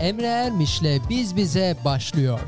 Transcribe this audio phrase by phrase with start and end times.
[0.00, 2.40] Emre Ermiş'le Biz Bize başlıyor.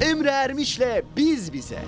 [0.00, 1.78] Emre Ermiş'le Biz Bize.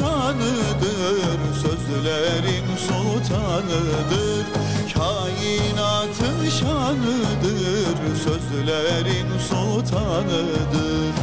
[0.00, 4.46] nişanıdır Sözlerin sultanıdır.
[4.94, 11.19] Kainatın şanıdır Sözlerin sultanıdır.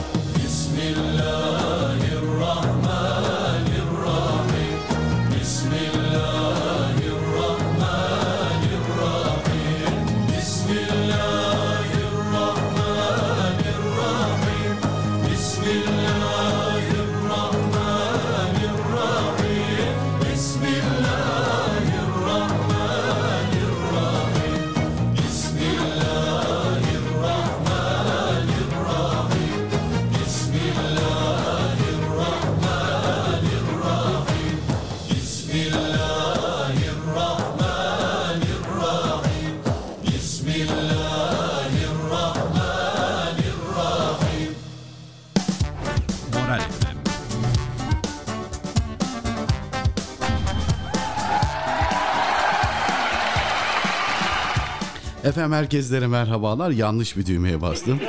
[55.38, 56.72] Efendim herkeslere merhabalar.
[56.72, 58.00] Yanlış bir düğmeye bastım.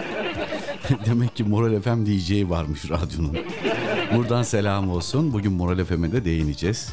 [1.06, 3.36] Demek ki Moral FM DJ varmış radyonun.
[4.16, 5.32] Buradan selam olsun.
[5.32, 6.92] Bugün Moral FM'e de değineceğiz.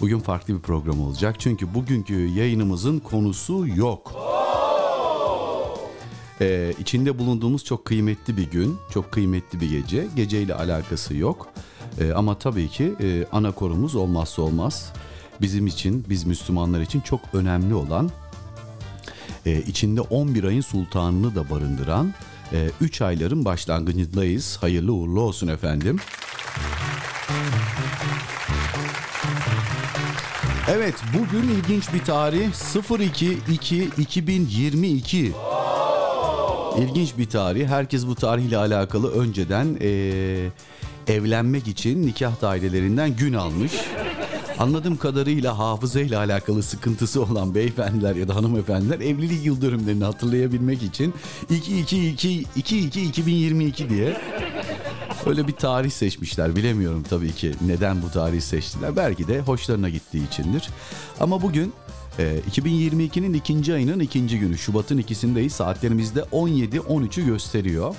[0.00, 1.36] Bugün farklı bir program olacak.
[1.38, 4.12] Çünkü bugünkü yayınımızın konusu yok.
[6.40, 10.06] Ee, içinde bulunduğumuz çok kıymetli bir gün, çok kıymetli bir gece.
[10.16, 11.48] Geceyle alakası yok.
[12.00, 14.92] Ee, ama tabii ki e, ana korumuz olmazsa olmaz.
[15.40, 18.10] Bizim için, biz Müslümanlar için çok önemli olan
[19.46, 22.14] e, içinde 11 ayın sultanını da barındıran
[22.80, 24.58] 3 ayların başlangıcındayız.
[24.60, 25.98] Hayırlı uğurlu olsun efendim.
[30.70, 35.30] Evet bugün ilginç bir tarih 02-2-2022.
[36.78, 37.68] İlginç bir tarih.
[37.68, 39.90] Herkes bu tarihle alakalı önceden e,
[41.08, 43.72] evlenmek için nikah dairelerinden gün almış.
[44.58, 51.14] Anladığım kadarıyla hafızayla alakalı sıkıntısı olan beyefendiler ya da hanımefendiler evlilik yıl dönümlerini hatırlayabilmek için
[51.50, 54.20] 2-2-2-2-2022 diye
[55.26, 56.56] öyle bir tarih seçmişler.
[56.56, 58.96] Bilemiyorum tabii ki neden bu tarihi seçtiler.
[58.96, 60.68] Belki de hoşlarına gittiği içindir.
[61.20, 61.72] Ama bugün
[62.50, 65.52] 2022'nin ikinci ayının ikinci günü Şubat'ın ikisindeyiz.
[65.52, 67.94] Saatlerimizde 17-13'ü gösteriyor.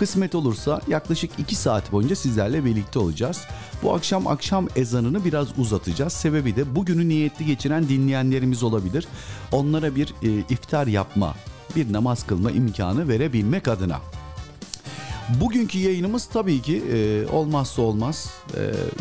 [0.00, 3.40] Kısmet olursa yaklaşık 2 saat boyunca sizlerle birlikte olacağız.
[3.82, 6.12] Bu akşam akşam ezanını biraz uzatacağız.
[6.12, 9.06] Sebebi de bugünü niyetli geçiren dinleyenlerimiz olabilir.
[9.52, 11.34] Onlara bir e, iftar yapma,
[11.76, 14.00] bir namaz kılma imkanı verebilmek adına.
[15.40, 18.30] Bugünkü yayınımız tabii ki e, olmazsa olmaz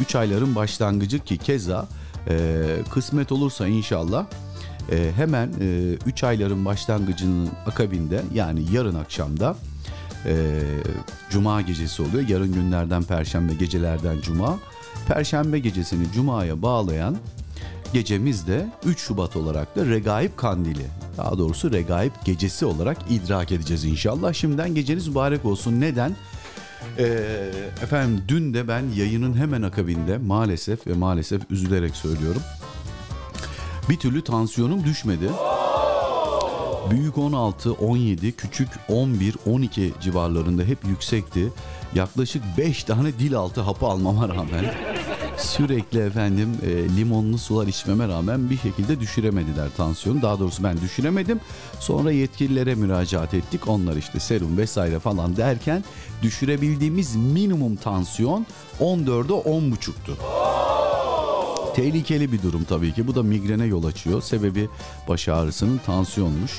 [0.01, 1.87] 3 e, ayların başlangıcı ki keza
[2.27, 4.25] e, kısmet olursa inşallah
[4.91, 5.49] e, hemen
[6.05, 9.55] 3 e, ayların başlangıcının akabinde yani yarın akşamda
[10.25, 10.61] e,
[11.29, 12.27] Cuma gecesi oluyor.
[12.27, 14.59] Yarın günlerden Perşembe gecelerden Cuma.
[15.07, 17.17] Perşembe gecesini Cuma'ya bağlayan
[17.93, 20.85] gecemiz de 3 Şubat olarak da Regaib Kandili.
[21.17, 24.33] Daha doğrusu Regaib Gecesi olarak idrak edeceğiz inşallah.
[24.33, 25.81] Şimdiden geceniz mübarek olsun.
[25.81, 26.15] Neden?
[26.97, 27.51] Ee,
[27.83, 32.41] efendim dün de ben yayının hemen akabinde maalesef ve maalesef üzülerek söylüyorum.
[33.89, 35.29] Bir türlü tansiyonum düşmedi.
[36.91, 41.51] Büyük 16, 17, küçük 11, 12 civarlarında hep yüksekti.
[41.95, 44.65] Yaklaşık 5 tane dil altı hapı almama rağmen
[45.37, 50.21] sürekli efendim e, limonlu sular içmeme rağmen bir şekilde düşüremediler tansiyonu.
[50.21, 51.39] Daha doğrusu ben düşüremedim.
[51.79, 53.67] Sonra yetkililere müracaat ettik.
[53.67, 55.83] Onlar işte serum vesaire falan derken
[56.21, 58.45] düşürebildiğimiz minimum tansiyon
[58.79, 60.17] 14'e 10.5'tu.
[61.79, 63.07] Tehlikeli bir durum tabii ki.
[63.07, 64.21] Bu da migrene yol açıyor.
[64.21, 64.69] Sebebi
[65.07, 66.51] baş ağrısının tansiyonmuş.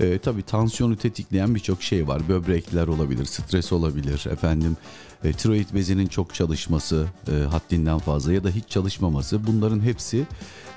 [0.00, 2.28] Ee, tabii tansiyonu tetikleyen birçok şey var.
[2.28, 4.76] Böbrekler olabilir, stres olabilir, efendim
[5.24, 9.46] e, tiroid bezinin çok çalışması e, haddinden fazla ya da hiç çalışmaması.
[9.46, 10.26] Bunların hepsi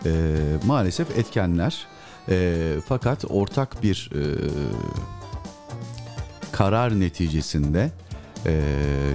[0.06, 0.12] e,
[0.66, 1.88] maalesef etkenler.
[2.30, 4.22] E, fakat ortak bir e,
[6.52, 7.92] karar neticesinde
[8.46, 8.62] e,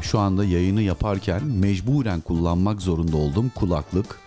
[0.03, 4.19] şu anda yayını yaparken mecburen kullanmak zorunda olduğum kulaklık,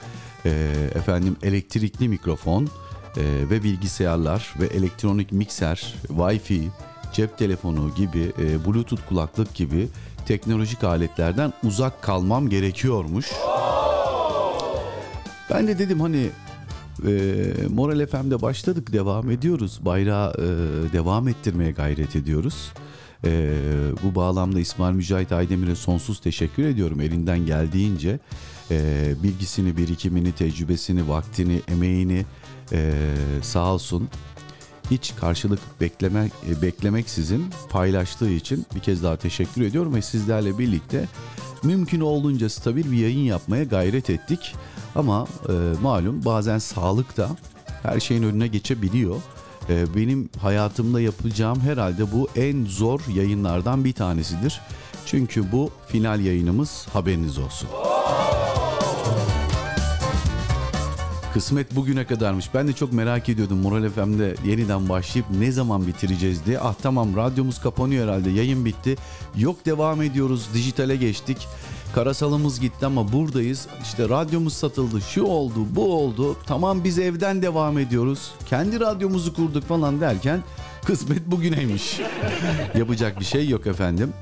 [0.46, 0.50] e,
[0.96, 2.70] efendim elektrikli mikrofon
[3.18, 6.68] e, ve bilgisayarlar ve elektronik mikser, Wi-Fi,
[7.14, 9.88] cep telefonu gibi, e, Bluetooth kulaklık gibi
[10.26, 13.32] teknolojik aletlerden uzak kalmam gerekiyormuş.
[15.50, 16.30] Ben de dedim hani
[17.08, 17.12] e,
[17.70, 19.80] Moral FM'de başladık devam ediyoruz.
[19.86, 20.44] Bayrağı e,
[20.94, 22.72] devam ettirmeye gayret ediyoruz.
[23.26, 23.54] E,
[24.04, 28.20] bu bağlamda İsmail Mücahit Aydemir'e sonsuz teşekkür ediyorum elinden geldiğince
[28.72, 32.26] e, bilgisini, birikimini, tecrübesini, vaktini, emeğini
[32.72, 32.94] e,
[33.42, 34.10] sağ olsun
[34.92, 41.08] hiç karşılık beklemek e, beklemeksizin paylaştığı için bir kez daha teşekkür ediyorum ve sizlerle birlikte
[41.64, 44.56] mümkün olduğunca stabil bir yayın yapmaya gayret ettik.
[44.96, 47.30] Ama e, malum bazen sağlık da
[47.84, 49.16] her şeyin önüne geçebiliyor.
[49.70, 54.62] E, benim hayatımda yapacağım herhalde bu en zor yayınlardan bir tanesidir.
[55.06, 57.70] Çünkü bu final yayınımız haberiniz olsun.
[61.34, 62.54] Kısmet bugüne kadarmış.
[62.54, 66.60] Ben de çok merak ediyordum Moral FM'de yeniden başlayıp ne zaman bitireceğiz diye.
[66.60, 68.96] Ah tamam radyomuz kapanıyor herhalde yayın bitti.
[69.38, 71.48] Yok devam ediyoruz dijitale geçtik.
[71.96, 73.68] Karasalımız gitti ama buradayız.
[73.84, 76.38] İşte radyomuz satıldı, şu oldu, bu oldu.
[76.48, 78.32] Tamam biz evden devam ediyoruz.
[78.46, 80.44] Kendi radyomuzu kurduk falan derken
[80.86, 82.00] kısmet bugüneymiş.
[82.78, 84.14] Yapacak bir şey yok efendim.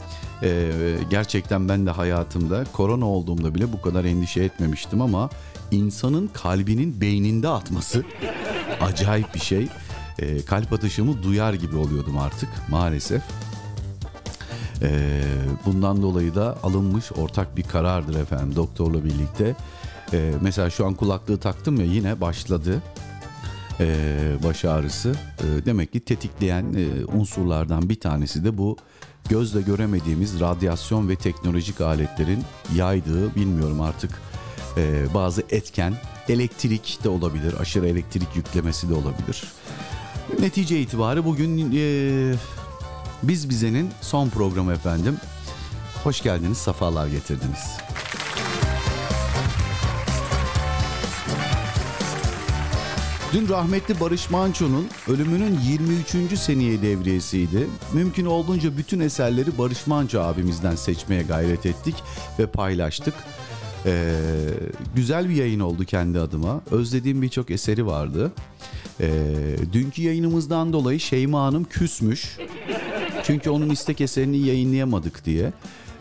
[0.43, 0.71] Ee,
[1.09, 5.29] gerçekten ben de hayatımda korona olduğumda bile bu kadar endişe etmemiştim ama
[5.71, 8.03] insanın kalbinin beyninde atması
[8.81, 9.67] acayip bir şey.
[10.19, 13.21] Ee, kalp atışımı duyar gibi oluyordum artık maalesef.
[14.81, 15.21] Ee,
[15.65, 19.55] bundan dolayı da alınmış ortak bir karardır efendim doktorla birlikte.
[20.13, 22.81] Ee, mesela şu an kulaklığı taktım ya yine başladı.
[23.79, 23.87] e,
[24.43, 25.09] baş ağrısı.
[25.39, 28.77] E, demek ki tetikleyen e, unsurlardan bir tanesi de bu
[29.29, 32.43] gözle göremediğimiz radyasyon ve teknolojik aletlerin
[32.75, 34.11] yaydığı bilmiyorum artık
[34.77, 35.93] e, bazı etken
[36.29, 39.43] elektrik de olabilir aşırı elektrik yüklemesi de olabilir.
[40.39, 42.33] Netice itibariyle bugün e,
[43.23, 45.17] biz bizenin son programı efendim.
[46.03, 47.77] Hoş geldiniz, safalar getirdiniz.
[53.33, 56.39] Dün rahmetli Barış Manço'nun ölümünün 23.
[56.39, 57.67] seneye devriyesiydi.
[57.93, 61.95] Mümkün olduğunca bütün eserleri Barış Manço abimizden seçmeye gayret ettik
[62.39, 63.13] ve paylaştık.
[63.85, 64.15] Ee,
[64.95, 66.61] güzel bir yayın oldu kendi adıma.
[66.71, 68.31] Özlediğim birçok eseri vardı.
[68.99, 69.09] Ee,
[69.73, 72.37] dünkü yayınımızdan dolayı Şeyma Hanım küsmüş.
[73.23, 75.53] Çünkü onun istek eserini yayınlayamadık diye.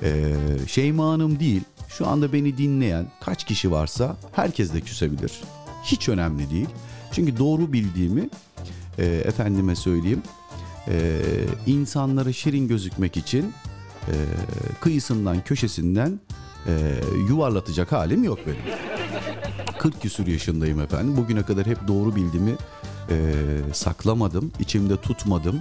[0.02, 0.34] Ee,
[0.68, 5.40] Şeyma Hanım değil, şu anda beni dinleyen kaç kişi varsa herkes de küsebilir.
[5.84, 6.68] Hiç önemli değil.
[7.12, 8.28] Çünkü doğru bildiğimi
[8.98, 10.22] e, efendime söyleyeyim
[10.88, 11.20] e,
[11.66, 13.52] insanlara şirin gözükmek için
[14.08, 14.14] e,
[14.80, 16.20] kıyısından köşesinden
[16.68, 16.72] e,
[17.28, 18.58] yuvarlatacak halim yok benim.
[19.78, 21.16] 40 küsür yaşındayım efendim.
[21.16, 22.56] Bugüne kadar hep doğru bildiğimi
[23.10, 23.16] e,
[23.72, 25.60] saklamadım, içimde tutmadım.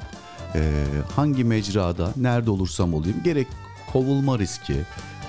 [0.56, 0.84] E,
[1.16, 3.48] hangi mecrada, nerede olursam olayım gerek
[3.94, 4.76] kovulma riski,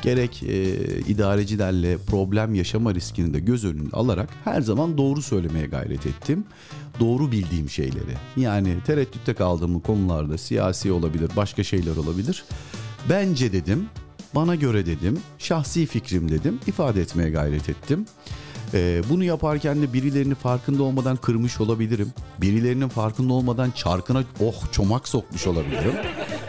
[0.02, 6.06] gerek e, idarecilerle problem yaşama riskini de göz önüne alarak her zaman doğru söylemeye gayret
[6.06, 6.44] ettim.
[7.00, 8.16] Doğru bildiğim şeyleri.
[8.36, 12.44] Yani tereddütte kaldığım konularda siyasi olabilir, başka şeyler olabilir.
[13.08, 13.88] Bence dedim,
[14.34, 18.06] bana göre dedim, şahsi fikrim dedim, ifade etmeye gayret ettim.
[18.74, 22.12] Ee, bunu yaparken de birilerini farkında olmadan kırmış olabilirim.
[22.40, 25.94] Birilerinin farkında olmadan çarkına oh çomak sokmuş olabilirim.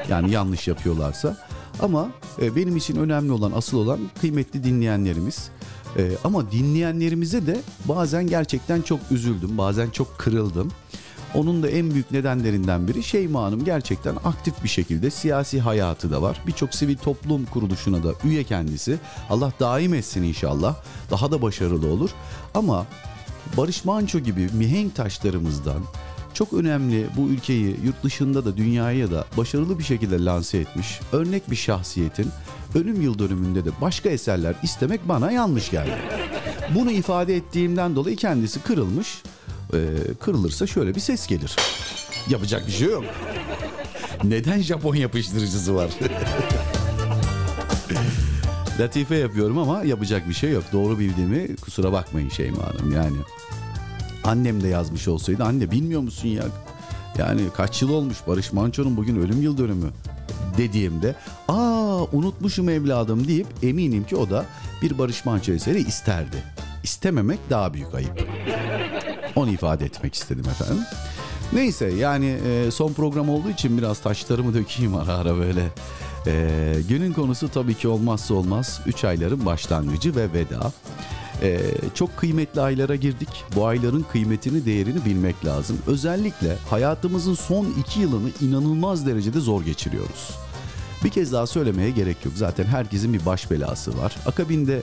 [0.09, 1.38] Yani yanlış yapıyorlarsa.
[1.81, 5.50] Ama e, benim için önemli olan, asıl olan kıymetli dinleyenlerimiz.
[5.98, 10.71] E, ama dinleyenlerimize de bazen gerçekten çok üzüldüm, bazen çok kırıldım.
[11.33, 16.21] Onun da en büyük nedenlerinden biri Şeyma Hanım gerçekten aktif bir şekilde siyasi hayatı da
[16.21, 16.41] var.
[16.48, 19.00] Birçok sivil toplum kuruluşuna da üye kendisi.
[19.29, 20.75] Allah daim etsin inşallah.
[21.12, 22.09] Daha da başarılı olur.
[22.53, 22.86] Ama
[23.57, 25.83] Barış Manço gibi mihenk taşlarımızdan
[26.33, 31.51] çok önemli bu ülkeyi yurt dışında da dünyaya da başarılı bir şekilde lanse etmiş örnek
[31.51, 32.27] bir şahsiyetin
[32.75, 35.98] ölüm yıl dönümünde de başka eserler istemek bana yanlış geldi.
[36.75, 39.21] Bunu ifade ettiğimden dolayı kendisi kırılmış.
[39.73, 39.77] Ee,
[40.19, 41.55] kırılırsa şöyle bir ses gelir.
[42.29, 43.03] Yapacak bir şey yok.
[44.23, 45.89] Neden Japon yapıştırıcısı var?
[48.79, 50.63] Latife yapıyorum ama yapacak bir şey yok.
[50.73, 53.17] Doğru bildiğimi kusura bakmayın Şeyma Hanım yani.
[54.23, 56.43] Annem de yazmış olsaydı anne bilmiyor musun ya?
[57.17, 59.89] Yani kaç yıl olmuş Barış Manço'nun bugün ölüm yıl dönümü
[60.57, 61.15] dediğimde
[61.47, 64.45] aa unutmuşum evladım deyip eminim ki o da
[64.81, 66.43] bir Barış Manço eseri isterdi.
[66.83, 68.27] İstememek daha büyük ayıp.
[69.36, 70.83] Onu ifade etmek istedim efendim.
[71.53, 75.67] Neyse yani e, son program olduğu için biraz taşlarımı dökeyim ara ara böyle.
[76.27, 80.71] E, günün konusu tabii ki olmazsa olmaz 3 ayların başlangıcı ve veda.
[81.41, 81.59] Ee,
[81.95, 83.29] çok kıymetli aylara girdik.
[83.55, 85.77] Bu ayların kıymetini, değerini bilmek lazım.
[85.88, 90.29] Özellikle hayatımızın son iki yılını inanılmaz derecede zor geçiriyoruz.
[91.03, 92.33] Bir kez daha söylemeye gerek yok.
[92.38, 94.15] Zaten herkesin bir baş belası var.
[94.25, 94.81] Akabinde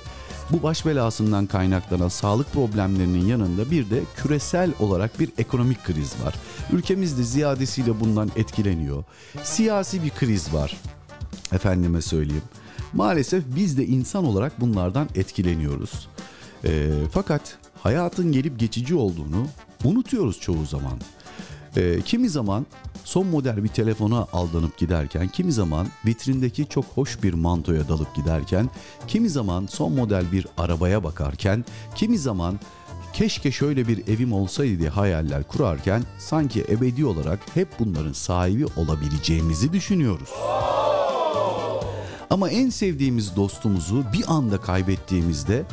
[0.50, 6.34] bu baş belasından kaynaklanan sağlık problemlerinin yanında bir de küresel olarak bir ekonomik kriz var.
[6.72, 9.04] Ülkemiz de ziyadesiyle bundan etkileniyor.
[9.42, 10.76] Siyasi bir kriz var.
[11.52, 12.42] Efendime söyleyeyim.
[12.92, 16.08] Maalesef biz de insan olarak bunlardan etkileniyoruz.
[16.64, 19.46] E, fakat hayatın gelip geçici olduğunu
[19.84, 21.00] unutuyoruz çoğu zaman.
[21.76, 22.66] E, kimi zaman
[23.04, 28.70] son model bir telefona aldanıp giderken, kimi zaman vitrindeki çok hoş bir mantoya dalıp giderken,
[29.08, 31.64] kimi zaman son model bir arabaya bakarken,
[31.94, 32.60] kimi zaman
[33.12, 39.72] keşke şöyle bir evim olsaydı diye hayaller kurarken sanki ebedi olarak hep bunların sahibi olabileceğimizi
[39.72, 40.30] düşünüyoruz.
[42.30, 45.64] Ama en sevdiğimiz dostumuzu bir anda kaybettiğimizde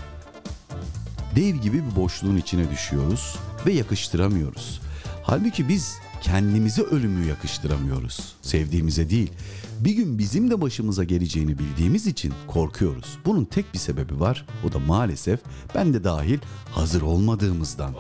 [1.35, 4.82] dev gibi bir boşluğun içine düşüyoruz ve yakıştıramıyoruz.
[5.23, 8.35] Halbuki biz kendimize ölümü yakıştıramıyoruz.
[8.41, 9.31] Sevdiğimize değil.
[9.79, 13.17] Bir gün bizim de başımıza geleceğini bildiğimiz için korkuyoruz.
[13.25, 14.45] Bunun tek bir sebebi var.
[14.69, 15.39] O da maalesef
[15.75, 16.39] ben de dahil
[16.71, 17.93] hazır olmadığımızdan.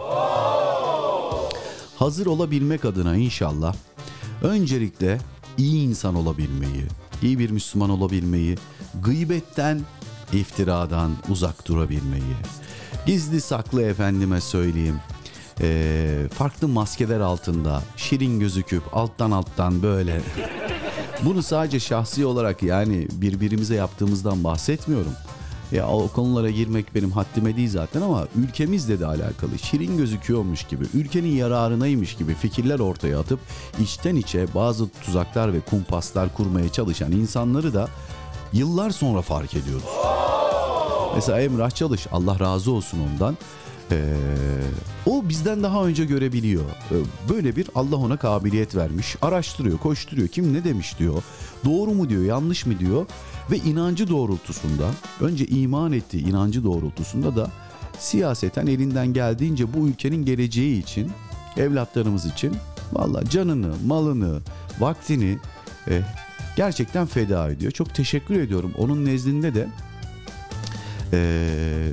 [1.95, 3.75] Hazır olabilmek adına inşallah
[4.43, 5.17] öncelikle
[5.57, 6.85] iyi insan olabilmeyi,
[7.21, 8.57] iyi bir Müslüman olabilmeyi,
[9.03, 9.81] gıybetten,
[10.33, 12.35] iftiradan uzak durabilmeyi,
[13.05, 14.99] gizli saklı efendime söyleyeyim,
[15.61, 20.21] ee, farklı maskeler altında şirin gözüküp alttan alttan böyle
[21.25, 25.13] bunu sadece şahsi olarak yani birbirimize yaptığımızdan bahsetmiyorum.
[25.71, 30.85] Ya o konulara girmek benim haddime değil zaten ama ülkemizle de alakalı şirin gözüküyormuş gibi,
[30.93, 33.39] ülkenin yararınaymış gibi fikirler ortaya atıp
[33.79, 37.87] içten içe bazı tuzaklar ve kumpaslar kurmaya çalışan insanları da
[38.53, 39.83] yıllar sonra fark ediyoruz.
[41.15, 43.37] Mesela Emrah Çalış Allah razı olsun ondan.
[43.93, 43.99] Ee,
[45.05, 46.63] o bizden daha önce görebiliyor.
[46.63, 46.95] Ee,
[47.29, 49.15] böyle bir Allah ona kabiliyet vermiş.
[49.21, 50.27] Araştırıyor, koşturuyor.
[50.27, 51.23] Kim ne demiş diyor.
[51.65, 53.05] Doğru mu diyor, yanlış mı diyor.
[53.51, 57.51] Ve inancı doğrultusunda, önce iman ettiği inancı doğrultusunda da
[57.99, 61.11] siyaseten elinden geldiğince bu ülkenin geleceği için,
[61.57, 62.55] evlatlarımız için
[62.93, 64.39] valla canını, malını,
[64.79, 65.37] vaktini
[65.87, 66.01] e,
[66.55, 67.71] gerçekten feda ediyor.
[67.71, 68.73] Çok teşekkür ediyorum.
[68.77, 69.67] Onun nezdinde de
[71.13, 71.89] ee,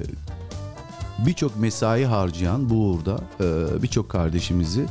[1.27, 4.87] birçok mesai harcayan bu uğurda e, birçok kardeşimizi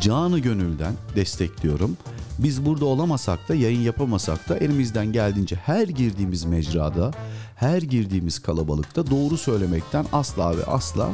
[0.00, 1.96] canı gönülden destekliyorum.
[2.38, 7.10] Biz burada olamasak da yayın yapamasak da elimizden geldiğince her girdiğimiz mecrada,
[7.56, 11.10] her girdiğimiz kalabalıkta doğru söylemekten asla ve asla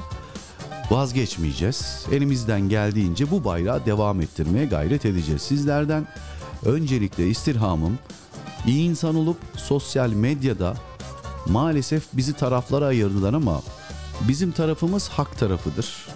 [0.90, 2.06] vazgeçmeyeceğiz.
[2.12, 5.42] Elimizden geldiğince bu bayrağı devam ettirmeye gayret edeceğiz.
[5.42, 6.06] Sizlerden
[6.64, 7.98] öncelikle istirhamım
[8.66, 10.74] iyi insan olup sosyal medyada
[11.46, 13.60] maalesef bizi taraflara ayırdılar ama
[14.28, 16.06] bizim tarafımız hak tarafıdır.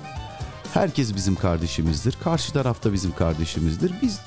[0.75, 2.17] Herkes bizim kardeşimizdir.
[2.25, 3.93] Karşı tarafta bizim kardeşimizdir.
[4.03, 4.21] Biz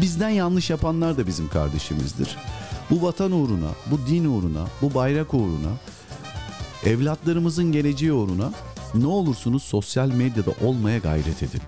[0.00, 2.36] bizden yanlış yapanlar da bizim kardeşimizdir.
[2.90, 5.70] Bu vatan uğruna, bu din uğruna, bu bayrak uğruna,
[6.84, 8.52] evlatlarımızın geleceği uğruna
[8.94, 11.60] ne olursunuz sosyal medyada olmaya gayret edin.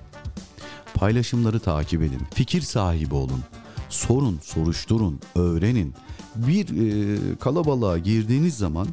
[0.94, 2.20] Paylaşımları takip edin.
[2.34, 3.40] Fikir sahibi olun.
[3.88, 5.94] Sorun, soruşturun, öğrenin.
[6.37, 8.88] Bir e, kalabalığa girdiğiniz zaman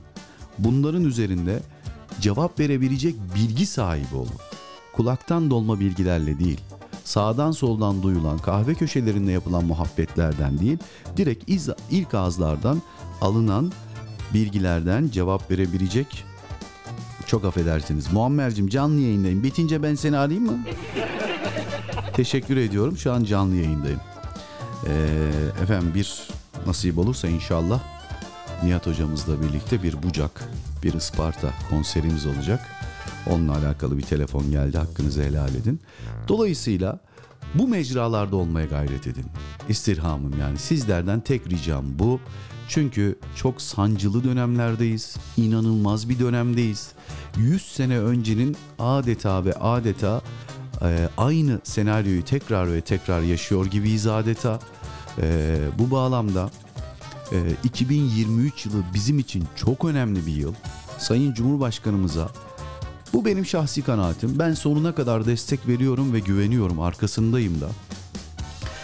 [0.57, 1.59] bunların üzerinde
[2.21, 4.39] cevap verebilecek bilgi sahibi olun.
[4.93, 6.61] Kulaktan dolma bilgilerle değil,
[7.03, 10.77] sağdan soldan duyulan kahve köşelerinde yapılan muhabbetlerden değil,
[11.17, 12.81] direkt iz, ilk ağızlardan
[13.21, 13.71] alınan
[14.33, 16.25] bilgilerden cevap verebilecek
[17.25, 18.13] çok affedersiniz.
[18.13, 19.43] Muammer'cim canlı yayındayım.
[19.43, 20.59] Bitince ben seni arayayım mı?
[22.13, 22.97] Teşekkür ediyorum.
[22.97, 23.99] Şu an canlı yayındayım.
[24.87, 24.91] Ee,
[25.63, 26.27] efendim bir
[26.65, 27.79] nasip olursa inşallah
[28.63, 30.43] Nihat hocamızla birlikte bir Bucak,
[30.83, 32.59] bir Isparta konserimiz olacak.
[33.27, 34.77] Onunla alakalı bir telefon geldi.
[34.77, 35.81] Hakkınızı helal edin.
[36.27, 36.99] Dolayısıyla
[37.55, 39.25] bu mecralarda olmaya gayret edin.
[39.69, 42.19] İstirhamım yani sizlerden tek ricam bu.
[42.67, 45.17] Çünkü çok sancılı dönemlerdeyiz.
[45.37, 46.91] İnanılmaz bir dönemdeyiz.
[47.37, 50.21] 100 sene öncenin adeta ve adeta
[50.81, 54.59] e, aynı senaryoyu tekrar ve tekrar yaşıyor gibiyiz adeta.
[55.21, 56.49] E, bu bağlamda
[57.31, 60.53] e, 2023 yılı bizim için çok önemli bir yıl.
[60.97, 62.29] Sayın Cumhurbaşkanımıza
[63.13, 64.39] bu benim şahsi kanaatim.
[64.39, 66.81] Ben sonuna kadar destek veriyorum ve güveniyorum.
[66.81, 67.69] Arkasındayım da.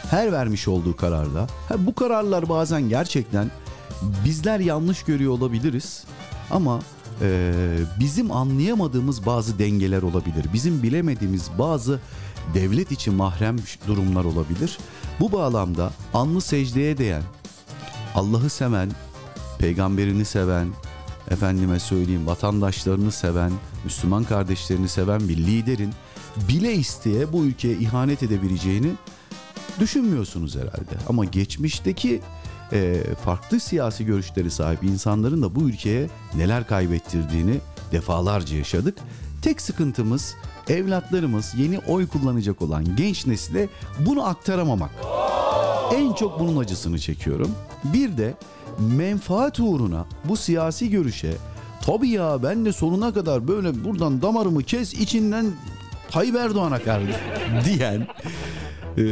[0.10, 1.48] Her vermiş olduğu kararda.
[1.70, 3.52] Ha, bu kararlar bazen gerçekten
[4.26, 6.04] bizler yanlış görüyor olabiliriz.
[6.52, 6.80] Ama
[7.22, 7.54] e,
[8.00, 10.46] bizim anlayamadığımız bazı dengeler olabilir.
[10.54, 12.00] Bizim bilemediğimiz bazı
[12.54, 14.78] devlet için mahrem durumlar olabilir.
[15.20, 17.24] Bu bağlamda anlı secdeye değen,
[18.16, 18.92] Allah'ı seven,
[19.60, 20.68] peygamberini seven,
[21.32, 23.52] efendime söyleyeyim vatandaşlarını seven,
[23.84, 25.94] Müslüman kardeşlerini seven bir liderin
[26.50, 28.92] bile isteye bu ülkeye ihanet edebileceğini
[29.80, 30.96] düşünmüyorsunuz herhalde.
[31.10, 32.22] Ama geçmişteki
[32.72, 37.60] e, farklı siyasi görüşleri sahip insanların da bu ülkeye neler kaybettirdiğini
[37.92, 38.98] defalarca yaşadık.
[39.42, 40.36] Tek sıkıntımız
[40.70, 44.92] evlatlarımız yeni oy kullanacak olan genç nesile bunu aktaramamak.
[45.96, 47.52] En çok bunun acısını çekiyorum.
[47.84, 48.34] Bir de
[48.80, 51.34] menfaat uğruna bu siyasi görüşe
[51.82, 55.46] tabii ya ben de sonuna kadar böyle buradan damarımı kes içinden
[56.12, 57.16] Tayyip Erdoğan'a karşı
[57.66, 58.08] diyen
[58.98, 59.06] e,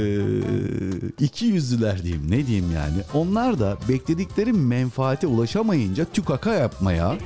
[1.20, 3.04] iki yüzlüler diyeyim ne diyeyim yani.
[3.14, 7.18] Onlar da bekledikleri menfaate ulaşamayınca tükaka yapmaya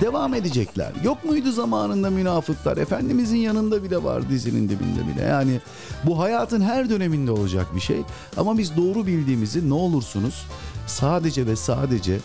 [0.00, 0.92] devam edecekler.
[1.04, 2.76] Yok muydu zamanında münafıklar?
[2.76, 5.22] Efendimizin yanında bile var dizinin dibinde bile.
[5.22, 5.60] Yani
[6.04, 8.00] bu hayatın her döneminde olacak bir şey.
[8.36, 10.46] Ama biz doğru bildiğimizi ne olursunuz
[10.86, 12.18] sadece ve sadece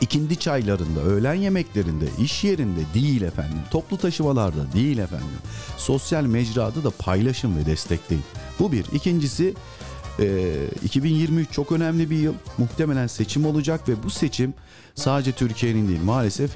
[0.00, 3.58] ikindi çaylarında, öğlen yemeklerinde, iş yerinde değil efendim.
[3.70, 5.38] Toplu taşımalarda değil efendim.
[5.76, 8.24] Sosyal mecrada da paylaşın ve destekleyin.
[8.58, 8.84] Bu bir.
[8.92, 9.54] İkincisi
[10.84, 12.34] 2023 çok önemli bir yıl.
[12.58, 14.54] Muhtemelen seçim olacak ve bu seçim
[14.94, 16.50] sadece Türkiye'nin değil maalesef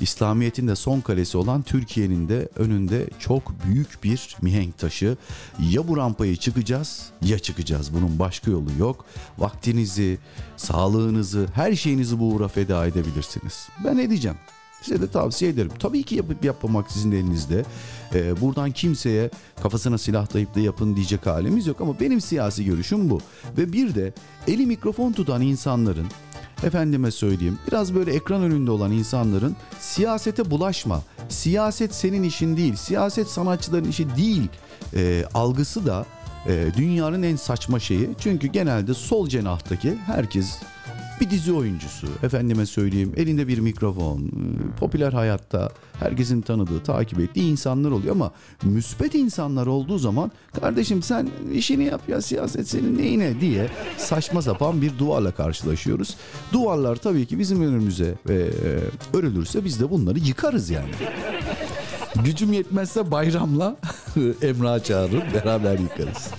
[0.00, 5.16] İslamiyet'in de son kalesi olan Türkiye'nin de önünde çok büyük bir mihenk taşı.
[5.70, 7.94] Ya bu rampayı çıkacağız ya çıkacağız.
[7.94, 9.04] Bunun başka yolu yok.
[9.38, 10.18] Vaktinizi,
[10.56, 13.68] sağlığınızı, her şeyinizi bu uğra feda edebilirsiniz.
[13.84, 14.38] Ben ne diyeceğim?
[14.82, 15.70] Size de tavsiye ederim.
[15.78, 17.64] Tabii ki yapıp yapmamak sizin elinizde.
[18.14, 19.30] Ee, buradan kimseye
[19.62, 23.20] kafasına silah dayıp da yapın diyecek halimiz yok ama benim siyasi görüşüm bu.
[23.58, 24.12] Ve bir de
[24.48, 26.06] eli mikrofon tutan insanların
[26.62, 31.02] efendime söyleyeyim biraz böyle ekran önünde olan insanların siyasete bulaşma.
[31.28, 32.76] Siyaset senin işin değil.
[32.76, 34.48] Siyaset sanatçıların işi değil.
[34.94, 36.06] e, algısı da
[36.46, 38.10] e, dünyanın en saçma şeyi.
[38.18, 40.58] Çünkü genelde sol cenahtaki herkes
[41.22, 47.50] bir dizi oyuncusu, efendime söyleyeyim elinde bir mikrofon, e, popüler hayatta herkesin tanıdığı, takip ettiği
[47.50, 48.32] insanlar oluyor ama
[48.62, 54.82] müspet insanlar olduğu zaman kardeşim sen işini yap ya siyaset senin neyine diye saçma sapan
[54.82, 56.16] bir duvarla karşılaşıyoruz.
[56.52, 58.48] Duvarlar tabii ki bizim önümüze e, e,
[59.14, 60.90] örülürse biz de bunları yıkarız yani.
[62.24, 63.76] Gücüm yetmezse bayramla
[64.42, 66.30] Emrah çağırırım beraber yıkarız.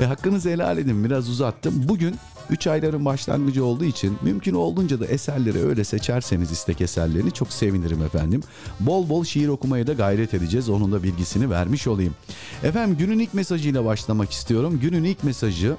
[0.00, 1.74] E, hakkınızı helal edin biraz uzattım.
[1.88, 2.14] Bugün
[2.50, 8.02] 3 ayların başlangıcı olduğu için mümkün olduğunca da eserleri öyle seçerseniz istek eserlerini çok sevinirim
[8.02, 8.42] efendim.
[8.80, 10.68] Bol bol şiir okumaya da gayret edeceğiz.
[10.68, 12.14] Onun da bilgisini vermiş olayım.
[12.62, 14.78] Efendim günün ilk mesajıyla başlamak istiyorum.
[14.80, 15.76] Günün ilk mesajı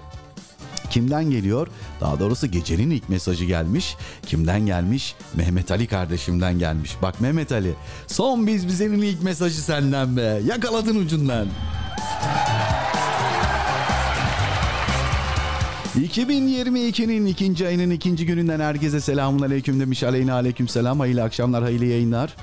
[0.90, 1.68] Kimden geliyor?
[2.02, 3.96] Daha doğrusu gecenin ilk mesajı gelmiş.
[4.26, 5.16] Kimden gelmiş?
[5.34, 6.96] Mehmet Ali kardeşimden gelmiş.
[7.02, 7.74] Bak Mehmet Ali,
[8.08, 10.42] son biz bizenin ilk mesajı senden be.
[10.46, 11.48] Yakaladın ucundan.
[15.96, 20.04] 2022'nin ikinci ayının ikinci gününden herkese selamun aleyküm demiş.
[20.04, 21.00] Aleyna aleyküm selam.
[21.00, 22.36] Hayırlı akşamlar, hayırlı yayınlar.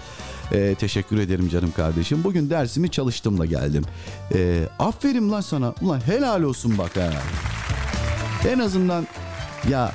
[0.52, 2.24] Ee, teşekkür ederim canım kardeşim.
[2.24, 3.84] Bugün dersimi çalıştımla geldim.
[4.34, 5.74] Ee, aferin lan sana.
[5.82, 7.10] Ulan helal olsun bak ha.
[8.48, 9.06] En azından
[9.70, 9.92] ya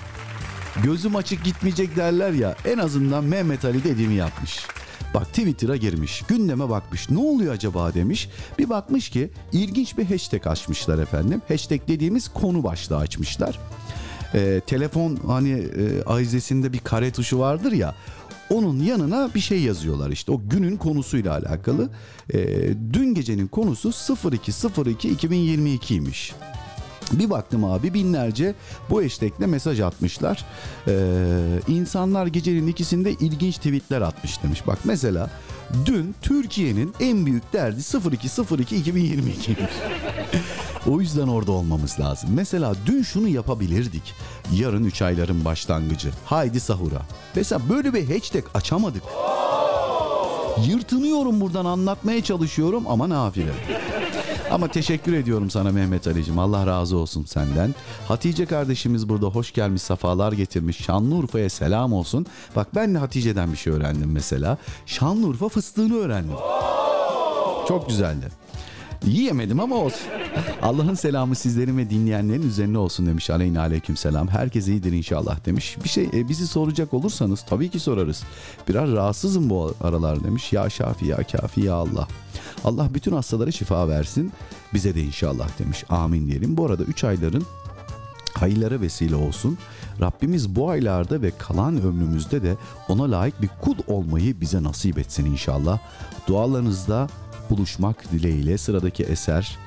[0.83, 4.59] gözüm açık gitmeyecek derler ya en azından Mehmet Ali dediğini yapmış.
[5.13, 7.09] Bak Twitter'a girmiş, gündeme bakmış.
[7.09, 8.29] Ne oluyor acaba demiş.
[8.59, 11.41] Bir bakmış ki ilginç bir hashtag açmışlar efendim.
[11.47, 13.59] Hashtag dediğimiz konu başlığı açmışlar.
[14.33, 17.95] Ee, telefon hani e, ayzesinde bir kare tuşu vardır ya.
[18.49, 21.89] Onun yanına bir şey yazıyorlar işte o günün konusuyla alakalı.
[22.33, 22.39] Ee,
[22.93, 26.31] dün gecenin konusu 02.02.2022'ymiş.
[27.13, 28.55] Bir baktım abi binlerce
[28.89, 30.45] bu hashtagle mesaj atmışlar.
[30.87, 30.93] Ee,
[31.67, 34.67] insanlar gecenin ikisinde ilginç tweetler atmış demiş.
[34.67, 35.29] Bak mesela
[35.85, 39.69] dün Türkiye'nin en büyük derdi 02.02.2022'ymiş.
[40.87, 42.29] o yüzden orada olmamız lazım.
[42.33, 44.13] Mesela dün şunu yapabilirdik.
[44.53, 46.09] Yarın 3 ayların başlangıcı.
[46.25, 47.01] Haydi sahura.
[47.35, 49.03] Mesela böyle bir hashtag açamadık.
[50.67, 53.51] Yırtınıyorum buradan anlatmaya çalışıyorum ama nafile.
[54.51, 56.39] Ama teşekkür ediyorum sana Mehmet Ali'cim.
[56.39, 57.75] Allah razı olsun senden.
[58.07, 60.77] Hatice kardeşimiz burada hoş gelmiş, safalar getirmiş.
[60.83, 62.25] Şanlıurfa'ya selam olsun.
[62.55, 64.57] Bak ben de Hatice'den bir şey öğrendim mesela.
[64.85, 66.35] Şanlıurfa fıstığını öğrendim.
[67.67, 68.27] Çok güzeldi.
[69.05, 70.07] Yiyemedim ama olsun.
[70.61, 73.29] Allah'ın selamı sizlerin ve dinleyenlerin üzerine olsun demiş.
[73.29, 74.27] Aleyna aleyküm selam.
[74.27, 75.77] Herkes iyidir inşallah demiş.
[75.83, 78.23] Bir şey e, bizi soracak olursanız tabii ki sorarız.
[78.69, 80.53] Biraz rahatsızım bu aralar demiş.
[80.53, 82.07] Ya Şafi ya Kafi ya Allah.
[82.63, 84.31] Allah bütün hastalara şifa versin.
[84.73, 85.83] Bize de inşallah demiş.
[85.89, 86.57] Amin diyelim.
[86.57, 87.45] Bu arada 3 ayların
[88.33, 89.57] hayırlara vesile olsun.
[90.01, 92.55] Rabbimiz bu aylarda ve kalan ömrümüzde de
[92.87, 95.79] ona layık bir kul olmayı bize nasip etsin inşallah.
[96.27, 97.09] Dualarınızda
[97.49, 99.57] buluşmak dileğiyle sıradaki eser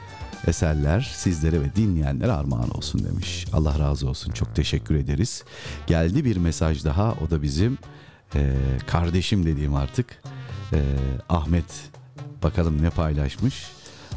[0.47, 3.47] eserler sizlere ve dinleyenlere armağan olsun demiş.
[3.53, 4.33] Allah razı olsun.
[4.33, 5.45] Çok teşekkür ederiz.
[5.87, 7.15] Geldi bir mesaj daha.
[7.27, 7.79] O da bizim
[8.35, 8.55] e,
[8.87, 10.23] kardeşim dediğim artık
[10.73, 10.79] e,
[11.29, 11.94] Ahmet.
[12.45, 13.67] Bakalım ne paylaşmış.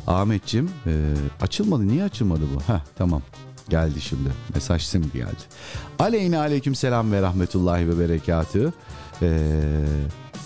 [0.08, 1.88] Ahmetçim e, açılmadı.
[1.88, 2.74] Niye açılmadı bu?
[2.74, 3.22] Heh tamam.
[3.70, 4.30] Geldi şimdi.
[4.54, 5.44] Mesaj şimdi geldi.
[6.00, 8.74] Aleyna aleyküm selam ve rahmetullahi ve berekatü.
[9.22, 9.50] Ee,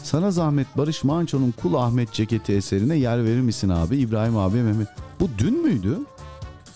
[0.03, 3.97] sana zahmet Barış Manço'nun Kul Ahmet ceketi eserine yer verir misin abi?
[3.97, 4.87] İbrahim abi Mehmet.
[5.19, 5.99] Bu dün müydü?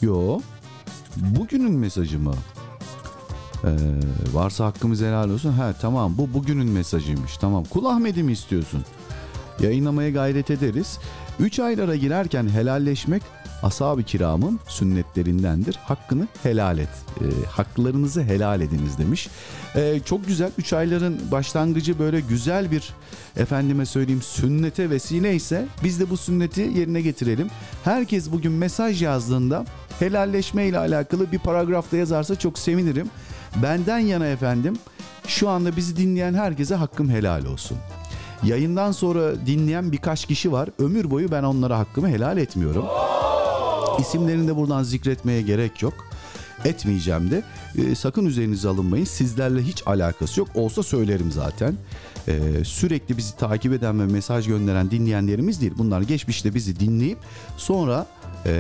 [0.01, 0.39] Yo.
[1.15, 2.33] Bugünün mesajı mı?
[3.63, 3.69] Ee,
[4.33, 5.51] varsa hakkımız helal olsun.
[5.51, 7.37] Ha tamam bu bugünün mesajıymış.
[7.37, 7.63] Tamam.
[7.63, 8.85] Kul Ahmet'i mi istiyorsun?
[9.59, 10.99] Yayınlamaya gayret ederiz.
[11.39, 13.21] 3 aylara girerken helalleşmek
[13.63, 15.75] ashab-ı kiramın sünnetlerindendir.
[15.75, 16.89] Hakkını helal et.
[17.21, 19.27] E, haklarınızı helal ediniz demiş.
[19.75, 20.51] E, çok güzel.
[20.57, 22.93] 3 ayların başlangıcı böyle güzel bir
[23.37, 27.47] efendime söyleyeyim sünnete vesile ise biz de bu sünneti yerine getirelim.
[27.83, 29.65] Herkes bugün mesaj yazdığında
[29.99, 33.09] helalleşme ile alakalı bir paragrafta yazarsa çok sevinirim.
[33.63, 34.77] Benden yana efendim
[35.27, 37.77] şu anda bizi dinleyen herkese hakkım helal olsun.
[38.45, 40.69] Yayından sonra dinleyen birkaç kişi var.
[40.79, 42.85] Ömür boyu ben onlara hakkımı helal etmiyorum.
[43.99, 45.93] İsimlerini de buradan zikretmeye gerek yok.
[46.65, 47.43] Etmeyeceğim de.
[47.77, 49.05] Ee, sakın üzerinize alınmayın.
[49.05, 50.49] Sizlerle hiç alakası yok.
[50.55, 51.75] Olsa söylerim zaten.
[52.27, 55.73] Ee, sürekli bizi takip eden ve mesaj gönderen dinleyenlerimiz değil.
[55.77, 57.17] Bunlar geçmişte bizi dinleyip
[57.57, 58.05] sonra
[58.45, 58.51] e,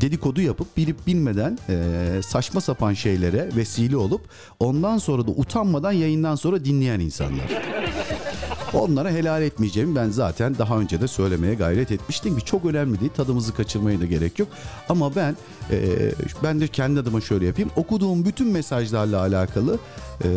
[0.00, 4.28] dedikodu yapıp bilip bilmeden e, saçma sapan şeylere vesile olup
[4.60, 7.75] ondan sonra da utanmadan yayından sonra dinleyen insanlar.
[8.76, 13.10] Onlara helal etmeyeceğimi ben zaten daha önce de söylemeye gayret etmiştim ki çok önemli değil.
[13.16, 14.48] Tadımızı kaçırmaya da gerek yok.
[14.88, 15.36] Ama ben
[15.70, 15.78] e,
[16.42, 17.70] ben de kendi adıma şöyle yapayım.
[17.76, 19.78] Okuduğum bütün mesajlarla alakalı
[20.24, 20.28] e,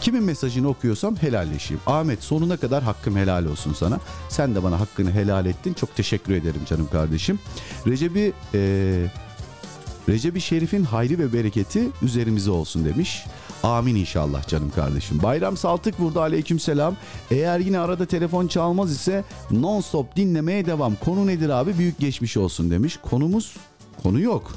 [0.00, 1.80] kimin mesajını okuyorsam helalleşeyim.
[1.86, 4.00] Ahmet sonuna kadar hakkım helal olsun sana.
[4.28, 5.74] Sen de bana hakkını helal ettin.
[5.74, 7.38] Çok teşekkür ederim canım kardeşim.
[7.86, 8.60] Recep'i e,
[10.08, 13.24] Recep-i Şerif'in hayrı ve bereketi üzerimize olsun demiş.
[13.62, 15.22] Amin inşallah canım kardeşim.
[15.22, 16.96] Bayram Saltık burada aleyküm selam.
[17.30, 20.94] Eğer yine arada telefon çalmaz ise non stop dinlemeye devam.
[20.94, 21.78] Konu nedir abi?
[21.78, 22.98] Büyük geçmiş olsun demiş.
[23.10, 23.56] Konumuz
[24.02, 24.52] konu yok.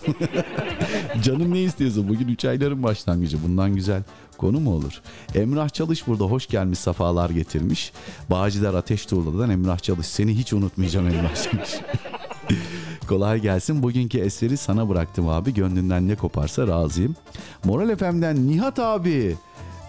[1.24, 2.10] Canım ne istiyorsun?
[2.10, 3.44] Bugün 3 ayların başlangıcı.
[3.44, 4.04] Bundan güzel
[4.38, 5.02] konu mu olur?
[5.36, 7.92] Emrah Çalış burada hoş gelmiş safalar getirmiş.
[8.30, 10.08] Bağcılar Ateş Tuğla'dan Emrah Çalış.
[10.08, 11.72] Seni hiç unutmayacağım Emrah Çalış.
[13.08, 13.84] Kolay gelsin.
[13.84, 15.54] Bugünkü eseri sana bıraktım abi.
[15.54, 17.16] Gönlünden ne koparsa razıyım.
[17.64, 19.36] Moral FM'den Nihat abi.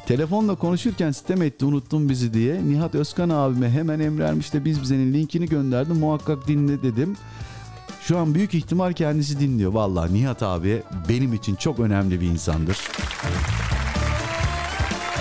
[0.06, 2.60] Telefonla konuşurken sitem etti unuttum bizi diye.
[2.68, 5.92] Nihat Özkan abime hemen emrermiş de biz bizenin linkini gönderdi.
[5.92, 7.16] Muhakkak dinle dedim.
[8.02, 9.72] Şu an büyük ihtimal kendisi dinliyor.
[9.72, 12.78] Vallahi Nihat abi benim için çok önemli bir insandır.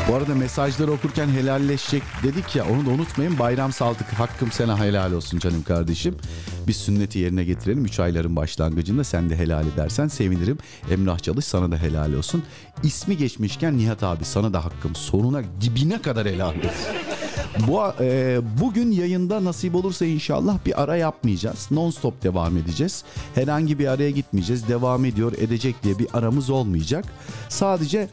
[0.10, 3.39] Bu arada mesajları okurken helalleşecek dedik ya onu da unutmayın.
[3.39, 6.15] Bayram saldık hakkım sana helal olsun canım kardeşim.
[6.67, 7.86] Biz sünneti yerine getirelim.
[7.86, 10.58] 3 ayların başlangıcında sen de helal edersen sevinirim.
[10.91, 12.43] Emrah Çalış sana da helal olsun.
[12.84, 17.12] İsmi geçmişken Nihat abi sana da hakkım sonuna dibine kadar helal olsun.
[17.67, 21.67] Bu e, bugün yayında nasip olursa inşallah bir ara yapmayacağız.
[21.71, 23.04] Non stop devam edeceğiz.
[23.36, 24.67] Herhangi bir araya gitmeyeceğiz.
[24.67, 27.06] Devam ediyor, edecek diye bir aramız olmayacak.
[27.50, 28.10] Sadece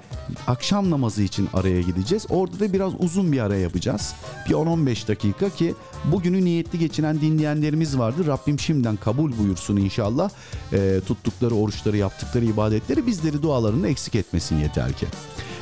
[0.46, 2.26] akşam namazı için araya gideceğiz.
[2.30, 4.14] Orada da biraz uzun bir ara yapacağız.
[4.48, 8.26] Bir 10-15 dakika ki bugünü niyetli geçinen dinleyenlerimiz vardı.
[8.26, 10.30] Rabbim şimdiden kabul buyursun inşallah.
[10.72, 15.06] E, tuttukları oruçları, yaptıkları ibadetleri bizleri dualarını eksik etmesin yeter ki.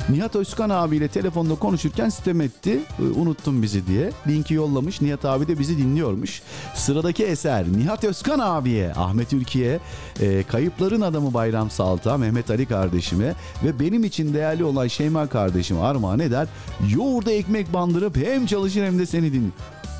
[0.09, 2.79] Nihat Özkan abiyle telefonda konuşurken sitem etti.
[2.99, 4.11] Ee, Unuttun bizi diye.
[4.27, 5.01] Linki yollamış.
[5.01, 6.41] Nihat abi de bizi dinliyormuş.
[6.75, 9.79] Sıradaki eser Nihat Özkan abiye, Ahmet Ülki'ye,
[10.21, 15.79] e, Kayıpların Adamı Bayram Salt'a, Mehmet Ali kardeşime ve benim için değerli olan Şeyma kardeşime
[15.79, 16.47] armağan eder.
[16.95, 19.51] Yoğurda ekmek bandırıp hem çalışır hem de seni dinler.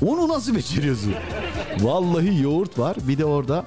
[0.06, 1.14] Onu nasıl beceriyorsun?
[1.80, 2.96] Vallahi yoğurt var.
[3.08, 3.64] Bir de orada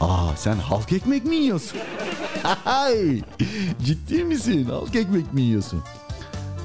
[0.00, 1.78] Aa sen halk ekmek mi yiyorsun?
[2.42, 3.22] Hay!
[3.84, 4.64] Ciddi misin?
[4.64, 5.82] Halk ekmek mi yiyorsun?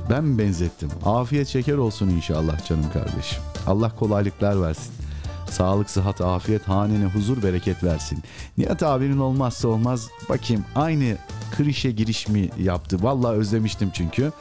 [0.09, 0.89] Ben benzettim?
[1.05, 3.43] Afiyet şeker olsun inşallah canım kardeşim.
[3.67, 4.93] Allah kolaylıklar versin.
[5.49, 8.23] Sağlık, sıhhat, afiyet, hanene huzur, bereket versin.
[8.57, 10.07] Nihat abinin olmazsa olmaz.
[10.29, 11.17] Bakayım aynı
[11.57, 13.03] klişe giriş mi yaptı?
[13.03, 14.31] Vallahi özlemiştim çünkü.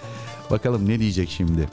[0.50, 1.68] Bakalım ne diyecek şimdi.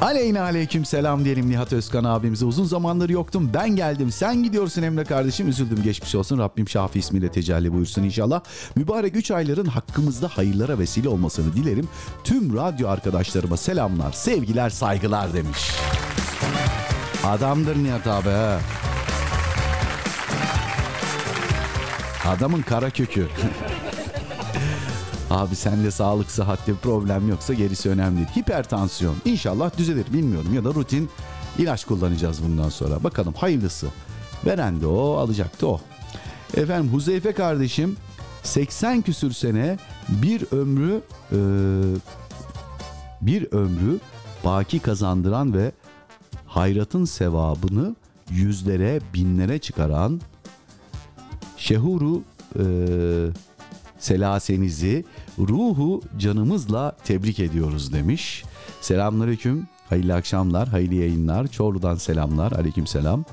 [0.00, 2.44] Aleyna aleyküm selam diyelim Nihat Özkan abimize.
[2.44, 3.50] Uzun zamandır yoktum.
[3.54, 4.10] Ben geldim.
[4.10, 5.48] Sen gidiyorsun Emre kardeşim.
[5.48, 6.38] Üzüldüm geçmiş olsun.
[6.38, 8.40] Rabbim Şafi ismiyle tecelli buyursun inşallah.
[8.76, 11.88] Mübarek 3 ayların hakkımızda hayırlara vesile olmasını dilerim.
[12.24, 15.70] Tüm radyo arkadaşlarıma selamlar, sevgiler, saygılar demiş.
[17.24, 18.60] Adamdır Nihat abi ha.
[22.26, 23.28] Adamın kara kökü.
[25.30, 28.28] Abi sende sağlık sıhhatte problem yoksa gerisi önemli değil.
[28.36, 31.10] Hipertansiyon inşallah düzelir bilmiyorum ya da rutin
[31.58, 33.04] ilaç kullanacağız bundan sonra.
[33.04, 33.86] Bakalım hayırlısı.
[34.46, 35.80] Veren de o alacaktı o.
[36.56, 37.96] Efendim Huzeyfe kardeşim
[38.42, 41.00] 80 küsür sene bir ömrü
[41.32, 41.38] e,
[43.20, 43.98] bir ömrü
[44.44, 45.72] baki kazandıran ve
[46.46, 47.96] hayratın sevabını
[48.30, 50.20] yüzlere binlere çıkaran
[51.56, 52.22] Şehuru
[52.58, 52.62] e,
[54.00, 55.04] selasenizi
[55.38, 58.44] ruhu canımızla tebrik ediyoruz demiş.
[58.80, 59.68] Selamünaleyküm.
[59.88, 61.46] Hayırlı akşamlar, hayırlı yayınlar.
[61.46, 62.52] Çorlu'dan selamlar.
[62.52, 63.24] Aleyküm selam.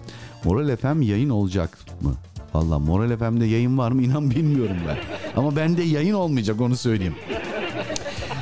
[0.43, 2.13] Moral FM yayın olacak mı?
[2.53, 4.97] Valla Moral FM'de yayın var mı inan bilmiyorum ben.
[5.36, 7.15] Ama bende yayın olmayacak onu söyleyeyim.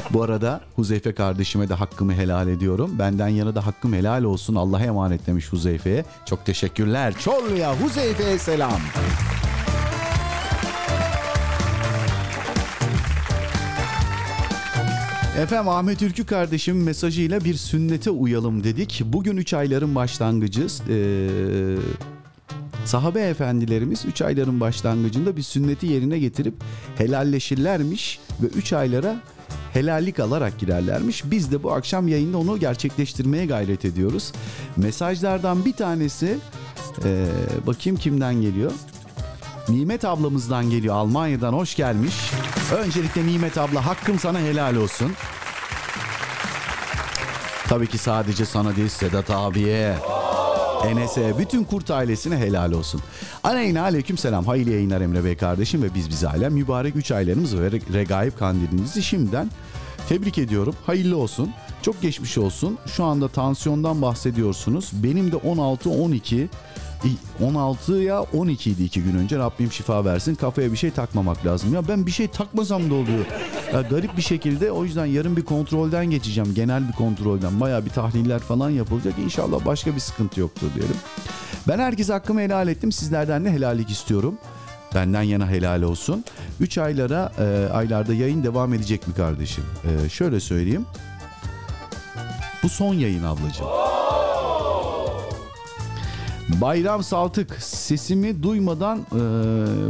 [0.10, 3.00] Bu arada Huzeyfe kardeşime de hakkımı helal ediyorum.
[3.00, 4.56] Benden yana da hakkım helal olsun.
[4.56, 6.06] Allah'a emanet demiş Huzeyfe'ye.
[6.26, 7.14] Çok teşekkürler.
[7.20, 8.80] Çorlu'ya Huzeyfe'ye selam.
[15.40, 19.02] Efendim Ahmet Ülkü kardeşim mesajıyla bir sünnete uyalım dedik.
[19.06, 20.68] Bugün 3 ayların başlangıcı.
[20.90, 21.28] Ee,
[22.86, 26.54] sahabe efendilerimiz 3 ayların başlangıcında bir sünneti yerine getirip
[26.98, 29.16] helalleşirlermiş ve 3 aylara
[29.74, 31.24] helallik alarak girerlermiş.
[31.32, 34.32] Biz de bu akşam yayında onu gerçekleştirmeye gayret ediyoruz.
[34.78, 36.38] Mesajlardan bir tanesi
[37.06, 37.26] ee,
[37.68, 38.72] bakayım kimden geliyor.
[39.70, 42.16] Nimet ablamızdan geliyor Almanya'dan hoş gelmiş.
[42.78, 45.12] Öncelikle Nimet abla hakkım sana helal olsun.
[47.68, 49.96] Tabii ki sadece sana değil Sedat abiye.
[50.88, 53.02] Enes'e, bütün kurt ailesine helal olsun.
[53.44, 54.46] Aleyna aleyküm selam.
[54.46, 56.54] Hayırlı yayınlar Emre Bey kardeşim ve biz biz alem.
[56.54, 59.52] Mübarek 3 aylarımız ve regaib kandilinizi şimdiden
[60.10, 60.76] tebrik ediyorum.
[60.86, 61.52] Hayırlı olsun.
[61.82, 62.78] Çok geçmiş olsun.
[62.86, 64.90] Şu anda tansiyondan bahsediyorsunuz.
[64.94, 66.48] Benim de 16-12
[67.42, 69.38] 16 ya 12 idi iki gün önce.
[69.38, 70.36] Rabbim şifa versin.
[70.36, 71.74] Kafaya bir şey takmamak lazım.
[71.74, 73.26] Ya ben bir şey takmasam da oluyor.
[73.74, 76.54] Ya garip bir şekilde o yüzden yarın bir kontrolden geçeceğim.
[76.54, 77.60] Genel bir kontrolden.
[77.60, 79.14] Baya bir tahliller falan yapılacak.
[79.20, 80.96] İnşallah başka bir sıkıntı yoktur diyelim.
[81.68, 82.92] Ben herkese hakkımı helal ettim.
[82.92, 84.38] Sizlerden de helallik istiyorum.
[84.96, 86.24] Benden yana helal olsun.
[86.60, 89.64] 3 aylara e, aylarda yayın devam edecek mi kardeşim?
[90.06, 90.86] E, şöyle söyleyeyim.
[92.64, 93.68] Bu son yayın ablacığım
[96.50, 99.22] Bayram Saltık sesimi duymadan e,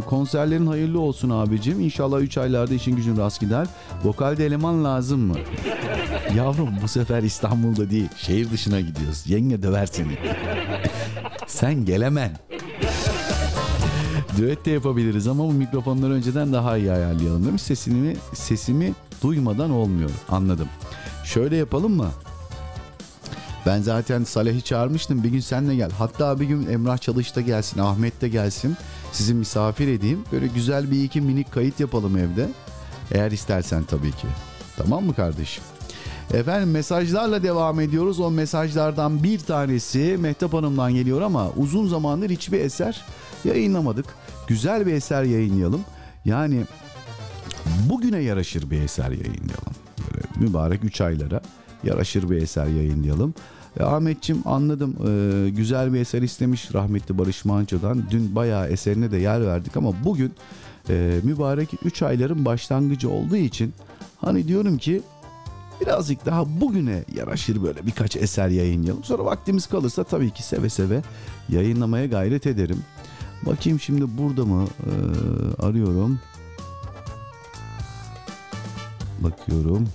[0.05, 1.79] konserlerin hayırlı olsun abicim.
[1.79, 3.67] İnşallah 3 aylarda işin gücün rast gider.
[4.03, 5.35] Vokalde eleman lazım mı?
[6.35, 9.23] Yavrum bu sefer İstanbul'da değil şehir dışına gidiyoruz.
[9.27, 10.17] Yenge döver seni.
[11.47, 12.31] Sen gelemen.
[14.37, 17.61] Düet de yapabiliriz ama bu mikrofonları önceden daha iyi ayarlayalım demiş.
[17.61, 20.09] Sesimi, sesimi duymadan olmuyor.
[20.29, 20.67] Anladım.
[21.23, 22.09] Şöyle yapalım mı?
[23.65, 25.23] Ben zaten Salih'i çağırmıştım.
[25.23, 25.91] Bir gün sen de gel.
[25.91, 28.78] Hatta bir gün Emrah Çalış'ta gelsin, Ahmet de gelsin.
[29.12, 30.23] Sizi misafir edeyim.
[30.32, 32.49] Böyle güzel bir iki minik kayıt yapalım evde.
[33.12, 34.28] Eğer istersen tabii ki.
[34.78, 35.63] Tamam mı kardeşim?
[36.34, 38.19] Efendim mesajlarla devam ediyoruz.
[38.19, 43.01] O mesajlardan bir tanesi Mehtap Hanım'dan geliyor ama uzun zamandır hiçbir eser
[43.45, 44.06] yayınlamadık.
[44.47, 45.82] Güzel bir eser yayınlayalım.
[46.25, 46.62] Yani
[47.89, 49.73] bugüne yaraşır bir eser yayınlayalım.
[49.99, 51.41] Böyle mübarek 3 aylara
[51.84, 53.34] yaraşır bir eser yayınlayalım.
[53.79, 58.03] E, Ahmetçim anladım e, güzel bir eser istemiş rahmetli Barış Manço'dan.
[58.11, 60.33] Dün bayağı eserine de yer verdik ama bugün
[60.89, 63.73] e, mübarek 3 ayların başlangıcı olduğu için
[64.21, 65.01] hani diyorum ki
[65.81, 69.03] birazcık daha bugüne yaraşır böyle birkaç eser yayınlayalım.
[69.03, 71.01] Sonra vaktimiz kalırsa tabii ki seve seve
[71.49, 72.79] yayınlamaya gayret ederim.
[73.45, 74.91] Bakayım şimdi burada mı E,
[75.65, 76.19] arıyorum.
[79.19, 79.88] Bakıyorum.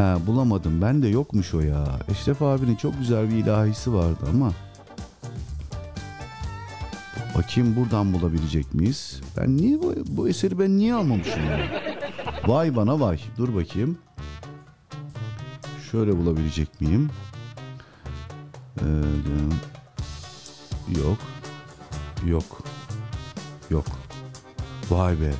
[0.00, 0.82] Ha bulamadım.
[0.82, 1.84] Ben de yokmuş o ya.
[2.10, 4.52] Eşref abinin çok güzel bir ilahisi vardı ama.
[7.36, 9.20] Bakayım buradan bulabilecek miyiz?
[9.36, 11.58] Ben niye bu, bu eseri ben niye almamışım ya?
[12.46, 13.20] Vay bana vay.
[13.38, 13.98] Dur bakayım.
[15.90, 17.10] Şöyle bulabilecek miyim?
[18.78, 18.84] Ee,
[21.00, 21.18] yok.
[22.26, 22.62] Yok.
[23.70, 23.86] Yok.
[24.90, 25.32] Vay be.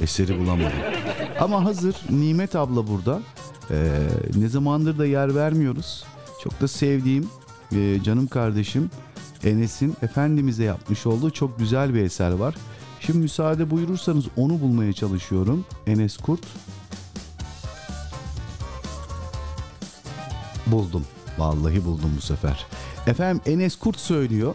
[0.00, 0.78] Eseri bulamadım.
[1.40, 3.20] Ama hazır Nimet abla burada.
[3.70, 6.04] Ee, ne zamandır da yer vermiyoruz.
[6.42, 7.28] Çok da sevdiğim
[7.72, 8.90] e, canım kardeşim
[9.44, 12.54] Enes'in Efendimiz'e yapmış olduğu çok güzel bir eser var.
[13.00, 15.64] Şimdi müsaade buyurursanız onu bulmaya çalışıyorum.
[15.86, 16.40] Enes Kurt.
[20.66, 21.04] Buldum.
[21.38, 22.66] Vallahi buldum bu sefer.
[23.06, 24.54] Efendim Enes Kurt söylüyor.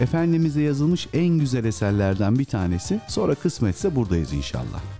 [0.00, 3.00] Efendimiz'e yazılmış en güzel eserlerden bir tanesi.
[3.08, 4.97] Sonra kısmetse buradayız inşallah.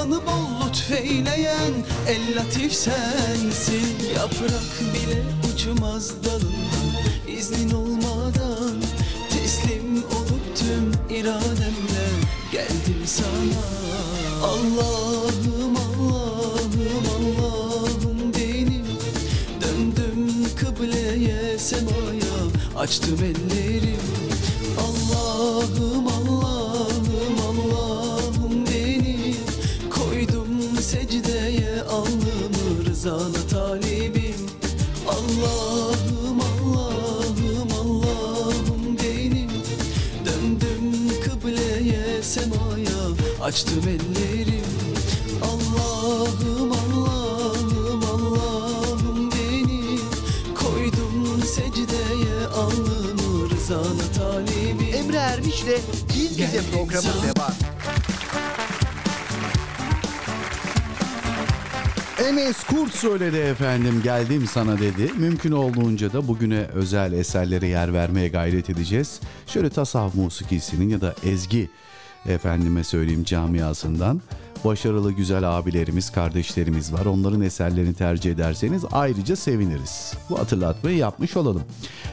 [0.00, 1.72] İhsanı bol lütfeyleyen
[2.08, 3.96] El latif sensin.
[4.16, 5.22] Yaprak bile
[5.52, 8.82] uçmaz dalından İznin olmadan
[9.30, 12.06] Teslim olup tüm irademle
[12.52, 13.64] Geldim sana.
[14.42, 18.86] Allah'ım Allah'ım Allah'ım benim
[19.60, 22.40] Döndüm kıbleye semaya.
[22.76, 23.59] Açtım ellerim
[63.00, 65.12] söyledi efendim geldim sana dedi.
[65.18, 69.20] Mümkün olduğunca da bugüne özel eserlere yer vermeye gayret edeceğiz.
[69.46, 71.70] Şöyle tasavvuf musikisinin ya da ezgi
[72.26, 74.20] efendime söyleyeyim camiasından
[74.64, 77.06] başarılı güzel abilerimiz, kardeşlerimiz var.
[77.06, 80.14] Onların eserlerini tercih ederseniz ayrıca seviniriz.
[80.30, 81.62] Bu hatırlatmayı yapmış olalım.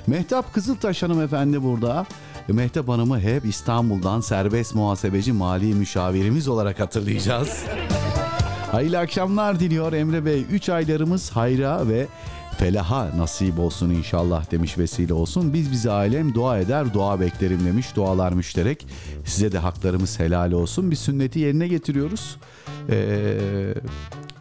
[0.08, 2.06] Mehtap Kızıltaş hanımefendi burada.
[2.48, 7.64] Mehtap Hanım'ı hep İstanbul'dan serbest muhasebeci mali müşavirimiz olarak hatırlayacağız.
[8.72, 10.46] Hayırlı akşamlar diliyor Emre Bey.
[10.52, 12.08] 3 aylarımız hayra ve
[12.58, 15.54] felaha nasip olsun inşallah demiş vesile olsun.
[15.54, 17.96] Biz bize ailem dua eder dua beklerim demiş.
[17.96, 18.88] Dualar müşterek.
[19.26, 20.92] Size de haklarımız helal olsun.
[20.92, 22.38] Bir sünneti yerine getiriyoruz.
[22.90, 23.74] Ee,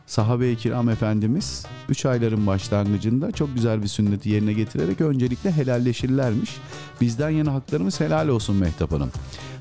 [0.07, 6.51] sahabe-i kiram efendimiz 3 ayların başlangıcında çok güzel bir sünneti yerine getirerek öncelikle helalleşirlermiş.
[7.01, 9.11] Bizden yana haklarımız helal olsun Mehtap Hanım.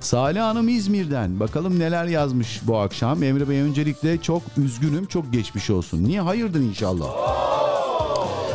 [0.05, 1.39] Salih Hanım İzmir'den.
[1.39, 3.23] Bakalım neler yazmış bu akşam.
[3.23, 6.03] Emre Bey öncelikle çok üzgünüm, çok geçmiş olsun.
[6.03, 7.07] Niye hayırdır inşallah?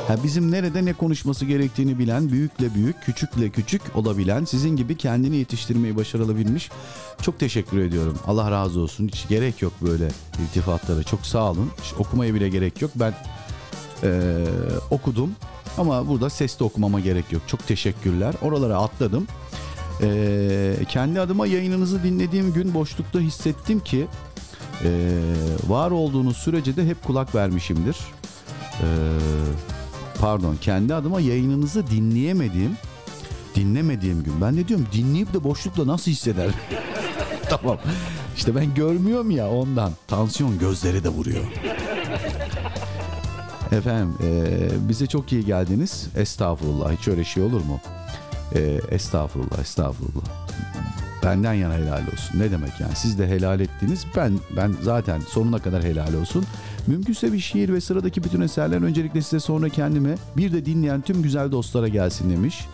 [0.08, 5.36] Ha, bizim nerede ne konuşması gerektiğini bilen, büyükle büyük, küçükle küçük olabilen, sizin gibi kendini
[5.36, 6.70] yetiştirmeyi başarabilmiş.
[7.22, 8.18] Çok teşekkür ediyorum.
[8.26, 9.08] Allah razı olsun.
[9.08, 10.08] Hiç gerek yok böyle
[10.42, 11.02] iltifatlara.
[11.02, 11.70] Çok sağ olun.
[11.82, 12.90] Hiç okumaya bile gerek yok.
[12.94, 13.14] Ben
[14.02, 14.10] eee,
[14.90, 15.30] okudum
[15.78, 17.42] ama burada sesli okumama gerek yok.
[17.46, 18.34] Çok teşekkürler.
[18.42, 19.26] Oralara atladım.
[20.02, 24.06] Eee, kendi adıma yayınınızı dinlediğim gün boşlukta hissettim ki
[24.84, 24.90] eee,
[25.68, 27.96] var olduğunuz sürece de hep kulak vermişimdir.
[28.82, 28.86] Eee,
[30.20, 32.76] pardon kendi adıma yayınınızı dinleyemediğim
[33.54, 34.40] dinlemediğim gün.
[34.40, 36.50] Ben ne diyorum dinleyip de boşlukla nasıl hisseder?
[37.48, 37.78] tamam.
[38.36, 39.92] İşte ben görmüyorum ya ondan.
[40.08, 41.44] Tansiyon gözleri de vuruyor.
[43.72, 46.06] Efendim eee, bize çok iyi geldiniz.
[46.16, 47.80] Estağfurullah hiç öyle şey olur mu?
[48.54, 50.24] Eee, estağfurullah estağfurullah.
[51.24, 52.38] Benden yana helal olsun.
[52.40, 52.92] Ne demek yani?
[52.96, 54.06] Siz de helal ettiniz.
[54.16, 56.44] Ben ben zaten sonuna kadar helal olsun.
[56.86, 61.22] Mümkünse bir şiir ve sıradaki bütün eserler öncelikle size sonra kendime bir de dinleyen tüm
[61.22, 62.66] güzel dostlara gelsin demiş.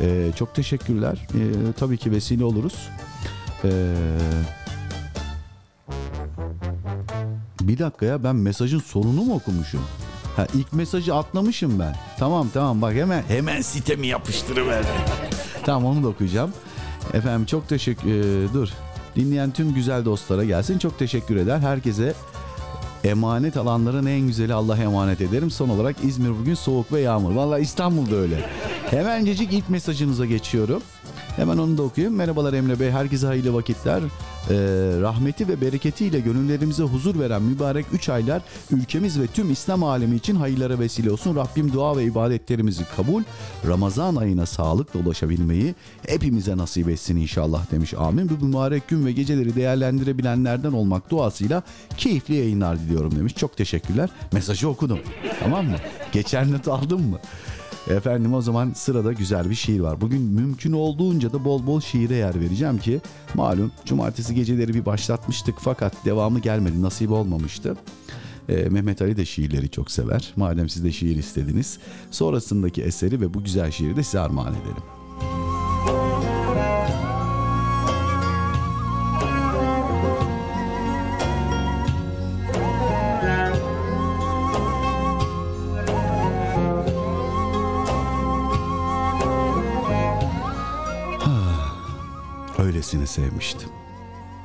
[0.00, 1.26] Ee, çok teşekkürler.
[1.34, 2.88] Ee, tabii ki vesile oluruz.
[3.64, 3.94] Ee,
[7.60, 9.80] bir dakika ya ben mesajın sonunu mu okumuşum?
[10.36, 11.96] Ha ilk mesajı atlamışım ben.
[12.18, 14.84] Tamam tamam bak hemen hemen sitemi yapıştırıver.
[15.64, 16.52] tamam onu da okuyacağım.
[17.14, 18.68] Efendim çok teşekkür ee, dur.
[19.16, 20.78] Dinleyen tüm güzel dostlara gelsin.
[20.78, 21.58] Çok teşekkür eder.
[21.58, 22.14] Herkese
[23.04, 25.50] emanet alanların en güzeli Allah'a emanet ederim.
[25.50, 27.34] Son olarak İzmir bugün soğuk ve yağmur.
[27.34, 28.50] Vallahi İstanbul'da öyle.
[28.90, 30.82] Hemencecik ilk mesajınıza geçiyorum.
[31.36, 32.16] Hemen onu da okuyayım.
[32.16, 32.90] Merhabalar Emre Bey.
[32.90, 34.02] Herkese hayırlı vakitler.
[34.50, 34.54] Ee,
[35.00, 40.34] rahmeti ve bereketiyle gönüllerimize huzur veren mübarek 3 aylar ülkemiz ve tüm İslam alemi için
[40.34, 41.36] hayırlara vesile olsun.
[41.36, 43.22] Rabbim dua ve ibadetlerimizi kabul,
[43.66, 45.74] Ramazan ayına sağlıkla ulaşabilmeyi
[46.08, 47.94] hepimize nasip etsin inşallah demiş.
[47.94, 48.28] Amin.
[48.28, 51.62] Bu mübarek gün ve geceleri değerlendirebilenlerden olmak duasıyla
[51.96, 53.34] keyifli yayınlar diliyorum demiş.
[53.34, 54.10] Çok teşekkürler.
[54.32, 54.98] Mesajı okudum.
[55.40, 55.76] Tamam mı?
[56.12, 57.18] Geçer not aldın mı?
[57.88, 60.00] Efendim o zaman sırada güzel bir şiir var.
[60.00, 63.00] Bugün mümkün olduğunca da bol bol şiire yer vereceğim ki
[63.34, 67.76] malum cumartesi geceleri bir başlatmıştık fakat devamı gelmedi nasip olmamıştı.
[68.48, 70.32] Ee, Mehmet Ali de şiirleri çok sever.
[70.36, 71.78] Madem siz de şiir istediniz
[72.10, 74.95] sonrasındaki eseri ve bu güzel şiiri de size armağan edelim.
[92.66, 93.68] Öylesine sevmiştim.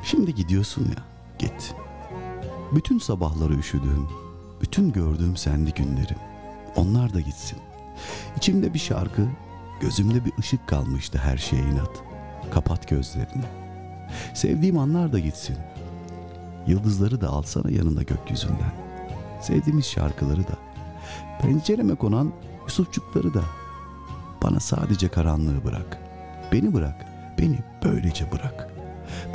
[0.04, 1.04] Şimdi gidiyorsun ya,
[1.40, 1.76] git.
[2.72, 4.08] Bütün sabahları üşüdüğüm,
[4.62, 6.18] bütün gördüğüm sendi günlerim.
[6.76, 7.60] Onlar da gitsin.
[8.38, 9.22] İçimde bir şarkı,
[9.80, 12.04] gözümde bir ışık kalmıştı her şeye inat.
[12.54, 13.46] Kapat gözlerini.
[14.34, 15.58] Sevdiğim anlar da gitsin.
[16.68, 18.74] Yıldızları da alsana yanına gökyüzünden.
[19.42, 20.58] Sevdiğimiz şarkıları da.
[21.42, 23.44] Pencereme konan Yusufçukları da.
[24.44, 25.98] Bana sadece karanlığı bırak.
[26.52, 27.11] Beni bırak.
[27.40, 28.70] Beni böylece bırak.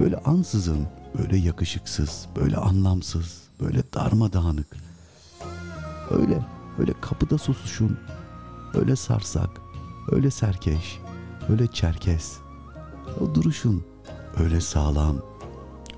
[0.00, 0.86] Böyle ansızın,
[1.18, 4.76] böyle yakışıksız, böyle anlamsız, böyle darmadağınık.
[6.10, 6.38] Öyle,
[6.78, 7.98] öyle kapıda susuşun,
[8.74, 9.50] öyle sarsak,
[10.12, 10.98] öyle serkeş,
[11.48, 12.38] öyle çerkes.
[13.20, 13.84] O duruşun,
[14.36, 15.16] öyle sağlam,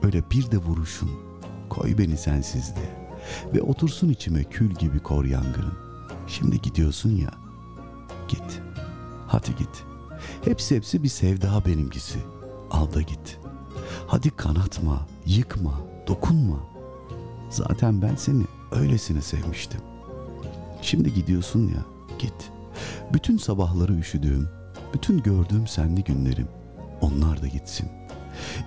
[0.03, 1.11] öyle bir de vuruşun.
[1.71, 3.09] Koy beni sensizliğe
[3.55, 5.75] ve otursun içime kül gibi kor yangının.
[6.27, 7.31] Şimdi gidiyorsun ya,
[8.29, 8.63] git,
[9.27, 9.85] hadi git.
[10.49, 12.19] Hepsi hepsi bir sevda benimkisi.
[12.71, 13.39] Al da git.
[14.07, 16.59] Hadi kanatma, yıkma, dokunma.
[17.51, 19.81] Zaten ben seni öylesine sevmiştim.
[20.83, 21.85] Şimdi gidiyorsun ya,
[22.19, 22.51] git.
[23.13, 24.49] Bütün sabahları üşüdüğüm,
[24.95, 26.49] bütün gördüğüm senli günlerim,
[27.01, 27.89] onlar da gitsin.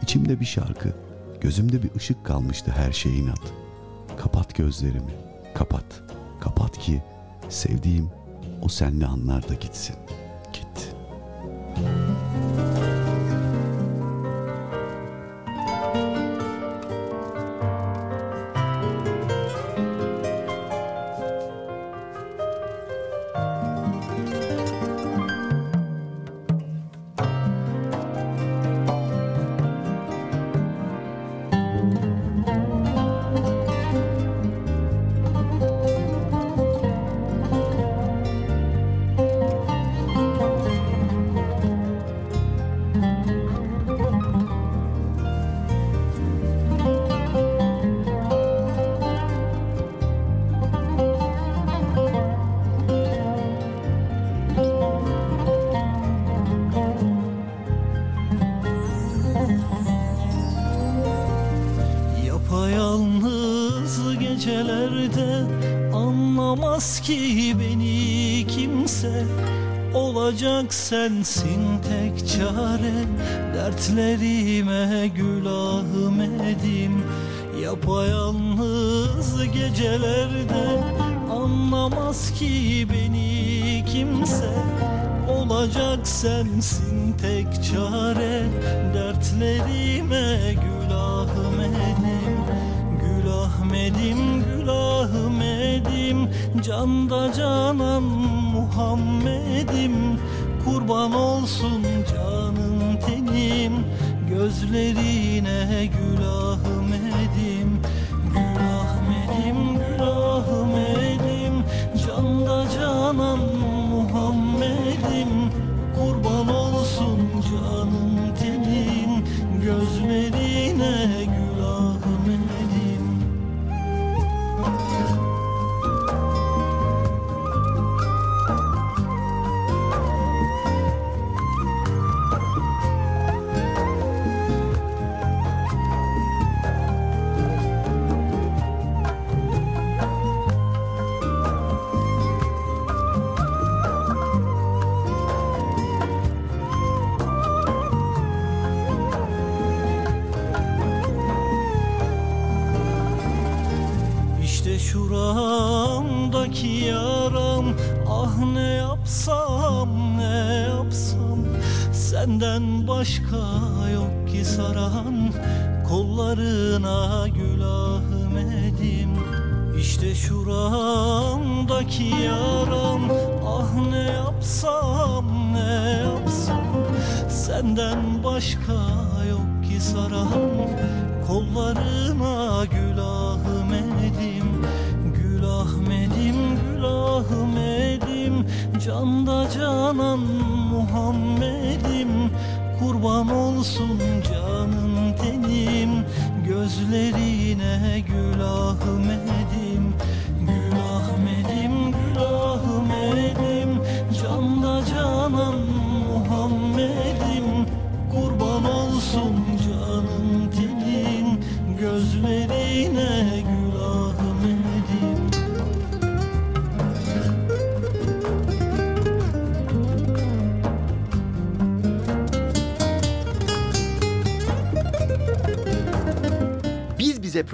[0.01, 0.93] İçimde bir şarkı,
[1.41, 3.53] gözümde bir ışık kalmıştı her şeye inat.
[4.17, 5.13] Kapat gözlerimi,
[5.55, 6.01] kapat,
[6.39, 7.03] kapat ki
[7.49, 8.09] sevdiğim
[8.61, 9.95] o senli anlar da gitsin.
[11.82, 11.89] Git.
[11.89, 12.70] Yapayalnız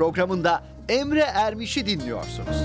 [0.08, 2.58] programında Emre Ermiş'i dinliyorsunuz.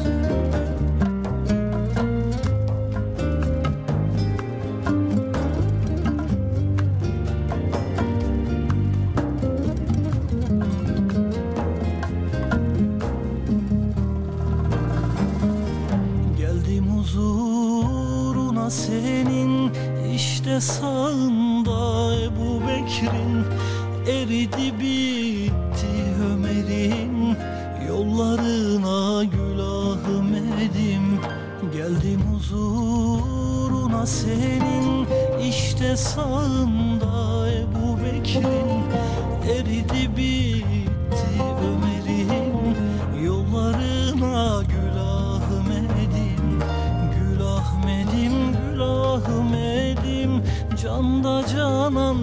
[16.39, 19.73] Geldim huzuruna senin
[20.15, 23.45] işte sağında Ebu Bekir'in
[24.07, 25.87] eridi bitti
[26.33, 27.12] Ömer'in
[27.89, 31.21] yollarına gül Ahmet'im
[31.73, 35.07] Geldim huzuruna senin.
[35.49, 38.83] İşte sağında Ebu Bekir'in.
[39.51, 42.77] Eridi bitti Ömer'in.
[43.25, 46.61] Yollarına gül Ahmet'im
[47.19, 50.43] Gül Ahmet'im Gül Ahmet'im
[50.83, 52.17] Canda canan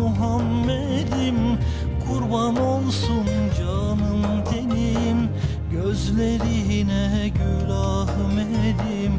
[0.00, 1.58] Muhammed'im.
[2.06, 2.81] Kurban olsun
[6.16, 9.12] Gözlerine Gül Ahmet'im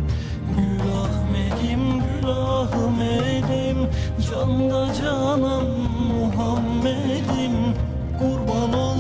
[0.55, 3.87] Gül Ahmet'im Gül Ahmet'im
[4.29, 5.65] Canda canan
[6.09, 7.73] Muhammed'im
[8.19, 8.92] Kurban olsun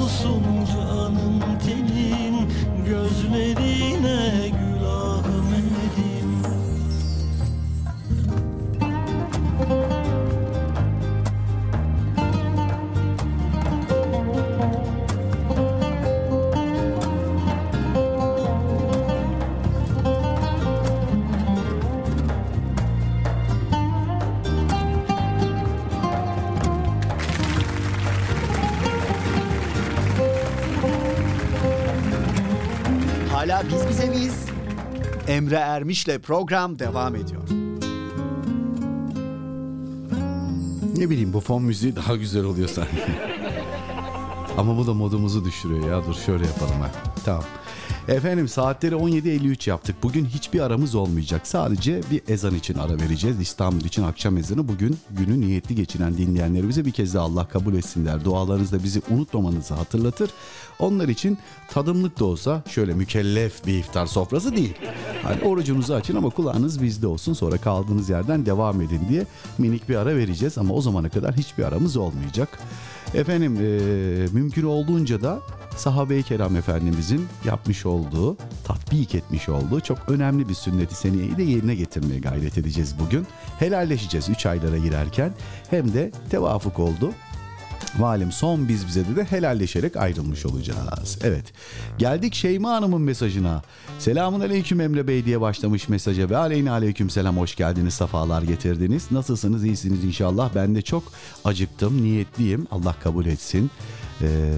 [35.33, 37.41] Emre Ermiş'le program devam ediyor.
[40.97, 42.91] Ne bileyim bu fon müziği daha güzel oluyor sanki.
[44.57, 46.05] Ama bu da modumuzu düşürüyor ya.
[46.07, 46.91] Dur şöyle yapalım ha.
[47.25, 47.43] Tamam.
[48.07, 49.95] Efendim saatleri 17.53 yaptık.
[50.03, 51.47] Bugün hiçbir aramız olmayacak.
[51.47, 53.39] Sadece bir ezan için ara vereceğiz.
[53.39, 54.67] İstanbul için akşam ezanı.
[54.67, 58.25] Bugün günü niyetli geçiren dinleyenlerimize bir kez daha Allah kabul etsinler.
[58.25, 60.29] Dualarınızda bizi unutmamanızı hatırlatır.
[60.79, 61.37] Onlar için
[61.69, 64.73] tadımlık da olsa şöyle mükellef bir iftar sofrası değil.
[65.23, 67.33] Hani orucunuzu açın ama kulağınız bizde olsun.
[67.33, 69.25] Sonra kaldığınız yerden devam edin diye
[69.57, 70.57] minik bir ara vereceğiz.
[70.57, 72.59] Ama o zamana kadar hiçbir aramız olmayacak.
[73.15, 75.41] Efendim eee, mümkün olduğunca da
[75.77, 81.75] sahabe-i kiram efendimizin yapmış olduğu, tatbik etmiş olduğu çok önemli bir sünneti seniyeyi de yerine
[81.75, 83.27] getirmeye gayret edeceğiz bugün.
[83.59, 85.33] Helalleşeceğiz 3 aylara girerken.
[85.69, 87.11] Hem de tevafuk oldu.
[87.99, 91.19] Malum son biz bize de, de helalleşerek ayrılmış olacağız.
[91.23, 91.45] Evet.
[91.97, 93.61] Geldik Şeyma Hanım'ın mesajına.
[93.99, 99.11] Selamun aleyküm Emre Bey diye başlamış mesaja ve aleyhine aleyküm selam hoş geldiniz safalar getirdiniz.
[99.11, 100.49] Nasılsınız iyisiniz inşallah.
[100.55, 101.03] Ben de çok
[101.45, 103.71] acıktım niyetliyim Allah kabul etsin.
[104.21, 104.53] Ee,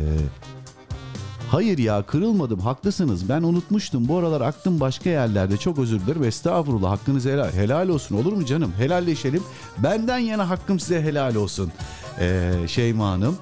[1.51, 3.29] Hayır ya kırılmadım haklısınız.
[3.29, 4.07] Ben unutmuştum.
[4.07, 5.57] Bu aralar aklım başka yerlerde.
[5.57, 6.23] Çok özür dilerim.
[6.23, 8.17] Estağfurullah hakkınız helal, helal olsun.
[8.17, 8.73] Olur mu canım?
[8.77, 9.43] Helalleşelim.
[9.77, 11.71] Benden yana hakkım size helal olsun.
[12.19, 13.37] Ee, Şeyma Hanım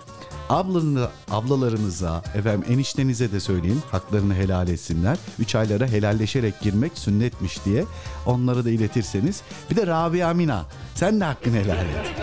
[0.50, 5.18] Ablanı, ablalarınıza, efendim eniştenize de söyleyin haklarını helal etsinler.
[5.40, 7.86] Üç aylara helalleşerek girmek sünnetmiş diye
[8.26, 9.42] onları da iletirseniz.
[9.72, 12.14] Bir de Rabia Mina sen de hakkını helal et.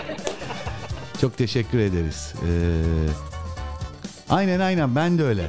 [1.20, 2.34] Çok teşekkür ederiz.
[2.46, 3.29] Ee,
[4.30, 5.48] Aynen aynen ben de öyle.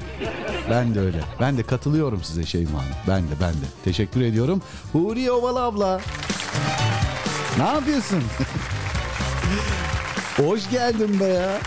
[0.69, 1.19] Ben de öyle.
[1.39, 2.93] Ben de katılıyorum size Şeyma Hanım.
[3.07, 3.65] Ben de ben de.
[3.83, 4.61] Teşekkür ediyorum.
[4.91, 6.01] Huriye Ovalı abla.
[7.57, 8.23] Ne yapıyorsun?
[10.37, 11.59] Hoş geldin be ya.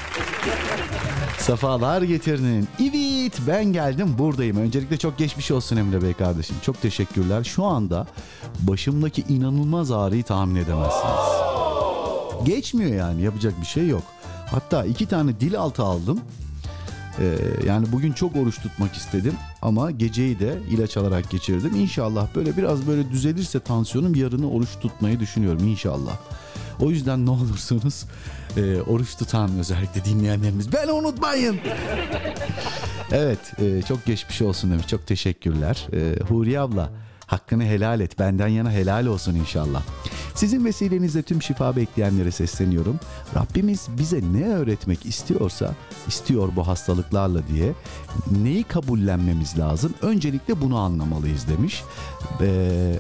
[1.39, 2.69] Safalar getirdin.
[2.81, 4.57] Evet ben geldim buradayım.
[4.57, 6.57] Öncelikle çok geçmiş olsun Emre Bey kardeşim.
[6.63, 7.45] Çok teşekkürler.
[7.45, 8.07] Şu anda
[8.61, 11.35] başımdaki inanılmaz ağrıyı tahmin edemezsiniz.
[12.45, 14.03] Geçmiyor yani yapacak bir şey yok.
[14.51, 16.21] Hatta iki tane dil altı aldım.
[17.21, 17.37] Ee,
[17.67, 21.75] yani bugün çok oruç tutmak istedim ama geceyi de ilaç alarak geçirdim.
[21.77, 26.17] İnşallah böyle biraz böyle düzelirse tansiyonum yarını oruç tutmayı düşünüyorum inşallah.
[26.81, 28.05] O yüzden ne olursunuz
[28.57, 31.57] e, oruç tutan özellikle dinleyenlerimiz beni unutmayın.
[33.13, 35.87] evet e, çok geçmiş olsun demiş çok teşekkürler.
[35.93, 36.91] E, Huriye abla
[37.27, 39.83] hakkını helal et benden yana helal olsun inşallah.
[40.35, 43.01] Sizin vesilenizle tüm şifa bekleyenlere sesleniyorum.
[43.35, 45.75] Rabbimiz bize ne öğretmek istiyorsa,
[46.07, 47.73] istiyor bu hastalıklarla diye
[48.43, 49.95] neyi kabullenmemiz lazım?
[50.03, 51.83] Öncelikle bunu anlamalıyız demiş.
[52.41, 52.95] Ee,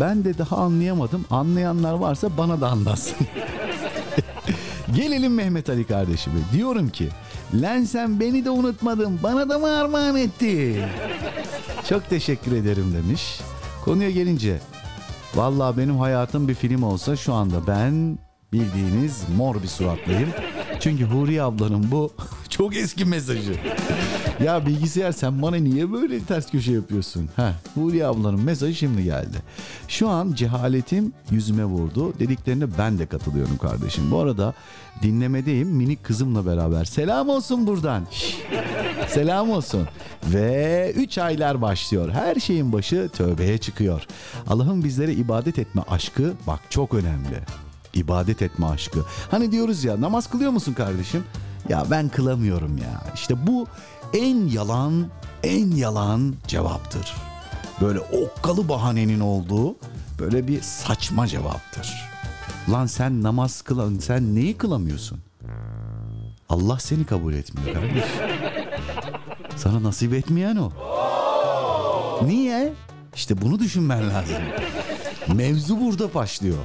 [0.00, 1.24] ben de daha anlayamadım.
[1.30, 3.16] Anlayanlar varsa bana da anlatsın.
[4.94, 6.40] Gelelim Mehmet Ali kardeşime.
[6.52, 7.08] Diyorum ki,
[7.54, 10.82] lan sen beni de unutmadın, bana da mı armağan ettin?
[11.88, 13.40] Çok teşekkür ederim demiş.
[13.84, 14.60] Konuya gelince
[15.34, 18.18] Vallahi benim hayatım bir film olsa şu anda ben
[18.52, 20.28] bildiğiniz mor bir suratlıyım.
[20.80, 22.12] Çünkü Huriye ablanın bu
[22.56, 23.54] Çok eski mesajı.
[24.44, 27.28] ya bilgisayar sen bana niye böyle ters köşe yapıyorsun?
[27.36, 29.36] Ha, Huriye ablanın mesajı şimdi geldi.
[29.88, 32.18] Şu an cehaletim yüzüme vurdu.
[32.18, 34.10] Dediklerine ben de katılıyorum kardeşim.
[34.10, 34.54] Bu arada
[35.02, 36.84] dinlemedeyim minik kızımla beraber.
[36.84, 38.06] Selam olsun buradan.
[39.08, 39.88] Selam olsun.
[40.26, 42.10] Ve 3 aylar başlıyor.
[42.10, 44.06] Her şeyin başı tövbeye çıkıyor.
[44.48, 47.38] Allah'ın bizlere ibadet etme aşkı bak çok önemli.
[47.94, 49.00] İbadet etme aşkı.
[49.30, 51.24] Hani diyoruz ya namaz kılıyor musun kardeşim?
[51.68, 53.02] Ya ben kılamıyorum ya.
[53.14, 53.66] İşte bu
[54.14, 55.06] en yalan,
[55.42, 57.14] en yalan cevaptır.
[57.80, 59.76] Böyle okkalı bahanenin olduğu
[60.18, 62.08] böyle bir saçma cevaptır.
[62.70, 65.18] Lan sen namaz kılan, sen neyi kılamıyorsun?
[66.48, 68.04] Allah seni kabul etmiyor kardeş.
[69.56, 70.72] Sana nasip etmeyen o.
[72.26, 72.72] Niye?
[73.14, 74.42] İşte bunu düşünmen lazım.
[75.34, 76.58] Mevzu burada başlıyor.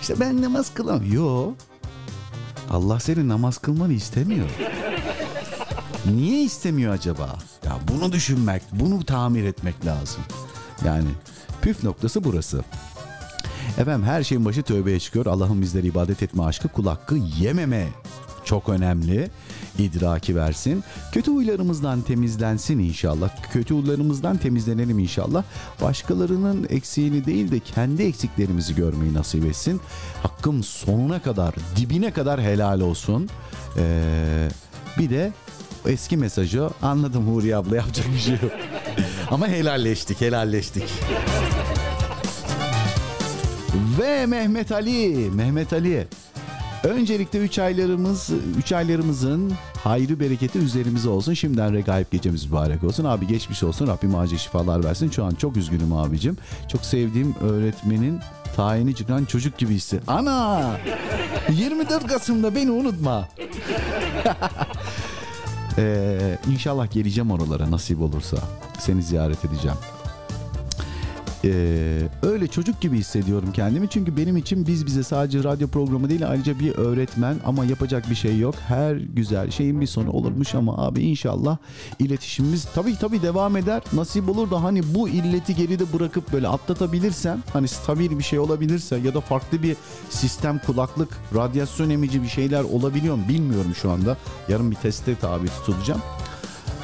[0.00, 1.12] İşte ben namaz kılamıyorum.
[1.12, 1.52] Yo.
[2.70, 4.48] Allah senin namaz kılmanı istemiyor.
[6.06, 7.38] Niye istemiyor acaba?
[7.64, 10.22] Ya bunu düşünmek, bunu tamir etmek lazım.
[10.84, 11.08] Yani
[11.62, 12.64] püf noktası burası.
[13.78, 15.26] Efendim her şeyin başı tövbeye çıkıyor.
[15.26, 17.88] Allah'ın bizlere ibadet etme aşkı kul hakkı yememe
[18.48, 19.30] çok önemli.
[19.78, 20.84] İdraki versin.
[21.12, 23.30] Kötü huylarımızdan temizlensin inşallah.
[23.52, 25.44] Kötü huylarımızdan temizlenelim inşallah.
[25.82, 29.80] Başkalarının eksiğini değil de kendi eksiklerimizi görmeyi nasip etsin.
[30.22, 33.28] Hakkım sonuna kadar, dibine kadar helal olsun.
[33.76, 34.48] Ee,
[34.98, 35.32] bir de
[35.86, 38.52] eski mesajı anladım Huriye abla yapacak bir şey yok.
[39.30, 40.84] Ama helalleştik, helalleştik.
[43.98, 46.08] Ve Mehmet Ali, Mehmet Ali.
[46.84, 49.52] Öncelikle 3 aylarımız 3 aylarımızın
[49.84, 51.34] hayrı bereketi üzerimize olsun.
[51.34, 53.04] Şimdiden regaip gecemiz mübarek olsun.
[53.04, 53.86] Abi geçmiş olsun.
[53.86, 55.10] Rabbim acil şifalar versin.
[55.10, 56.36] Şu an çok üzgünüm abicim.
[56.72, 58.20] Çok sevdiğim öğretmenin
[58.56, 60.00] tayini çıkan çocuk gibi hissi.
[60.06, 60.70] Ana!
[61.50, 63.28] 24 Kasım'da beni unutma.
[65.78, 68.36] ee, inşallah geleceğim oralara nasip olursa.
[68.78, 69.76] Seni ziyaret edeceğim.
[71.44, 76.28] Ee, öyle çocuk gibi hissediyorum kendimi çünkü benim için biz bize sadece radyo programı değil
[76.28, 78.54] ayrıca bir öğretmen ama yapacak bir şey yok.
[78.68, 81.56] Her güzel şeyin bir sonu olurmuş ama abi inşallah
[81.98, 83.82] iletişimimiz tabii tabii devam eder.
[83.92, 88.96] Nasip olur da hani bu illeti geride bırakıp böyle atlatabilirsem hani stabil bir şey olabilirse
[88.96, 89.76] ya da farklı bir
[90.10, 94.16] sistem kulaklık radyasyon emici bir şeyler olabiliyor mu bilmiyorum şu anda.
[94.48, 96.00] Yarın bir teste tabi tutulacağım.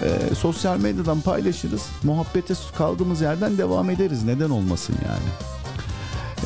[0.04, 1.82] Ee, sosyal medyadan paylaşırız.
[2.02, 4.24] Muhabbete kaldığımız yerden devam ederiz.
[4.24, 5.28] Neden olmasın yani.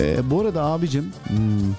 [0.01, 1.71] Ee, bu arada abicim hmm,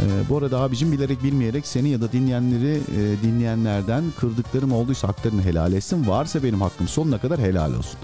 [0.00, 5.42] e, bu arada abicim bilerek bilmeyerek seni ya da dinleyenleri e, dinleyenlerden kırdıklarım olduysa haklarını
[5.42, 6.08] helal etsin.
[6.08, 7.98] Varsa benim hakkım sonuna kadar helal olsun.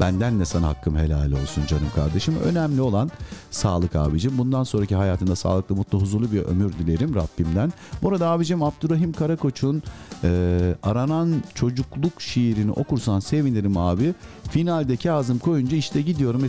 [0.00, 2.34] Benden de sana hakkım helal olsun canım kardeşim.
[2.44, 3.10] Önemli olan
[3.50, 4.38] sağlık abicim.
[4.38, 7.72] Bundan sonraki hayatında sağlıklı, mutlu, huzurlu bir ömür dilerim Rabbimden.
[8.02, 9.82] Bu arada abicim Abdurrahim Karakoç'un
[10.24, 14.14] e, Aranan Çocukluk şiirini okursan sevinirim abi.
[14.50, 16.42] Finalde Kazım koyunca işte gidiyorum.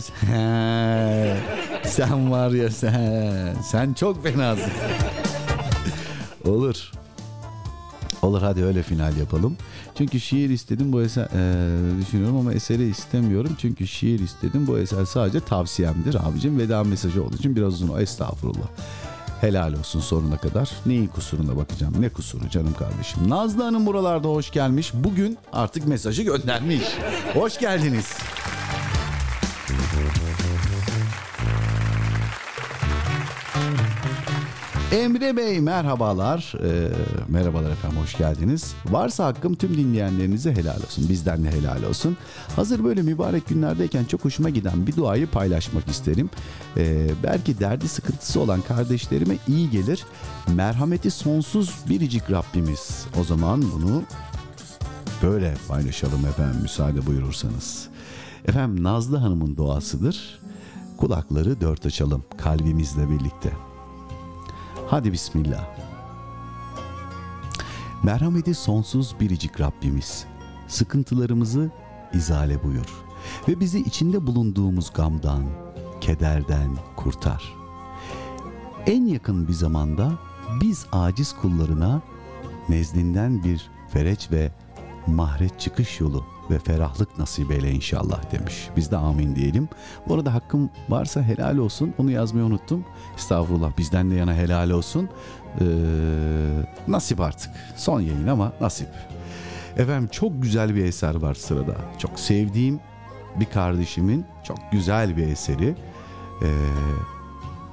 [1.84, 3.54] Sen var ya sen.
[3.62, 4.72] Sen çok fenasın.
[6.48, 6.90] Olur.
[8.22, 9.56] Olur hadi öyle final yapalım.
[10.00, 13.56] Çünkü şiir istedim bu eser eee, düşünüyorum ama eseri istemiyorum.
[13.58, 16.58] Çünkü şiir istedim bu eser sadece tavsiyemdir abicim.
[16.58, 17.98] Veda mesajı olduğu için biraz uzun.
[18.00, 18.66] Estağfurullah.
[19.40, 20.70] Helal olsun sonuna kadar.
[20.86, 21.94] Neyin kusuruna bakacağım?
[22.00, 23.30] Ne kusuru canım kardeşim?
[23.30, 24.90] Nazlı Hanım buralarda hoş gelmiş.
[24.94, 26.82] Bugün artık mesajı göndermiş.
[27.34, 28.06] Hoş geldiniz.
[34.92, 36.54] Emre Bey merhabalar.
[36.64, 36.88] Ee,
[37.28, 38.74] merhabalar efendim hoş geldiniz.
[38.86, 41.08] Varsa hakkım tüm dinleyenlerinize helal olsun.
[41.08, 42.16] Bizden de helal olsun.
[42.56, 46.30] Hazır böyle mübarek günlerdeyken çok hoşuma giden bir duayı paylaşmak isterim.
[46.76, 50.04] Ee, belki derdi sıkıntısı olan kardeşlerime iyi gelir.
[50.54, 53.06] Merhameti sonsuz biricik Rabbimiz.
[53.20, 54.02] O zaman bunu
[55.22, 57.88] böyle paylaşalım efendim müsaade buyurursanız.
[58.44, 60.40] Efendim Nazlı Hanım'ın duasıdır.
[60.96, 63.69] Kulakları dört açalım kalbimizle birlikte.
[64.90, 65.64] Hadi bismillah.
[68.02, 70.24] Merhameti sonsuz biricik Rabbimiz.
[70.68, 71.70] Sıkıntılarımızı
[72.12, 73.04] izale buyur.
[73.48, 75.44] Ve bizi içinde bulunduğumuz gamdan,
[76.00, 77.54] kederden kurtar.
[78.86, 80.12] En yakın bir zamanda
[80.60, 82.02] biz aciz kullarına
[82.68, 84.52] nezdinden bir fereç ve
[85.06, 88.68] mahreç çıkış yolu ve ferahlık nasip eyle inşallah demiş.
[88.76, 89.68] Biz de amin diyelim.
[90.08, 91.94] Bu arada hakkım varsa helal olsun.
[91.98, 92.84] Onu yazmayı unuttum.
[93.16, 95.08] Estağfurullah bizden de yana helal olsun.
[95.60, 95.64] Ee,
[96.88, 97.50] nasip artık.
[97.76, 98.88] Son yayın ama nasip.
[99.76, 101.76] Efendim çok güzel bir eser var sırada.
[101.98, 102.80] Çok sevdiğim
[103.40, 105.74] bir kardeşimin çok güzel bir eseri.
[106.42, 106.46] Ee,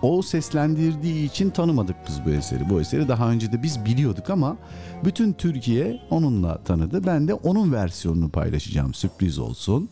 [0.02, 2.70] o seslendirdiği için tanımadık biz bu eseri.
[2.70, 4.58] Bu eseri daha önce de biz biliyorduk ama
[5.06, 7.06] bütün Türkiye onunla tanıdı.
[7.06, 8.94] Ben de onun versiyonunu paylaşacağım.
[8.94, 9.90] Sürpriz olsun.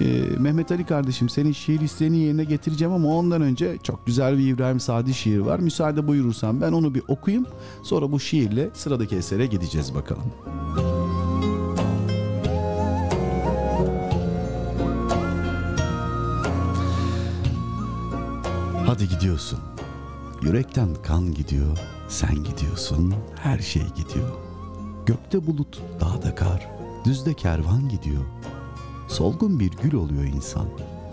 [0.00, 0.04] Ee,
[0.38, 4.80] Mehmet Ali kardeşim senin şiir isteğini yerine getireceğim ama ondan önce çok güzel bir İbrahim
[4.80, 5.58] Sadi şiir var.
[5.58, 7.46] Müsaade buyurursan ben onu bir okuyayım.
[7.82, 10.32] Sonra bu şiirle sıradaki esere gideceğiz bakalım.
[18.86, 19.58] Hadi gidiyorsun.
[20.42, 21.78] Yürekten kan gidiyor,
[22.08, 24.28] sen gidiyorsun, her şey gidiyor.
[25.06, 26.68] Gökte bulut, dağda kar,
[27.04, 28.22] düzde kervan gidiyor.
[29.08, 30.66] Solgun bir gül oluyor insan.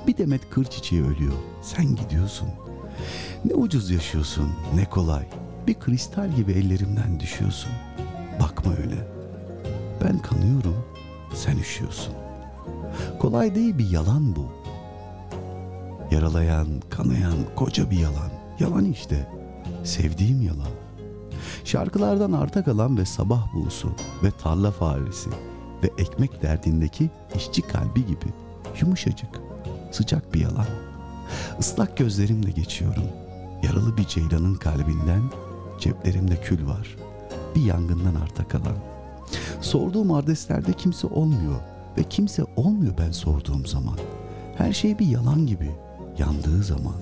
[0.07, 2.49] Bir demet kır çiçeği ölüyor, sen gidiyorsun.
[3.45, 5.27] Ne ucuz yaşıyorsun, ne kolay.
[5.67, 7.71] Bir kristal gibi ellerimden düşüyorsun.
[8.41, 9.07] Bakma öyle.
[10.03, 10.75] Ben kanıyorum,
[11.33, 12.13] sen üşüyorsun.
[13.19, 14.45] Kolay değil bir yalan bu.
[16.11, 18.31] Yaralayan, kanayan koca bir yalan.
[18.59, 19.27] Yalan işte.
[19.83, 20.84] Sevdiğim yalan.
[21.65, 23.91] Şarkılardan arta kalan ve sabah buğusu
[24.23, 25.29] ve tarla faresi
[25.83, 28.25] ve ekmek derdindeki işçi kalbi gibi
[28.81, 29.41] yumuşacık,
[29.91, 30.65] sıcak bir yalan.
[31.59, 33.03] Islak gözlerimle geçiyorum.
[33.63, 35.21] Yaralı bir ceylanın kalbinden
[35.79, 36.95] ceplerimde kül var.
[37.55, 38.77] Bir yangından arta kalan.
[39.61, 41.59] Sorduğum adreslerde kimse olmuyor
[41.97, 43.97] ve kimse olmuyor ben sorduğum zaman.
[44.57, 45.71] Her şey bir yalan gibi
[46.17, 46.95] yandığı zaman.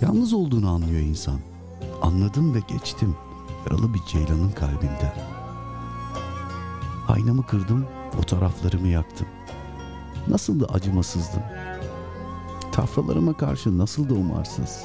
[0.00, 1.40] Yalnız olduğunu anlıyor insan.
[2.02, 3.16] Anladım ve geçtim
[3.66, 5.14] yaralı bir ceylanın kalbinden.
[7.08, 7.86] Aynamı kırdım,
[8.16, 9.26] fotoğraflarımı yaktım.
[10.28, 11.42] Nasıl da acımasızdım.
[12.72, 14.84] Tafralarıma karşı nasıl da umarsız.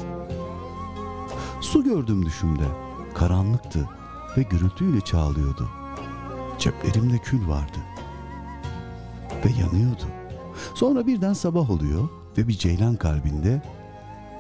[1.61, 2.67] Su gördüm düşümde.
[3.15, 3.89] Karanlıktı
[4.38, 5.69] ve gürültüyle çağlıyordu.
[6.59, 7.78] Ceplerimde kül vardı.
[9.45, 10.05] Ve yanıyordu.
[10.73, 13.61] Sonra birden sabah oluyor ve bir ceylan kalbinde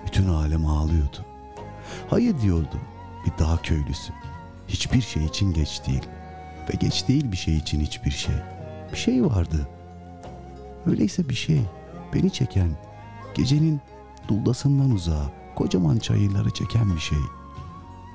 [0.07, 1.25] bütün alem ağlıyordu.
[2.09, 2.77] Hayır diyordu
[3.25, 4.13] bir dağ köylüsü.
[4.67, 6.03] Hiçbir şey için geç değil
[6.69, 8.35] ve geç değil bir şey için hiçbir şey.
[8.91, 9.67] Bir şey vardı.
[10.85, 11.61] Öyleyse bir şey
[12.13, 12.69] beni çeken,
[13.35, 13.81] gecenin
[14.27, 17.17] duldasından uzağa, kocaman çayırlara çeken bir şey.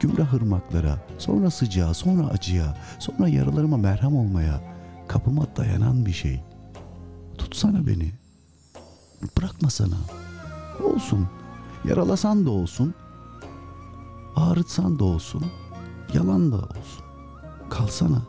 [0.01, 4.61] Gümrah ırmaklara, sonra sıcağa, sonra acıya, sonra yaralarıma merhem olmaya,
[5.09, 6.41] kapıma dayanan bir şey.
[7.39, 8.11] Tutsana beni.
[9.39, 9.97] Bırakma sana.
[10.85, 11.29] Olsun.
[11.89, 12.95] Yaralasan da olsun.
[14.37, 15.45] Ağrıtsan da olsun.
[16.15, 17.05] Yalan da olsun.
[17.71, 18.23] Kalsana.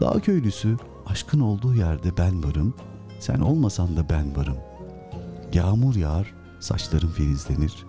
[0.00, 0.76] Dağ köylüsü
[1.06, 2.74] aşkın olduğu yerde ben varım.
[3.20, 4.56] Sen olmasan da ben varım.
[5.52, 7.86] Yağmur yağar, saçlarım filizlenir.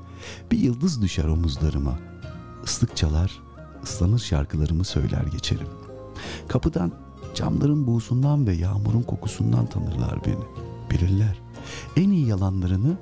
[0.52, 2.00] Bir yıldız düşer omuzlarıma.
[2.64, 3.40] Islık çalar,
[3.84, 5.68] ıslanır şarkılarımı söyler geçerim.
[6.48, 6.92] Kapıdan,
[7.36, 10.44] camların buğusundan ve yağmurun kokusundan tanırlar beni.
[10.92, 11.42] Bilirler.
[11.98, 12.98] En iyi yalanlarını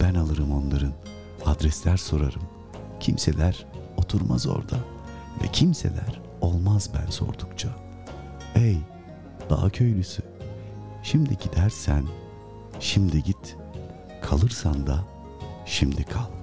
[0.00, 0.92] ben alırım onların.
[1.46, 2.42] Adresler sorarım.
[3.00, 3.66] Kimseler
[3.96, 4.93] oturmaz orada
[5.42, 7.68] ve kimseler olmaz ben sordukça.
[8.54, 8.78] Ey
[9.50, 10.22] dağ köylüsü,
[11.02, 12.04] şimdi gidersen
[12.80, 13.56] şimdi git,
[14.22, 15.04] kalırsan da
[15.66, 16.34] şimdi kal.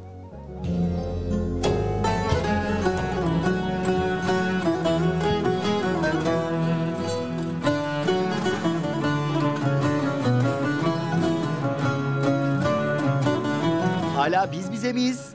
[14.16, 15.30] Hala biz bize miyiz?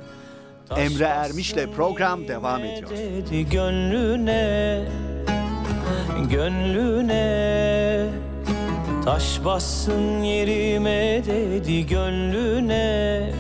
[0.79, 2.91] Emre Ermiş'le program devam ediyor.
[3.51, 4.85] Gönlüne
[6.31, 8.07] Gönlüne.
[9.05, 13.31] Taş bassın yerime dedi gönlüne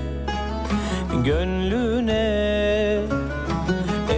[1.24, 2.98] Gönlüne.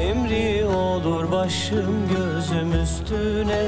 [0.00, 3.62] Emri olur başım gözüm üstüne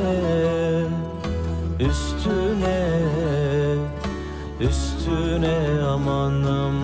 [1.81, 2.89] Üstüne
[4.61, 5.83] Üstüne.
[5.85, 6.80] Aman aman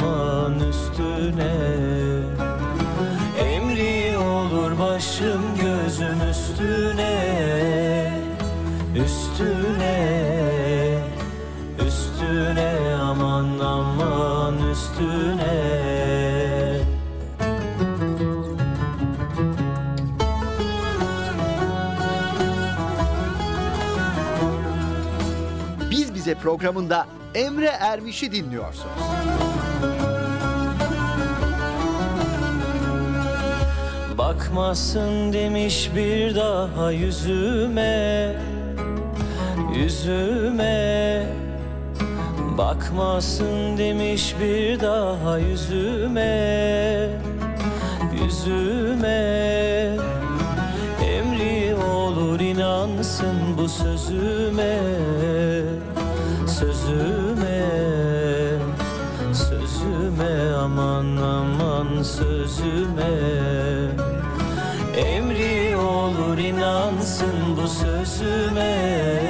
[26.47, 29.03] programında Emre Ermiş'i dinliyorsunuz.
[34.19, 38.33] Bakmasın demiş bir daha yüzüme
[39.75, 41.27] Yüzüme.
[42.59, 47.09] Bakmasın demiş bir daha yüzüme
[48.23, 49.17] Yüzüme.
[51.05, 54.77] Emri olur inansın bu sözüme
[56.87, 57.69] Sözüme
[59.33, 63.13] Sözüme aman aman sözüme.
[64.97, 69.26] Emri olur inansın bu sözüme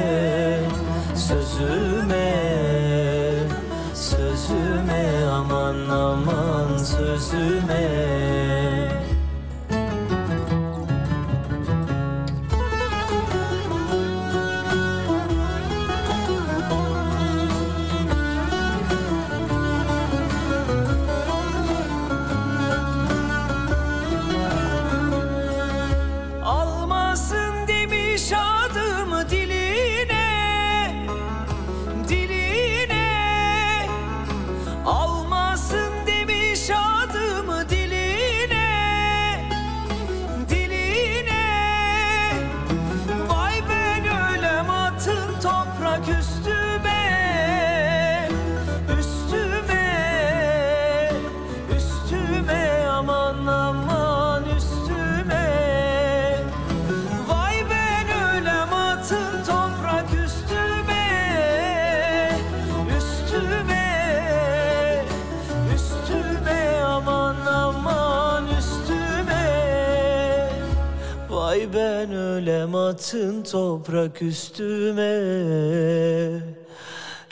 [72.66, 75.20] ölem atın toprak üstüme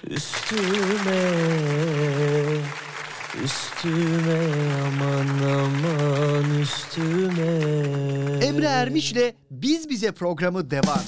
[0.07, 1.23] Üstüme
[3.45, 4.41] Üstüme
[4.87, 11.05] aman aman üstüme Emre Ermiş'le Biz Bize programı devam.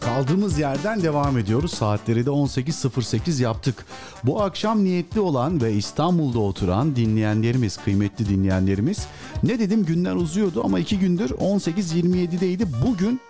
[0.00, 1.72] Kaldığımız yerden devam ediyoruz.
[1.72, 3.86] Saatleri de 18.08 yaptık.
[4.24, 9.06] Bu akşam niyetli olan ve İstanbul'da oturan dinleyenlerimiz, kıymetli dinleyenlerimiz.
[9.42, 12.66] Ne dedim günler uzuyordu ama iki gündür 18.27'deydi.
[12.86, 13.20] Bugün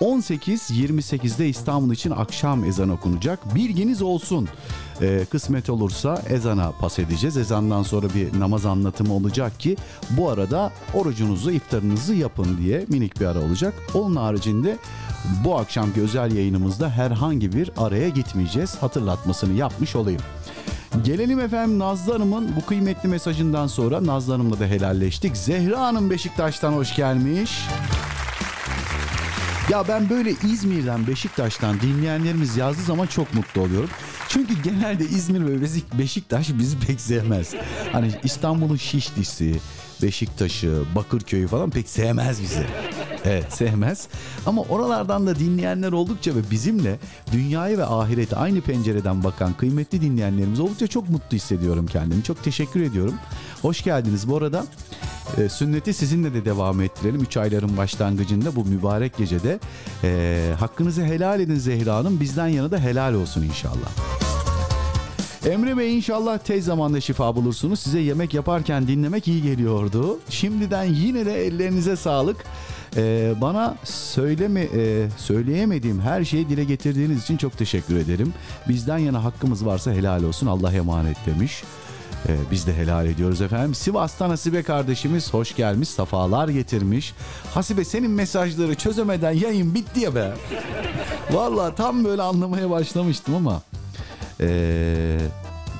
[0.00, 3.54] 18.28'de İstanbul için akşam ezan okunacak.
[3.54, 4.48] Bilginiz olsun.
[5.02, 7.36] Ee, kısmet olursa ezana pas edeceğiz.
[7.36, 9.76] Ezandan sonra bir namaz anlatımı olacak ki
[10.10, 13.74] bu arada orucunuzu, iftarınızı yapın diye minik bir ara olacak.
[13.94, 14.78] Onun haricinde
[15.44, 18.76] bu akşamki özel yayınımızda herhangi bir araya gitmeyeceğiz.
[18.76, 20.22] Hatırlatmasını yapmış olayım.
[21.04, 25.36] Gelelim efendim Nazlı Hanım'ın bu kıymetli mesajından sonra Nazlı Hanım'la da helalleştik.
[25.36, 27.50] Zehra Hanım Beşiktaş'tan hoş gelmiş.
[29.70, 33.90] Ya ben böyle İzmir'den, Beşiktaş'tan dinleyenlerimiz yazdığı zaman çok mutlu oluyorum.
[34.28, 37.54] Çünkü genelde İzmir ve Beşik- Beşiktaş bizi pek sevmez.
[37.92, 39.60] Hani İstanbul'un Şişli'si,
[40.02, 42.66] Beşiktaş'ı, Bakırköy'ü falan pek sevmez bizi.
[43.24, 44.08] Evet sevmez.
[44.46, 46.98] Ama oralardan da dinleyenler oldukça ve bizimle
[47.32, 52.24] dünyayı ve ahireti aynı pencereden bakan kıymetli dinleyenlerimiz oldukça çok mutlu hissediyorum kendimi.
[52.24, 53.14] Çok teşekkür ediyorum.
[53.62, 54.28] Hoş geldiniz.
[54.28, 54.66] Bu arada
[55.38, 57.20] e, sünneti sizinle de devam ettirelim.
[57.20, 59.58] 3 ayların başlangıcında bu mübarek gecede
[60.04, 62.20] e, hakkınızı helal edin Zehra Hanım.
[62.20, 63.90] Bizden yana da helal olsun inşallah.
[65.46, 67.80] Emre Bey inşallah tez zamanda şifa bulursunuz.
[67.80, 70.18] Size yemek yaparken dinlemek iyi geliyordu.
[70.30, 72.36] Şimdiden yine de ellerinize sağlık.
[72.96, 78.34] Ee, bana söyleme e, söyleyemediğim her şeyi dile getirdiğiniz için çok teşekkür ederim.
[78.68, 80.46] Bizden yana hakkımız varsa helal olsun.
[80.46, 81.62] Allah emanet demiş.
[82.28, 83.74] Ee, biz de helal ediyoruz efendim.
[83.74, 85.88] Sivas'tan Hasibe kardeşimiz hoş gelmiş.
[85.88, 87.14] Safalar getirmiş.
[87.54, 90.32] Hasibe senin mesajları çözemeden yayın bitti ya be.
[91.30, 93.62] Vallahi tam böyle anlamaya başlamıştım ama
[94.40, 95.18] ee,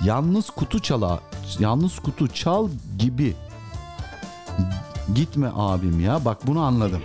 [0.04, 1.20] yalnız kutu çala
[1.58, 3.34] yalnız kutu çal gibi
[5.14, 7.00] gitme abim ya bak bunu anladım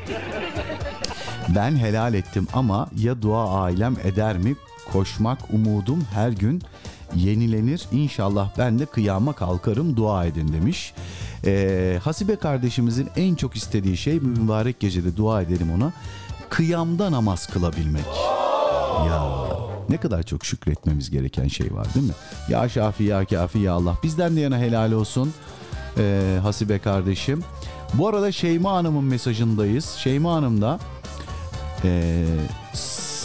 [1.56, 4.56] ben helal ettim ama ya dua ailem eder mi
[4.92, 6.62] koşmak umudum her gün
[7.16, 10.94] yenilenir İnşallah ben de kıyama kalkarım dua edin demiş
[11.46, 15.94] Ee, Hasibe kardeşimizin en çok istediği şey mübarek gecede dua edelim ona
[16.50, 18.06] kıyamda namaz kılabilmek
[19.08, 19.46] ya
[19.90, 22.14] ne kadar çok şükretmemiz gereken şey var değil mi?
[22.50, 23.98] Ya Şafi ya Kafi ya Allah.
[24.04, 25.34] Bizden de yana helal olsun
[25.98, 27.44] ee, Hasibe kardeşim.
[27.94, 29.90] Bu arada Şeyma Hanım'ın mesajındayız.
[29.90, 30.80] Şeyma Hanım da
[31.84, 32.26] ee,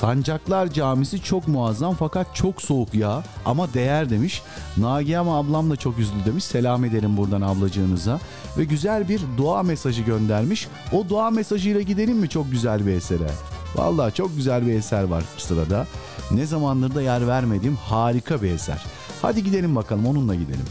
[0.00, 4.42] Sancaklar Camisi çok muazzam fakat çok soğuk ya ama değer demiş.
[4.76, 6.44] Nagihan ablam da çok üzüldü demiş.
[6.44, 8.20] Selam edelim buradan ablacığınıza.
[8.58, 10.68] Ve güzel bir dua mesajı göndermiş.
[10.92, 13.30] O dua mesajıyla gidelim mi çok güzel bir esere?
[13.74, 15.86] Vallahi çok güzel bir eser var sırada.
[16.30, 18.84] Ne zamandır da yer vermediğim harika bir eser.
[19.22, 20.66] Hadi gidelim bakalım onunla gidelim.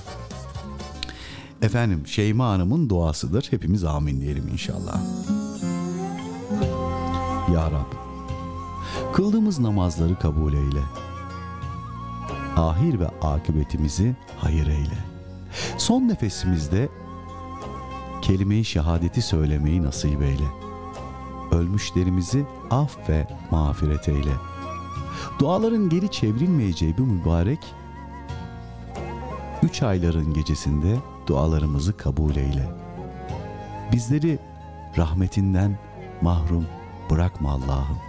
[1.61, 3.47] Efendim Şeyma Hanım'ın duasıdır.
[3.49, 5.01] Hepimiz amin diyelim inşallah.
[7.53, 7.93] Ya Rab,
[9.13, 10.81] kıldığımız namazları kabul eyle.
[12.57, 14.97] Ahir ve akıbetimizi hayır eyle.
[15.77, 16.89] Son nefesimizde
[18.21, 20.47] kelime-i şehadeti söylemeyi nasip eyle.
[21.51, 24.33] Ölmüşlerimizi af ve mağfiret eyle.
[25.39, 27.59] Duaların geri çevrilmeyeceği bu mübarek
[29.63, 30.97] üç ayların gecesinde
[31.29, 32.69] dualarımızı kabul eyle.
[33.91, 34.39] Bizleri
[34.97, 35.77] rahmetinden
[36.21, 36.65] mahrum
[37.09, 38.08] bırakma Allah'ım.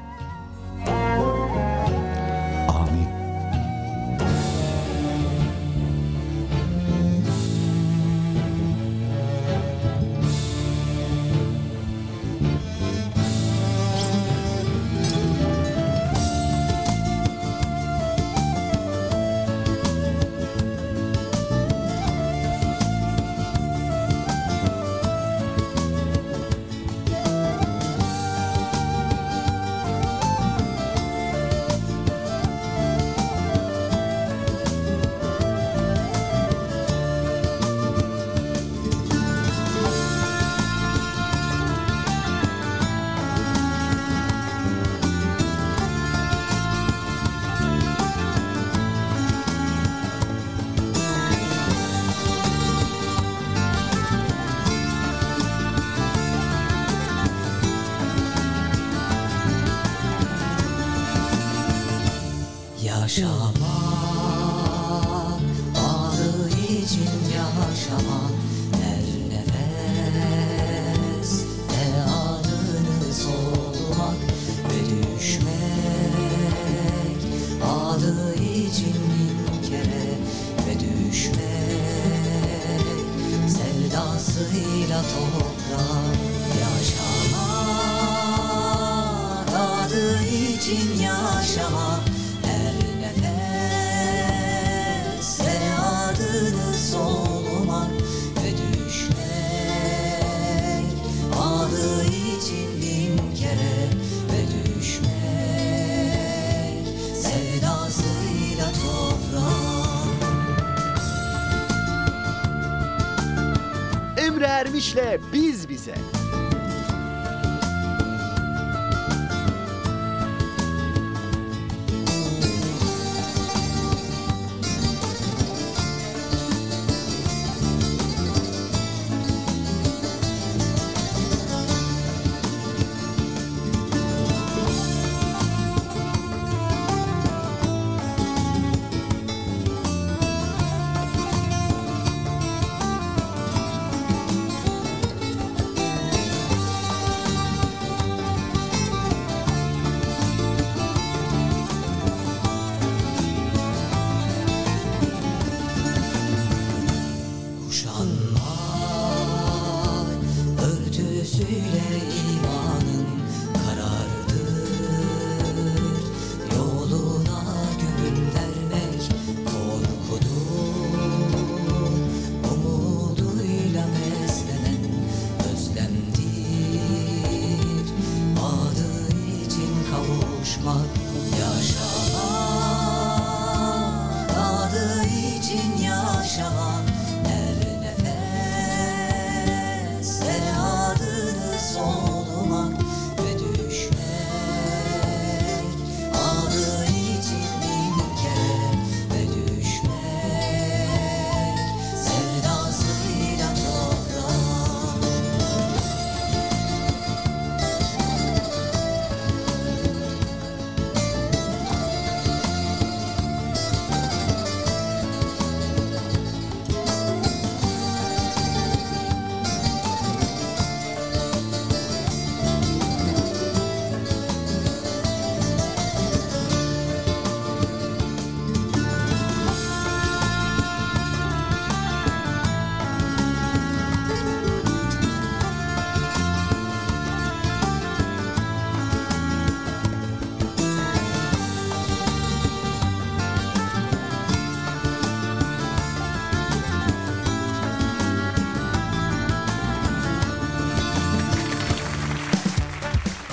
[114.96, 116.19] Ermiş'le Biz Bize.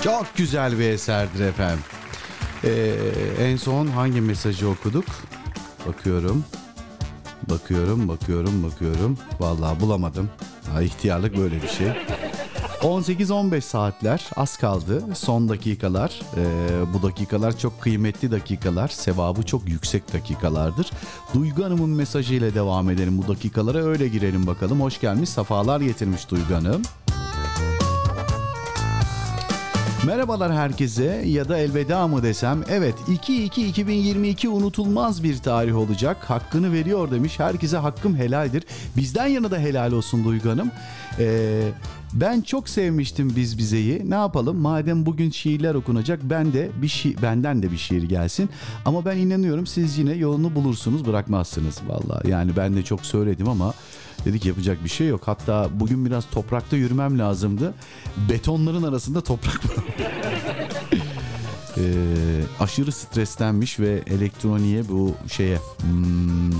[0.08, 1.84] Çok güzel bir eserdir efendim.
[2.64, 2.94] Ee,
[3.40, 5.04] en son hangi mesajı okuduk?
[5.88, 6.44] Bakıyorum.
[7.50, 9.18] Bakıyorum, bakıyorum, bakıyorum.
[9.40, 10.30] Vallahi bulamadım.
[10.72, 11.86] Ha, ihtiyarlık böyle bir şey.
[12.80, 15.04] 18-15 saatler az kaldı.
[15.14, 16.20] Son dakikalar.
[16.36, 18.88] Ee, bu dakikalar çok kıymetli dakikalar.
[18.88, 20.90] Sevabı çok yüksek dakikalardır.
[21.34, 23.84] Duygu Hanım'ın mesajıyla devam edelim bu dakikalara.
[23.84, 24.80] Öyle girelim bakalım.
[24.80, 25.28] Hoş gelmiş.
[25.28, 26.82] Safalar getirmiş Duygu Hanım.
[30.08, 32.64] Merhabalar herkese ya da elveda mı desem.
[32.68, 36.16] Evet 2-2-2022 unutulmaz bir tarih olacak.
[36.30, 37.38] Hakkını veriyor demiş.
[37.38, 38.64] Herkese hakkım helaldir.
[38.96, 40.70] Bizden yana da helal olsun Duygu Hanım.
[41.18, 41.60] Ee,
[42.12, 44.10] ben çok sevmiştim biz bizeyi.
[44.10, 44.56] Ne yapalım?
[44.56, 48.50] Madem bugün şiirler okunacak ben de bir şi benden de bir şiir gelsin.
[48.84, 52.30] Ama ben inanıyorum siz yine yolunu bulursunuz, bırakmazsınız vallahi.
[52.30, 53.74] Yani ben de çok söyledim ama
[54.24, 55.22] dedik yapacak bir şey yok.
[55.24, 57.74] Hatta bugün biraz toprakta yürümem lazımdı.
[58.28, 59.84] Betonların arasında toprak var.
[61.80, 66.52] Ee, aşırı streslenmiş ve elektroniğe bu şeye hmm,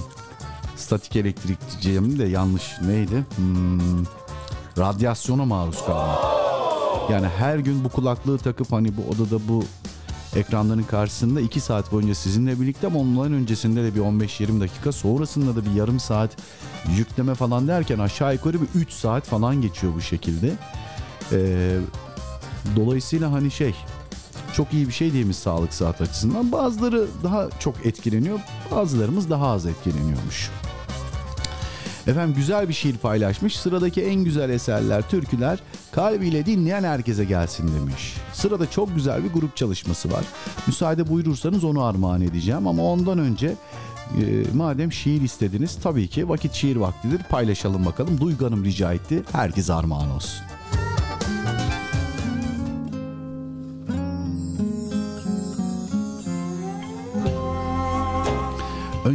[0.76, 3.24] statik elektrik diyeceğim de yanlış neydi?
[3.36, 4.05] Hmm,
[4.78, 6.18] radyasyona maruz kalmak.
[7.10, 9.64] Yani her gün bu kulaklığı takıp hani bu odada bu
[10.36, 15.56] ekranların karşısında 2 saat boyunca sizinle birlikte ama onların öncesinde de bir 15-20 dakika sonrasında
[15.56, 16.30] da bir yarım saat
[16.96, 20.52] yükleme falan derken aşağı yukarı bir 3 saat falan geçiyor bu şekilde.
[21.32, 21.78] Ee,
[22.76, 23.74] dolayısıyla hani şey
[24.52, 26.52] çok iyi bir şey değil mi sağlık saat açısından.
[26.52, 28.40] Bazıları daha çok etkileniyor
[28.70, 30.50] bazılarımız daha az etkileniyormuş.
[32.09, 33.56] Efendim güzel bir şiir paylaşmış.
[33.56, 35.59] Sıradaki en güzel eserler, türküler
[35.93, 38.14] kalbiyle dinleyen herkese gelsin demiş.
[38.32, 40.24] Sırada çok güzel bir grup çalışması var.
[40.66, 43.55] Müsaade buyurursanız onu armağan edeceğim ama ondan önce
[44.20, 48.20] e, madem şiir istediniz tabii ki vakit şiir vaktidir paylaşalım bakalım.
[48.20, 49.22] Duygu Hanım rica etti.
[49.32, 50.40] Herkese armağan olsun.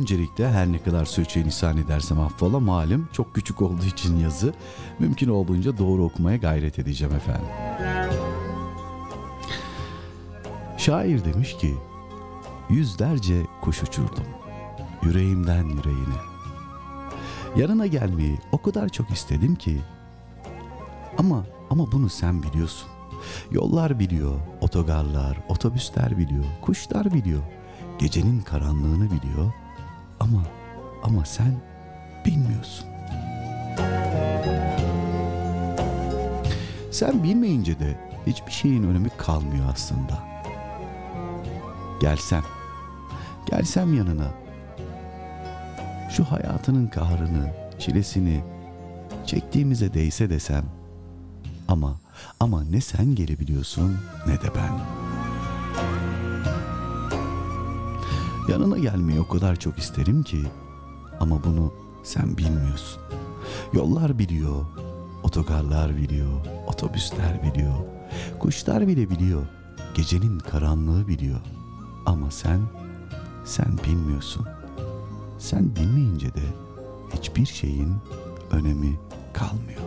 [0.04, 4.54] Öncelikle her ne kadar sürçülisan edersem affola malum çok küçük olduğu için yazı
[5.00, 7.48] mümkün olduğunca doğru okumaya gayret edeceğim efendim.
[10.78, 11.76] Şair demiş ki
[12.70, 14.26] yüzlerce kuş uçurdum
[15.04, 16.20] yüreğimden yüreğine.
[17.56, 19.82] Yanına gelmeyi o kadar çok istedim ki
[21.18, 22.90] ama ama bunu sen biliyorsun.
[23.52, 27.44] Yollar biliyor, otogarlar, otobüsler biliyor, kuşlar biliyor.
[28.00, 29.54] Gecenin karanlığını biliyor
[30.20, 30.44] ama
[31.04, 31.56] ama sen
[32.26, 32.88] bilmiyorsun.
[36.92, 40.24] Sen bilmeyince de hiçbir şeyin önemi kalmıyor aslında.
[42.02, 42.44] Gelsem,
[43.52, 44.32] gelsem yanına.
[46.10, 48.44] Şu hayatının kahrını, çilesini
[49.26, 50.66] çektiğimize değse desem.
[51.68, 51.96] Ama
[52.40, 55.03] ama ne sen gelebiliyorsun ne de ben.
[58.48, 60.44] Yanına gelmeyi o kadar çok isterim ki
[61.20, 63.02] ama bunu sen bilmiyorsun.
[63.74, 64.66] Yollar biliyor,
[65.24, 67.76] otogarlar biliyor, otobüsler biliyor,
[68.40, 69.42] kuşlar bile biliyor,
[69.94, 71.40] gecenin karanlığı biliyor.
[72.06, 72.60] Ama sen,
[73.46, 74.48] sen bilmiyorsun.
[75.40, 76.44] Sen bilmeyince de
[77.14, 77.96] hiçbir şeyin
[78.52, 79.00] önemi
[79.34, 79.82] kalmıyor.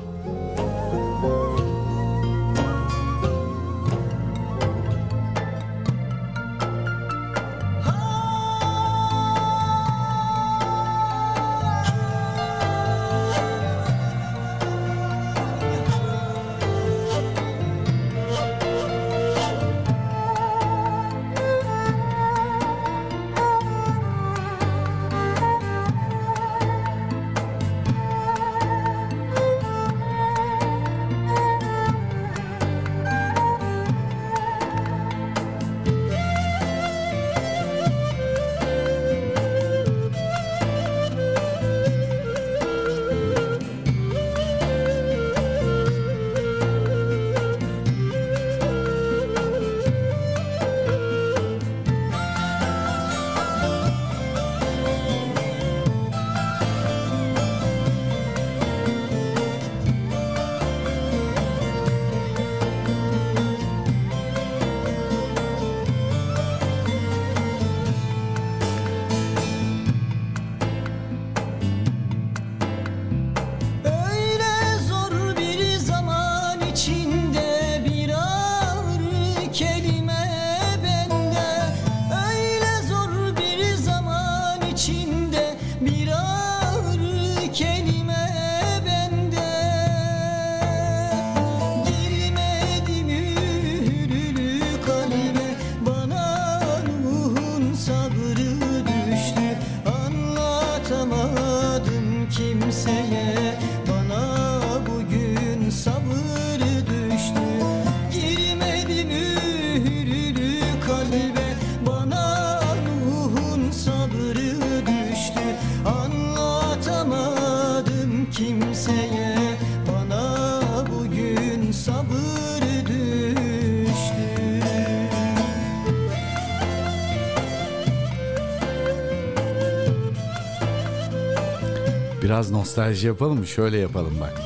[132.26, 133.46] Biraz nostalji yapalım mı?
[133.46, 134.42] Şöyle yapalım bak.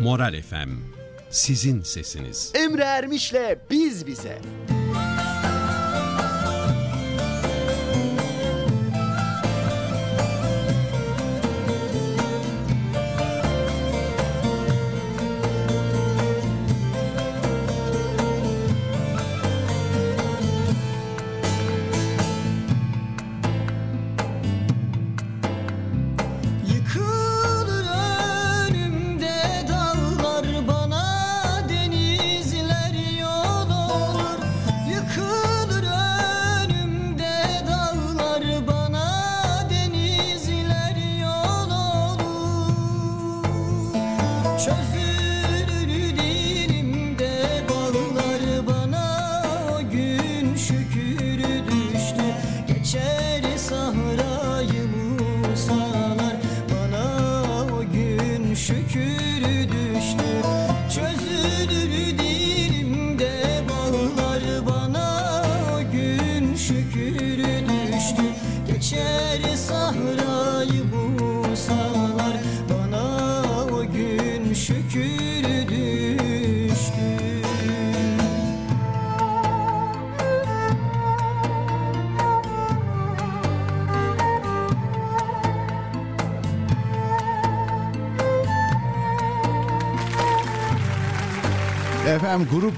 [0.00, 0.70] Moral FM.
[1.30, 2.52] Sizin sesiniz.
[2.54, 4.38] Emre Ermiş'le Biz Bize.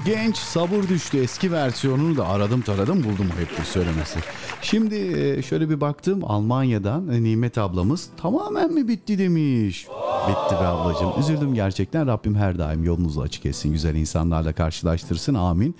[0.05, 1.17] Genç sabır düştü.
[1.17, 4.19] Eski versiyonunu da aradım taradım buldum ayıptır söylemesi.
[4.61, 6.19] Şimdi e, şöyle bir baktım.
[6.23, 9.17] Almanya'dan e, Nimet ablamız tamamen mi bitti?
[9.17, 9.87] demiş.
[10.29, 11.19] Bitti be ablacığım.
[11.19, 12.07] Üzüldüm gerçekten.
[12.07, 13.71] Rabbim her daim yolunuzu açık etsin.
[13.71, 15.33] Güzel insanlarla karşılaştırsın.
[15.33, 15.75] Amin.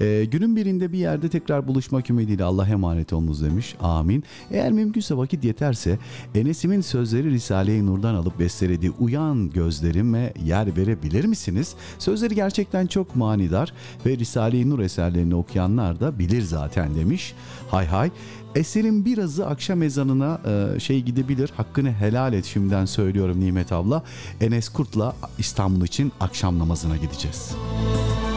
[0.00, 4.24] E, günün birinde bir yerde tekrar buluşmak ümidiyle Allah emanet olunuz demiş amin.
[4.50, 5.98] Eğer mümkünse vakit yeterse
[6.34, 11.74] Enes'imin sözleri Risale-i Nur'dan alıp bestelediği Uyan gözlerime yer verebilir misiniz?
[11.98, 13.72] Sözleri gerçekten çok manidar
[14.06, 17.34] ve Risale-i Nur eserlerini okuyanlar da bilir zaten demiş.
[17.70, 18.10] Hay hay.
[18.54, 20.40] Eserin birazı akşam ezanına
[20.76, 21.52] e, şey gidebilir.
[21.56, 24.02] Hakkını helal et şimdiden söylüyorum Nimet abla.
[24.40, 27.50] Enes Kurt'la İstanbul için akşam namazına gideceğiz.
[27.50, 28.27] Nedir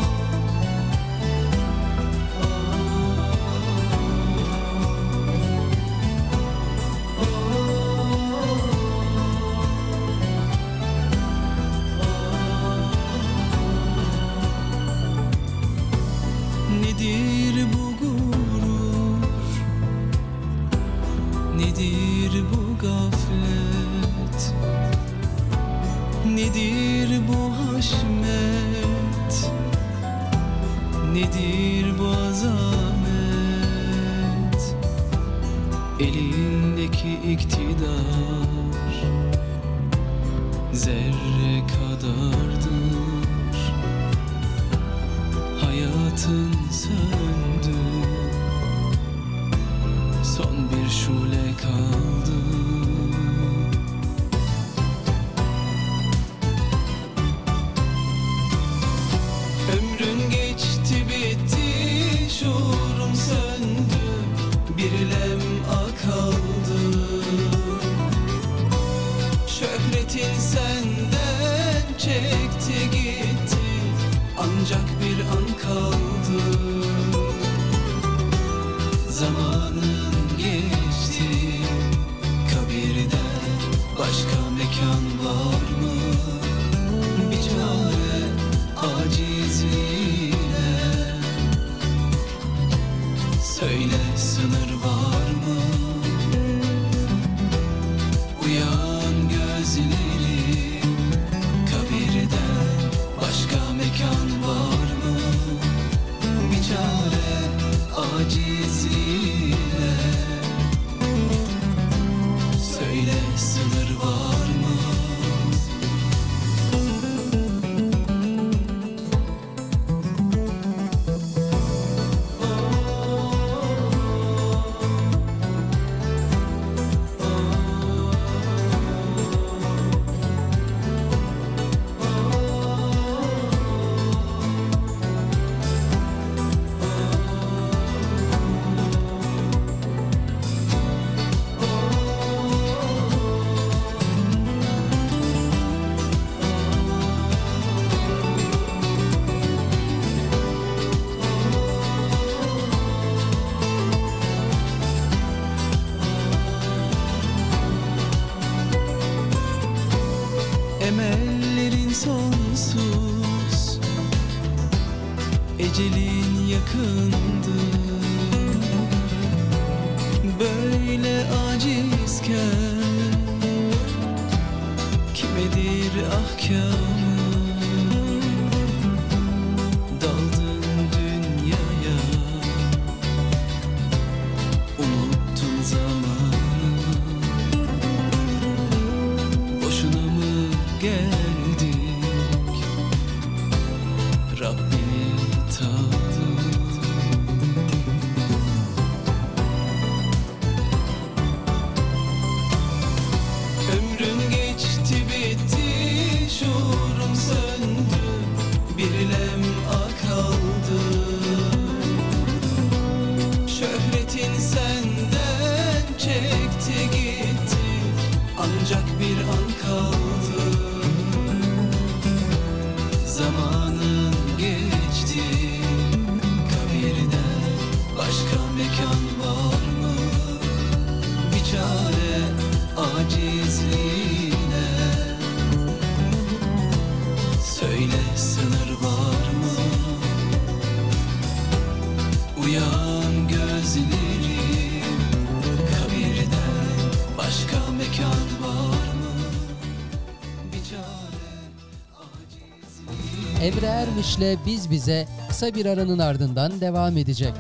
[254.02, 257.34] Ermiş'le Biz Bize kısa bir aranın ardından devam edecek.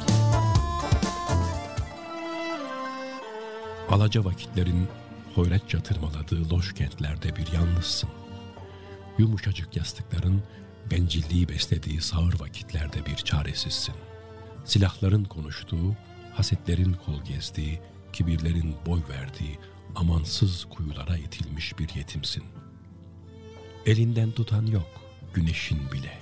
[3.90, 4.88] Alaca vakitlerin
[5.36, 8.10] hoyratça tırmaladığı loş kentlerde bir yalnızsın.
[9.18, 10.44] Yumuşacık yastıkların
[10.92, 13.96] bencilliği beslediği sağır vakitlerde bir çaresizsin.
[14.66, 15.96] Silahların konuştuğu,
[16.34, 17.80] hasetlerin kol gezdiği,
[18.14, 19.60] kibirlerin boy verdiği
[19.96, 22.44] amansız kuyulara itilmiş bir yetimsin.
[23.86, 25.02] Elinden tutan yok,
[25.34, 26.21] güneşin bile.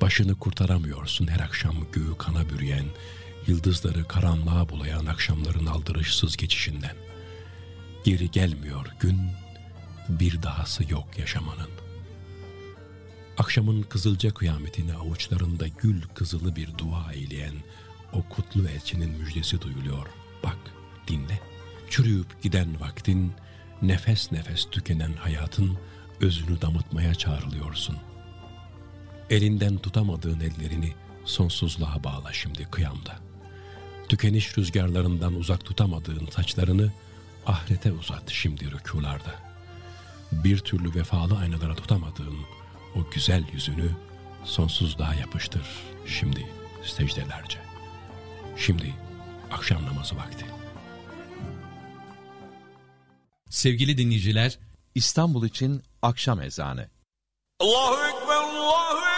[0.00, 2.86] Başını kurtaramıyorsun her akşam göğü kana bürüyen,
[3.46, 6.96] yıldızları karanlığa bulayan akşamların aldırışsız geçişinden.
[8.04, 9.20] Geri gelmiyor gün,
[10.08, 11.70] bir dahası yok yaşamanın.
[13.38, 17.54] Akşamın kızılca kıyametini avuçlarında gül kızılı bir dua eyleyen
[18.12, 20.06] o kutlu elçinin müjdesi duyuluyor.
[20.44, 20.58] Bak,
[21.08, 21.40] dinle.
[21.90, 23.32] Çürüyüp giden vaktin,
[23.82, 25.78] nefes nefes tükenen hayatın
[26.20, 27.96] özünü damıtmaya çağrılıyorsun.
[29.30, 30.92] Elinden tutamadığın ellerini
[31.24, 33.16] sonsuzluğa bağla şimdi kıyamda.
[34.08, 36.92] Tükeniş rüzgarlarından uzak tutamadığın saçlarını
[37.46, 39.34] ahirete uzat şimdi rükularda.
[40.32, 42.38] Bir türlü vefalı aynalara tutamadığın
[42.96, 43.90] o güzel yüzünü
[44.44, 45.66] sonsuzluğa yapıştır
[46.06, 46.46] şimdi
[46.84, 47.58] secdelerce.
[48.56, 48.94] Şimdi
[49.50, 50.44] akşam namazı vakti.
[53.50, 54.58] Sevgili dinleyiciler,
[54.94, 56.88] İstanbul için akşam ezanı.
[57.60, 59.17] Allahu Ekber, Allahu Ekber.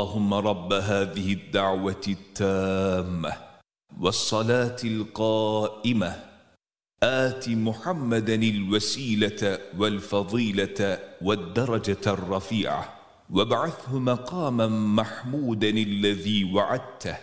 [0.00, 3.32] اللهم رب هذه الدعوة التامة
[4.00, 6.12] والصلاة القائمة
[7.02, 12.84] آت محمدا الوسيلة والفضيلة والدرجة الرفيعة
[13.30, 17.16] وابعثه مقاما محمودا الذي وعدته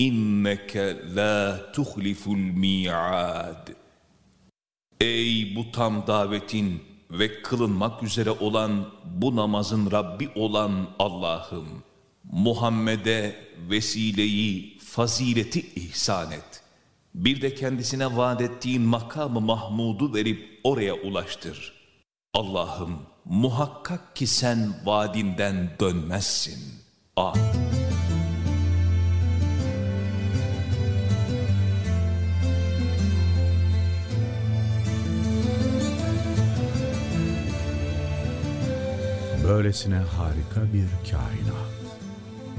[0.00, 0.76] إنك
[1.16, 3.76] لا تخلف الميعاد
[5.00, 11.68] Ey bu tam davetin ve kılınmak üzere olan bu namazın Rabbi olan Allah'ım,
[12.31, 13.35] Muhammed'e
[13.69, 16.61] vesileyi, fazileti ihsan et.
[17.15, 21.73] Bir de kendisine vaat ettiğin makamı Mahmud'u verip oraya ulaştır.
[22.33, 26.59] Allah'ım muhakkak ki sen vaadinden dönmezsin.
[27.15, 27.41] Amin.
[39.47, 41.70] Böylesine harika bir kainat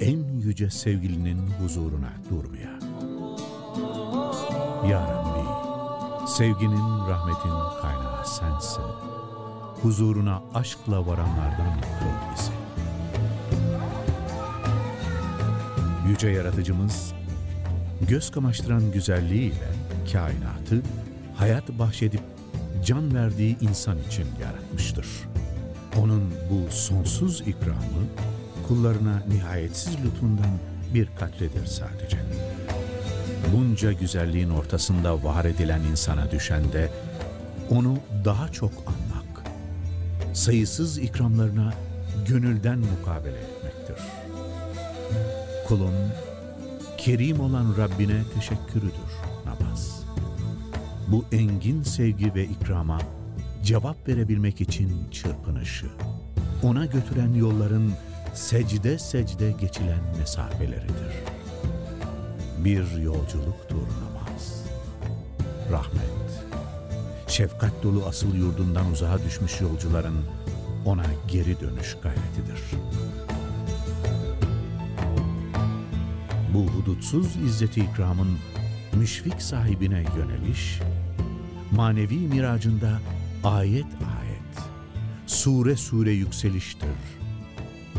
[0.00, 2.70] en yüce sevgilinin huzuruna durmaya.
[4.90, 5.48] Ya Rabbi,
[6.28, 8.82] sevginin, rahmetin kaynağı sensin.
[9.82, 12.52] Huzuruna aşkla varanlardan kıl bizi.
[16.08, 17.12] Yüce Yaratıcımız,
[18.08, 19.68] göz kamaştıran güzelliğiyle
[20.12, 20.82] kainatı
[21.36, 22.22] hayat bahşedip
[22.84, 25.06] can verdiği insan için yaratmıştır.
[25.98, 28.06] Onun bu sonsuz ikramı
[28.70, 30.50] kullarına nihayetsiz lütfundan
[30.94, 32.18] bir katredir sadece.
[33.54, 36.90] Bunca güzelliğin ortasında var edilen insana düşen de
[37.70, 39.44] onu daha çok anmak,
[40.34, 41.72] sayısız ikramlarına
[42.28, 43.96] gönülden mukabele etmektir.
[45.68, 45.94] Kulun
[46.98, 49.10] kerim olan Rabbine teşekkürüdür
[49.46, 50.02] namaz.
[51.08, 52.98] Bu engin sevgi ve ikrama
[53.62, 55.86] cevap verebilmek için çırpınışı,
[56.62, 57.92] ona götüren yolların
[58.34, 61.14] secde secde geçilen mesafeleridir.
[62.58, 64.64] Bir yolculuktur namaz.
[65.70, 66.44] Rahmet,
[67.28, 70.24] şefkat dolu asıl yurdundan uzağa düşmüş yolcuların
[70.84, 72.60] ona geri dönüş gayretidir.
[76.54, 78.38] Bu hudutsuz izzeti ikramın
[78.92, 80.80] müşfik sahibine yöneliş,
[81.72, 83.00] manevi miracında
[83.44, 84.70] ayet ayet,
[85.26, 87.19] sure sure yükseliştir,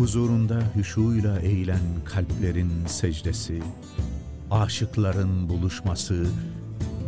[0.00, 3.62] Huzurunda hüşuyla eğilen kalplerin secdesi,
[4.50, 6.26] aşıkların buluşması,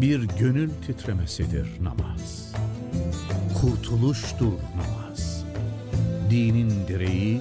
[0.01, 2.52] bir gönül titremesidir namaz.
[3.60, 5.44] Kurtuluştur namaz.
[6.31, 7.40] Dinin direği,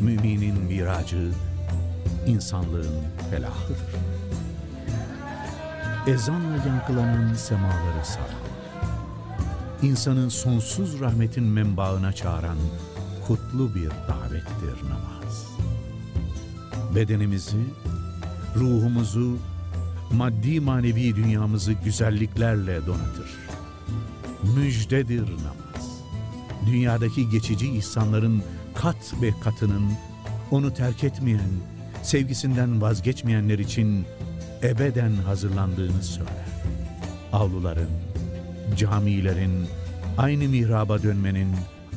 [0.00, 1.30] müminin miracı,
[2.26, 3.94] insanlığın felahıdır.
[6.06, 8.44] Ezanla yankılanan semaları saran,
[9.82, 12.58] insanın sonsuz rahmetin menbaına çağıran
[13.26, 15.46] kutlu bir davettir namaz.
[16.94, 17.64] Bedenimizi,
[18.56, 19.36] ruhumuzu,
[20.12, 23.30] maddi manevi dünyamızı güzelliklerle donatır.
[24.56, 26.00] Müjdedir namaz.
[26.66, 28.42] Dünyadaki geçici ihsanların
[28.74, 29.92] kat ve katının
[30.50, 31.50] onu terk etmeyen,
[32.02, 34.04] sevgisinden vazgeçmeyenler için
[34.62, 36.44] ebeden hazırlandığını söyler.
[37.32, 37.90] Avluların,
[38.76, 39.66] camilerin,
[40.18, 41.48] aynı mihraba dönmenin,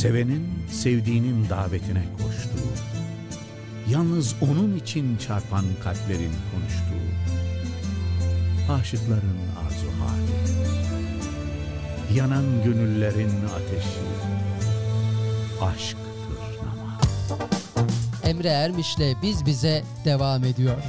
[0.00, 2.72] Sevenin sevdiğinin davetine koştuğu,
[3.90, 7.06] yalnız onun için çarpan kalplerin konuştuğu,
[8.72, 10.32] aşıkların arzu hali,
[12.18, 14.00] yanan gönüllerin ateşi,
[15.60, 15.98] aşktır
[16.66, 17.00] namaz.
[18.24, 20.82] Emre Ermiş'le Biz Bize devam ediyor.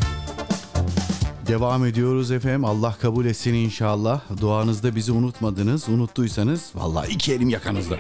[1.51, 2.65] Devam ediyoruz efendim.
[2.65, 4.21] Allah kabul etsin inşallah.
[4.41, 5.89] Duanızda bizi unutmadınız.
[5.89, 7.97] Unuttuysanız vallahi iki elim yakanızda.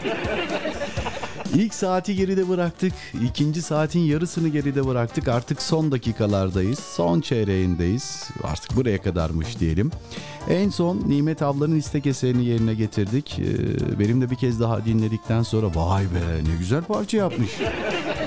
[1.55, 2.93] İlk saati geride bıraktık.
[3.23, 5.27] İkinci saatin yarısını geride bıraktık.
[5.27, 6.79] Artık son dakikalardayız.
[6.79, 8.29] Son çeyreğindeyiz.
[8.43, 9.91] Artık buraya kadarmış diyelim.
[10.49, 13.39] En son Nimet ablanın istek eserini yerine getirdik.
[13.39, 17.51] Ee, benim de bir kez daha dinledikten sonra vay be ne güzel parça yapmış.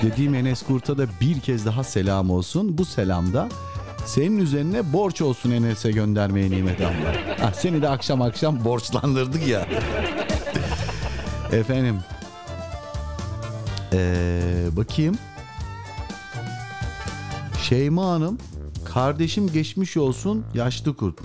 [0.01, 2.77] Dediğim Enes Kurt'a da bir kez daha selam olsun.
[2.77, 3.49] Bu selamda
[4.05, 7.15] senin üzerine borç olsun Enes'e göndermeye Nimet abla.
[7.43, 9.67] Ah, seni de akşam akşam borçlandırdık ya.
[11.51, 11.95] Efendim.
[13.93, 15.15] Ee, bakayım.
[17.61, 18.37] Şeyma Hanım
[18.85, 21.19] kardeşim geçmiş olsun yaşlı kurt?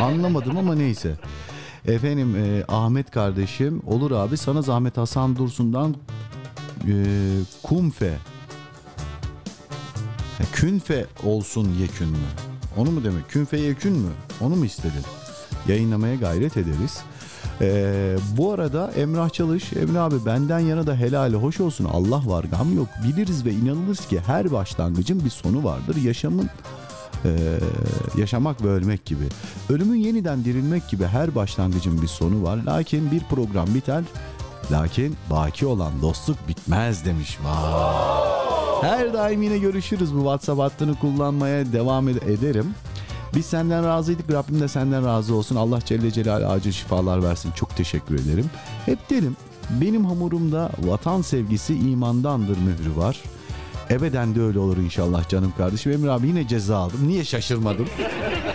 [0.00, 1.14] Anlamadım ama neyse.
[1.88, 5.94] Efendim e, Ahmet kardeşim olur abi sana zahmet Hasan Dursun'dan
[6.88, 6.94] e,
[7.62, 8.14] kumfe
[10.52, 12.16] künfe olsun yekün mü?
[12.76, 13.28] Onu mu demek?
[13.28, 14.10] Künfe yekün mü?
[14.40, 15.04] Onu mu istedin?
[15.68, 17.02] Yayınlamaya gayret ederiz.
[17.60, 22.44] Ee, bu arada Emrah Çalış, Emre abi benden yana da helali hoş olsun Allah var
[22.44, 22.88] gam yok.
[23.04, 25.96] Biliriz ve inanılırız ki her başlangıcın bir sonu vardır.
[25.96, 26.50] Yaşamın
[27.24, 27.58] e,
[28.18, 29.24] yaşamak ve ölmek gibi.
[29.68, 32.56] Ölümün yeniden dirilmek gibi her başlangıcın bir sonu var.
[32.56, 34.02] Lakin bir program biter.
[34.70, 37.38] Lakin baki olan dostluk bitmez demiş.
[37.44, 38.53] Vay.
[38.84, 40.14] Her daim yine görüşürüz.
[40.14, 42.74] Bu WhatsApp hattını kullanmaya devam ed- ederim.
[43.34, 44.32] Biz senden razıydık.
[44.32, 45.56] Rabbim de senden razı olsun.
[45.56, 47.52] Allah Celle Celal acil şifalar versin.
[47.52, 48.50] Çok teşekkür ederim.
[48.86, 49.36] Hep derim
[49.70, 53.20] benim hamurumda vatan sevgisi imandandır mührü var.
[53.90, 55.92] Ebeden de öyle olur inşallah canım kardeşim.
[55.92, 57.08] Emre abi yine ceza aldım.
[57.08, 57.86] Niye şaşırmadım?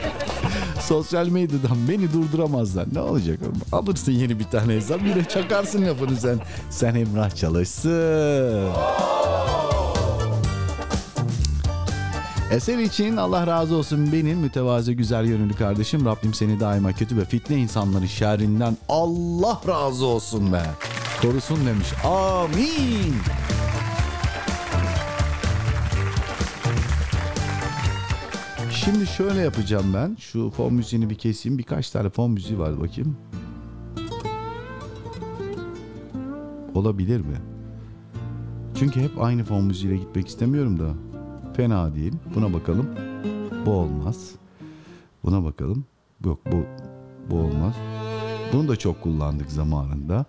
[0.81, 2.85] Sosyal medyadan beni durduramazlar.
[2.93, 3.39] Ne olacak?
[3.71, 5.01] Alırsın yeni bir tane hesap.
[5.01, 6.39] Yine çakarsın lafını sen.
[6.69, 8.69] Sen Emrah çalışsın.
[12.51, 16.05] Eser için Allah razı olsun benim mütevazı güzel yönlü kardeşim.
[16.05, 20.63] Rabbim seni daima kötü ve fitne insanların şerrinden Allah razı olsun be.
[21.21, 21.87] Korusun demiş.
[22.05, 23.13] Amin.
[28.71, 30.17] Şimdi şöyle yapacağım ben.
[30.19, 31.57] Şu fon müziğini bir keseyim.
[31.57, 33.17] Birkaç tane fon müziği var bakayım.
[36.75, 37.37] Olabilir mi?
[38.79, 41.08] Çünkü hep aynı fon müziğiyle gitmek istemiyorum da.
[41.59, 42.13] Fena değil.
[42.35, 42.85] Buna bakalım.
[43.65, 44.31] Bu olmaz.
[45.23, 45.85] Buna bakalım.
[46.25, 46.63] Yok bu
[47.31, 47.75] bu olmaz.
[48.53, 50.25] Bunu da çok kullandık zamanında.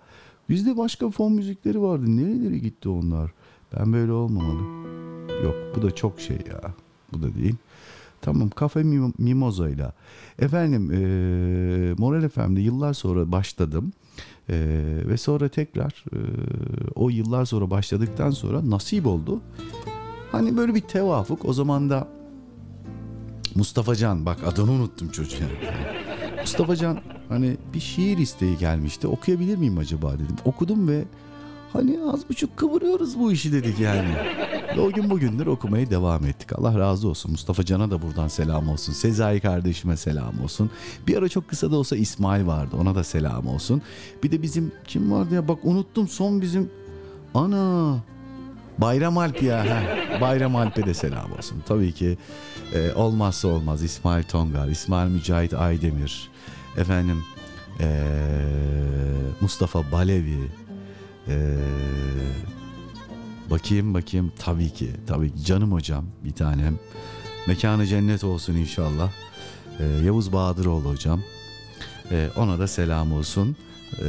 [0.49, 2.03] Bizde başka fon müzikleri vardı.
[2.17, 3.31] Nerelere gitti onlar?
[3.77, 4.61] Ben böyle olmamalı.
[5.43, 6.61] Yok bu da çok şey ya.
[7.13, 7.55] Bu da değil.
[8.21, 9.91] Tamam Kafe Mim- Mimoza ile.
[10.39, 13.93] Efendim eee Moral FM'de yıllar sonra başladım.
[14.49, 16.19] Eee, ve sonra tekrar eee,
[16.95, 19.41] o yıllar sonra başladıktan sonra nasip oldu.
[20.31, 21.45] Hani böyle bir tevafuk.
[21.45, 22.07] O zaman da
[23.55, 25.47] Mustafa Can bak adını unuttum çocuğun.
[26.41, 26.99] Mustafa Can
[27.29, 29.07] hani bir şiir isteği gelmişti.
[29.07, 30.35] Okuyabilir miyim acaba dedim.
[30.45, 31.03] Okudum ve
[31.73, 34.15] hani az buçuk kıvırıyoruz bu işi dedik yani.
[34.77, 36.59] Ve o gün bugündür okumaya devam ettik.
[36.59, 37.31] Allah razı olsun.
[37.31, 38.93] Mustafa Can'a da buradan selam olsun.
[38.93, 40.69] Sezai kardeşime selam olsun.
[41.07, 42.75] Bir ara çok kısa da olsa İsmail vardı.
[42.81, 43.81] Ona da selam olsun.
[44.23, 46.69] Bir de bizim kim vardı ya bak unuttum son bizim
[47.33, 47.95] ana
[48.81, 49.59] Bayram Alp ya.
[49.59, 49.83] ha.
[50.21, 51.63] Bayram Alp'e de selam olsun.
[51.65, 52.17] Tabii ki
[52.73, 56.29] e, olmazsa olmaz İsmail Tongar, İsmail Mücahit Aydemir,
[56.77, 57.23] efendim
[57.79, 57.87] e,
[59.41, 60.37] Mustafa Balevi,
[61.27, 61.57] e,
[63.49, 66.79] bakayım bakayım tabii ki tabii ki canım hocam bir tanem.
[67.47, 69.11] Mekanı cennet olsun inşallah.
[69.79, 71.21] E, Yavuz Bahadıroğlu hocam.
[72.11, 73.55] E, ona da selam olsun.
[73.99, 74.07] E,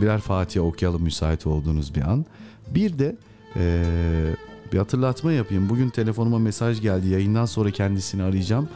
[0.00, 2.26] birer Fatiha okuyalım müsait olduğunuz bir an.
[2.74, 3.16] Bir de
[3.56, 3.84] e,
[4.72, 5.68] bir hatırlatma yapayım.
[5.68, 7.08] Bugün telefonuma mesaj geldi.
[7.08, 8.68] Yayından sonra kendisini arayacağım.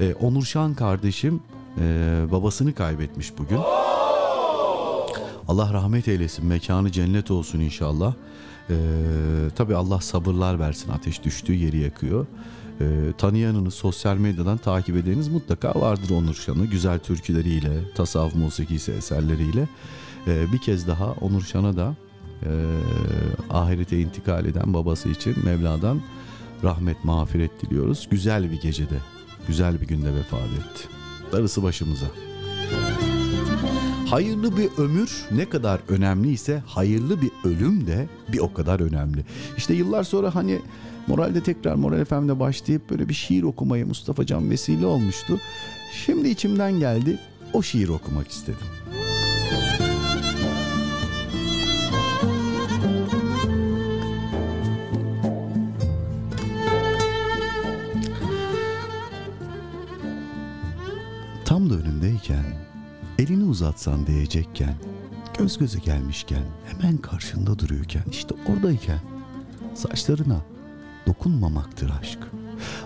[0.00, 1.40] E, Onur Şan kardeşim
[1.80, 3.58] e, babasını kaybetmiş bugün.
[5.48, 6.46] Allah rahmet eylesin.
[6.46, 8.14] Mekanı cennet olsun inşallah.
[8.70, 8.74] E,
[9.56, 10.90] tabii Allah sabırlar versin.
[10.90, 12.26] Ateş düştüğü yeri yakıyor.
[12.80, 12.84] E,
[13.18, 16.66] tanıyanınız sosyal medyadan takip edeniz mutlaka vardır Onur Şan'ı.
[16.66, 19.68] Güzel türküleriyle, tasavvuf musikisi eserleriyle.
[20.26, 21.94] E, bir kez daha Onur Şan'a da
[22.42, 22.50] e,
[23.50, 26.00] ahirete intikal eden babası için Mevla'dan
[26.64, 28.08] rahmet, mağfiret diliyoruz.
[28.10, 28.98] Güzel bir gecede,
[29.48, 30.88] güzel bir günde vefat etti.
[31.32, 32.06] Darısı başımıza.
[34.06, 39.24] Hayırlı bir ömür ne kadar önemliyse hayırlı bir ölüm de bir o kadar önemli.
[39.56, 40.60] İşte yıllar sonra hani
[41.06, 45.40] Moralde tekrar Moral FM'de başlayıp böyle bir şiir okumayı Mustafa Can vesile olmuştu.
[45.92, 47.18] Şimdi içimden geldi
[47.52, 48.66] o şiir okumak istedim.
[63.18, 64.74] Elini uzatsan diyecekken,
[65.38, 69.00] göz göze gelmişken, hemen karşında duruyorken, işte oradayken,
[69.74, 70.40] saçlarına
[71.06, 72.18] dokunmamaktır aşk.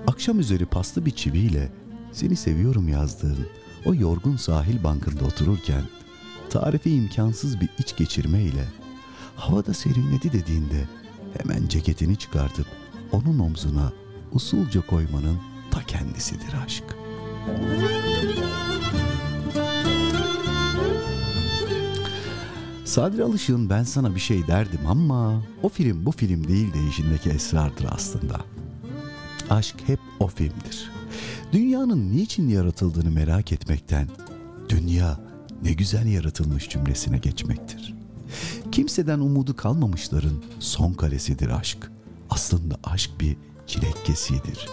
[0.07, 1.73] Akşam üzeri paslı bir çiviyle
[2.13, 3.47] seni seviyorum yazdığın
[3.85, 5.83] o yorgun sahil bankında otururken,
[6.51, 8.65] tarifi imkansız bir iç geçirme ile
[9.37, 10.89] havada serinledi dediğinde
[11.39, 12.67] hemen ceketini çıkartıp
[13.13, 13.93] onun omzuna
[14.33, 15.39] usulca koymanın
[15.71, 16.85] ta kendisidir aşk.
[22.85, 27.87] Sadri Alışık'ın ben sana bir şey derdim ama o film bu film değil deyişindeki esrardır
[27.91, 28.41] aslında.
[29.51, 30.91] Aşk hep o filmdir.
[31.53, 34.09] Dünyanın niçin yaratıldığını merak etmekten
[34.69, 35.21] dünya
[35.63, 37.95] ne güzel yaratılmış cümlesine geçmektir.
[38.73, 41.91] Kimseden umudu kalmamışların son kalesidir aşk.
[42.31, 43.37] Aslında aşk bir
[43.67, 44.69] çilekkesidir.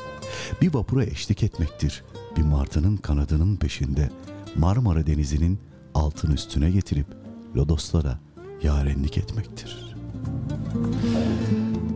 [0.61, 2.03] Bir vapura eşlik etmektir.
[2.38, 4.09] Bir martının kanadının peşinde
[4.55, 5.59] Marmara Denizi'nin
[5.93, 7.27] altın üstüne getirip
[7.57, 8.19] lodoslara
[8.63, 9.95] yarenlik etmektir.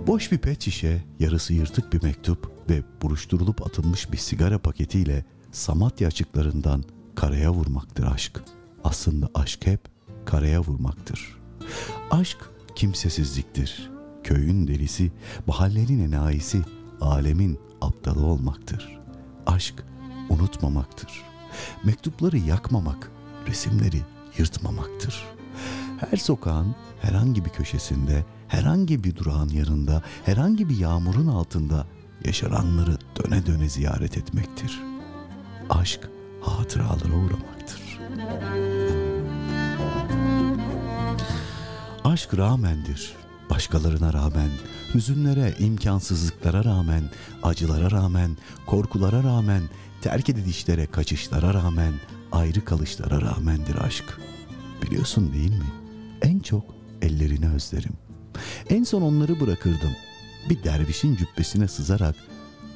[0.07, 6.07] Boş bir pet şişe, yarısı yırtık bir mektup ve buruşturulup atılmış bir sigara paketiyle Samatya
[6.07, 6.83] açıklarından
[7.15, 8.41] karaya vurmaktır aşk.
[8.83, 9.79] Aslında aşk hep
[10.25, 11.37] karaya vurmaktır.
[12.11, 12.37] Aşk
[12.75, 13.91] kimsesizliktir.
[14.23, 15.11] Köyün delisi,
[15.47, 16.61] mahallenin enayisi,
[17.01, 18.99] alemin aptalı olmaktır.
[19.45, 19.83] Aşk
[20.29, 21.23] unutmamaktır.
[21.83, 23.11] Mektupları yakmamak,
[23.47, 24.01] resimleri
[24.37, 25.25] yırtmamaktır.
[26.09, 31.87] Her sokağın herhangi bir köşesinde, herhangi bir durağın yanında, herhangi bir yağmurun altında
[32.25, 34.81] yaşananları döne döne ziyaret etmektir.
[35.69, 36.09] Aşk
[36.41, 37.99] hatıralara uğramaktır.
[42.03, 43.13] Aşk rağmendir.
[43.49, 44.49] Başkalarına rağmen,
[44.93, 47.03] hüzünlere, imkansızlıklara rağmen,
[47.43, 49.63] acılara rağmen, korkulara rağmen,
[50.01, 51.93] terk edilişlere, kaçışlara rağmen,
[52.31, 54.19] ayrı kalışlara rağmendir aşk.
[54.81, 55.80] Biliyorsun değil mi?
[56.21, 56.63] En çok
[57.01, 57.93] ellerini özlerim.
[58.69, 59.91] En son onları bırakırdım.
[60.49, 62.15] Bir dervişin cübbesine sızarak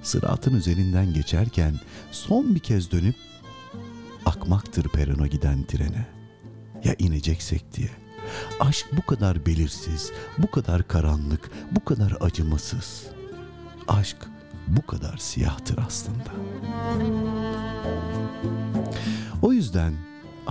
[0.03, 1.79] sıratın üzerinden geçerken
[2.11, 3.15] son bir kez dönüp
[4.25, 6.07] akmaktır perona giden trene.
[6.83, 7.89] Ya ineceksek diye.
[8.59, 13.03] Aşk bu kadar belirsiz, bu kadar karanlık, bu kadar acımasız.
[13.87, 14.17] Aşk
[14.67, 16.31] bu kadar siyahtır aslında.
[19.41, 19.93] O yüzden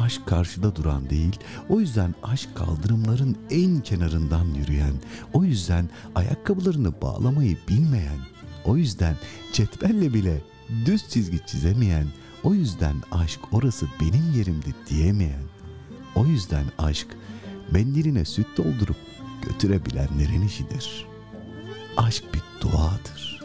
[0.05, 4.95] aşk karşıda duran değil, o yüzden aşk kaldırımların en kenarından yürüyen,
[5.33, 8.19] o yüzden ayakkabılarını bağlamayı bilmeyen,
[8.65, 9.17] o yüzden
[9.53, 10.43] cetvelle bile
[10.87, 12.07] düz çizgi çizemeyen,
[12.43, 15.43] o yüzden aşk orası benim yerimdi diyemeyen,
[16.15, 17.07] o yüzden aşk
[17.71, 18.97] mendiline süt doldurup
[19.43, 21.07] götürebilenlerin işidir.
[21.97, 23.41] Aşk bir duadır.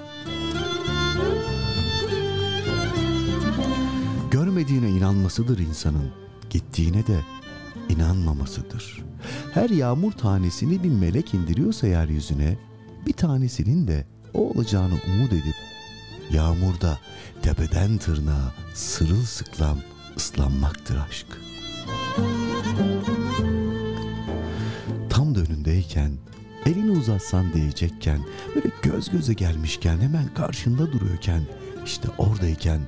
[4.32, 6.12] Görmediğine inanmasıdır insanın,
[6.50, 7.20] gittiğine de
[7.90, 9.04] inanmamasıdır.
[9.54, 12.58] Her yağmur tanesini bir melek indiriyorsa yeryüzüne,
[13.08, 15.56] bir tanesinin de o olacağını umut edip,
[16.32, 17.00] yağmurda
[17.42, 19.78] tepeden tırnağa sırılsıklam
[20.18, 21.28] ıslanmaktır aşk.
[25.10, 26.12] Tam da önündeyken,
[26.66, 28.20] elini uzatsan diyecekken,
[28.56, 31.42] böyle göz göze gelmişken, hemen karşında duruyorken,
[31.86, 32.82] işte oradayken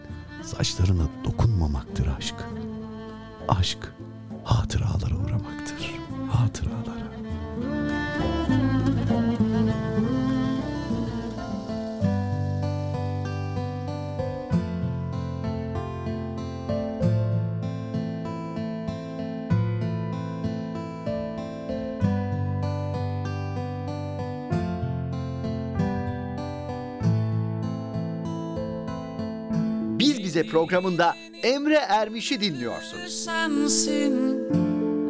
[0.43, 2.35] saçlarına dokunmamaktır aşk.
[3.47, 3.93] Aşk
[4.43, 5.95] hatıralara uğramaktır.
[6.31, 7.11] Hatıralara.
[29.99, 33.26] Biz Bize programında Emre Ermiş'i dinliyorsunuz.
[33.26, 34.39] sensin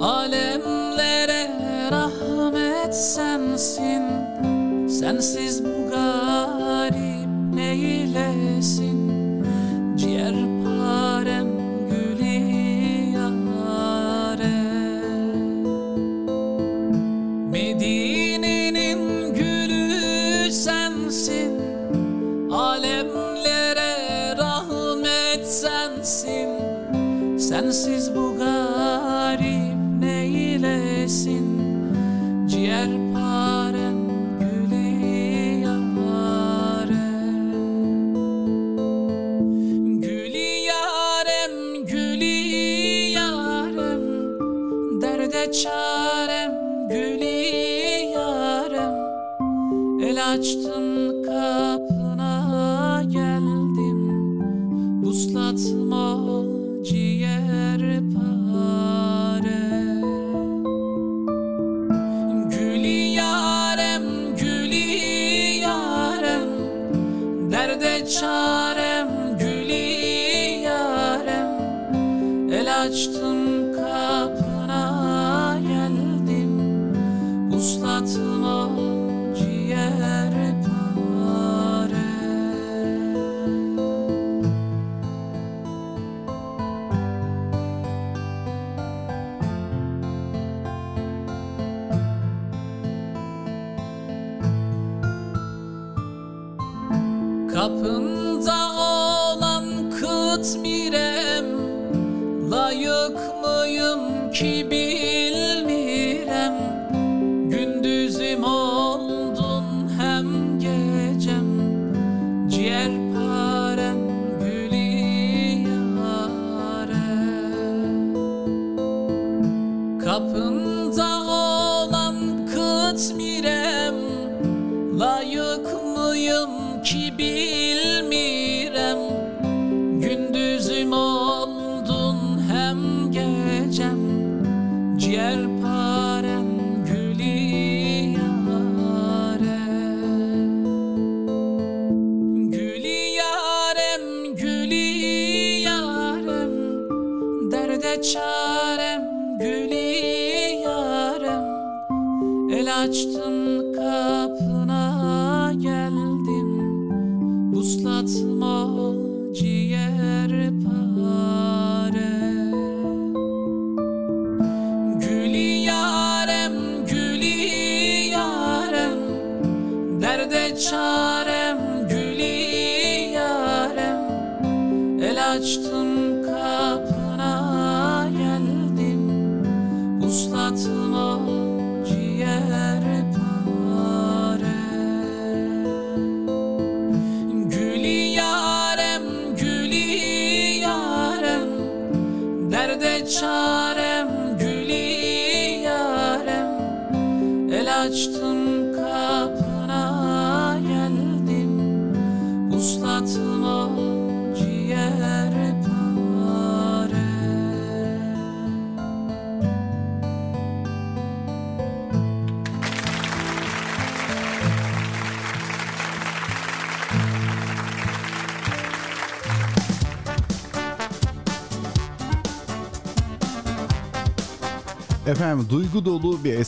[0.02, 1.49] Alemlere
[1.91, 4.03] rahmet sensin
[4.90, 5.81] Sensiz bu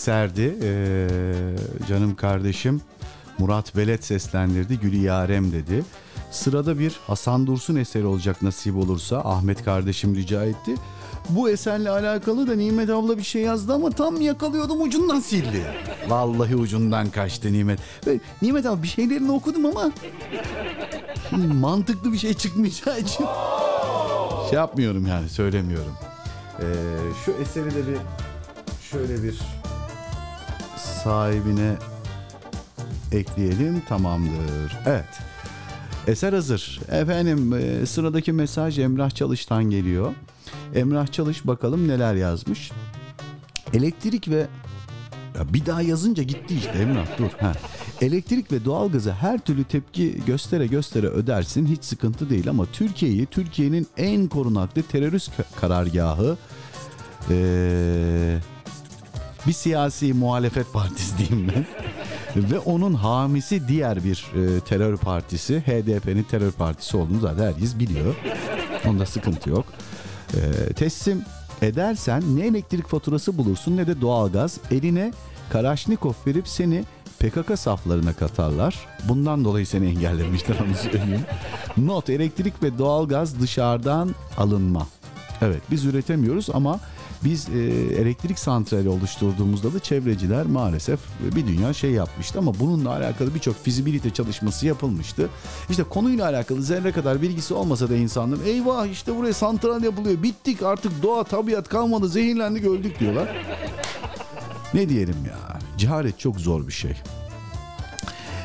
[0.04, 0.58] eserdi.
[0.64, 1.08] Ee,
[1.88, 2.82] canım kardeşim
[3.40, 4.80] Murat Velet seslendirdi.
[4.80, 5.84] Gülü Yarem dedi.
[6.32, 10.76] Sırada bir Hasan Dursun eseri olacak nasip olursa Ahmet kardeşim rica etti.
[11.30, 15.66] Bu eserle alakalı da Nimet abla bir şey yazdı ama tam yakalıyordum ucundan sildi.
[16.08, 17.80] Vallahi ucundan kaçtı Nimet.
[18.08, 19.92] Ve Nimet abla bir şeylerini okudum ama
[21.54, 23.26] mantıklı bir şey çıkmayacağı için
[24.50, 25.94] şey yapmıyorum yani söylemiyorum.
[26.60, 26.64] Ee,
[27.26, 27.98] şu eseri de bir
[28.92, 29.63] şöyle bir
[31.04, 31.76] sahibine
[33.12, 34.78] ekleyelim tamamdır.
[34.86, 35.06] Evet.
[36.08, 36.80] Eser hazır.
[36.92, 40.14] Efendim e, sıradaki mesaj Emrah Çalış'tan geliyor.
[40.76, 42.72] Emrah Çalış bakalım neler yazmış.
[43.74, 44.48] Elektrik ve
[45.38, 47.30] ya bir daha yazınca gitti işte Emrah dur.
[47.40, 47.52] Ha.
[48.02, 53.88] Elektrik ve doğalgaza her türlü tepki göstere göstere ödersin hiç sıkıntı değil ama Türkiye'yi Türkiye'nin
[53.98, 56.38] en korunaklı terörist ka- karargahı
[57.30, 58.38] ee,
[59.48, 61.66] bir siyasi muhalefet partisi diyeyim ben.
[62.52, 68.16] Ve onun hamisi diğer bir e, terör partisi HDP'nin terör partisi olduğunu zaten herkes biliyor.
[68.88, 69.66] Onda sıkıntı yok.
[70.34, 71.22] E, teslim
[71.62, 74.60] edersen ne elektrik faturası bulursun ne de doğalgaz.
[74.72, 75.14] Eline
[75.50, 76.84] Karaşnikov verip seni
[77.20, 78.88] PKK saflarına katarlar.
[79.10, 81.26] Bundan dolayı seni engellemişler onu söyleyeyim.
[81.78, 84.88] Not elektrik ve doğalgaz dışarıdan alınma.
[85.42, 86.80] Evet biz üretemiyoruz ama
[87.26, 87.60] biz e,
[88.02, 91.00] elektrik santrali oluşturduğumuzda da çevreciler maalesef
[91.36, 95.30] bir dünya şey yapmıştı ama bununla alakalı birçok fizibilite çalışması yapılmıştı.
[95.70, 100.64] İşte konuyla alakalı zerre kadar bilgisi olmasa da insanların eyvah işte buraya santral yapılıyor bittik
[100.64, 103.46] artık doğa tabiat kalmadı zehirlendik öldük diyorlar.
[104.74, 106.94] Ne diyelim ya cehalet çok zor bir şey.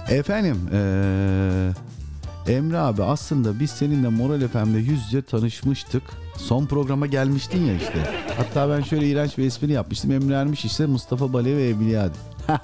[0.08, 1.72] Efendim eee
[2.48, 6.02] Emre abi aslında biz seninle Moral FM'de yüz yüze tanışmıştık.
[6.38, 8.10] Son programa gelmiştin ya işte.
[8.36, 10.12] Hatta ben şöyle iğrenç bir espri yapmıştım.
[10.12, 12.10] Emre Ermiş ise Mustafa Bale ve Evliya.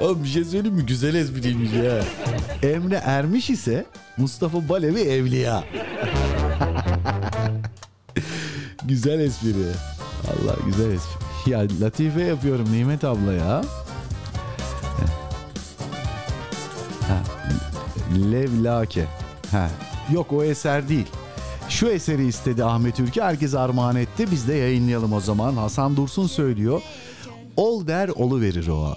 [0.00, 0.86] Oğlum bir şey söyleyeyim mi?
[0.86, 2.04] Güzel espriymiş ya.
[2.70, 3.86] Emre Ermiş ise
[4.16, 5.64] Mustafa Bale ve Evliya.
[8.84, 9.52] güzel espri.
[10.28, 11.50] Allah güzel espri.
[11.50, 13.62] Ya latife yapıyorum Nimet abla ya.
[18.32, 19.06] Levlake.
[19.50, 19.70] Ha.
[20.12, 21.06] Yok o eser değil.
[21.70, 23.22] Şu eseri istedi Ahmet Ülke.
[23.22, 24.26] Herkes armağan etti.
[24.30, 25.54] Biz de yayınlayalım o zaman.
[25.56, 26.82] Hasan Dursun söylüyor.
[27.56, 28.96] Ol der olu verir o.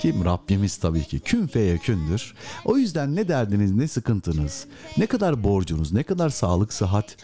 [0.00, 0.24] Kim?
[0.24, 1.20] Rabbimiz tabii ki.
[1.20, 2.34] Kün feyekündür.
[2.64, 4.66] O yüzden ne derdiniz, ne sıkıntınız,
[4.98, 7.16] ne kadar borcunuz, ne kadar sağlık, sıhhat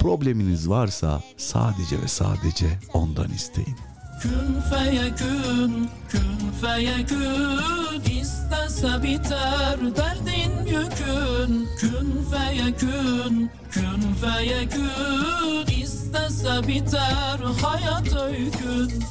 [0.00, 3.87] probleminiz varsa sadece ve sadece ondan isteyin.
[4.22, 11.68] Kün feyekün, kün feyekün İstese biter derdin yükün.
[11.80, 19.02] Kün feyekün, kün feyekün İstese biter hayat öykün.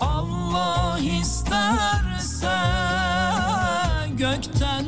[0.00, 2.58] Allah isterse
[4.18, 4.84] gökten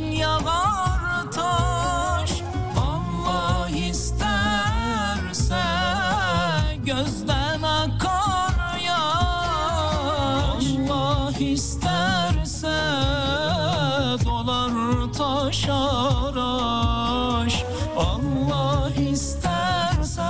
[15.67, 16.37] taşar
[17.47, 17.65] aş
[17.97, 20.23] Allah isterse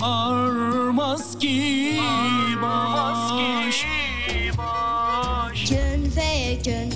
[0.00, 2.00] armaz ki
[2.62, 3.82] baş.
[5.68, 6.94] Kün feyekün,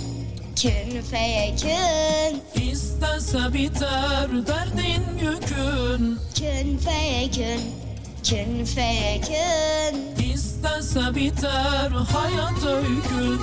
[0.56, 6.18] kün feyekün İstese biter derdin yükün.
[6.34, 7.60] Kün feyekün,
[8.22, 13.40] kün feyekün İstese biter hayat öykün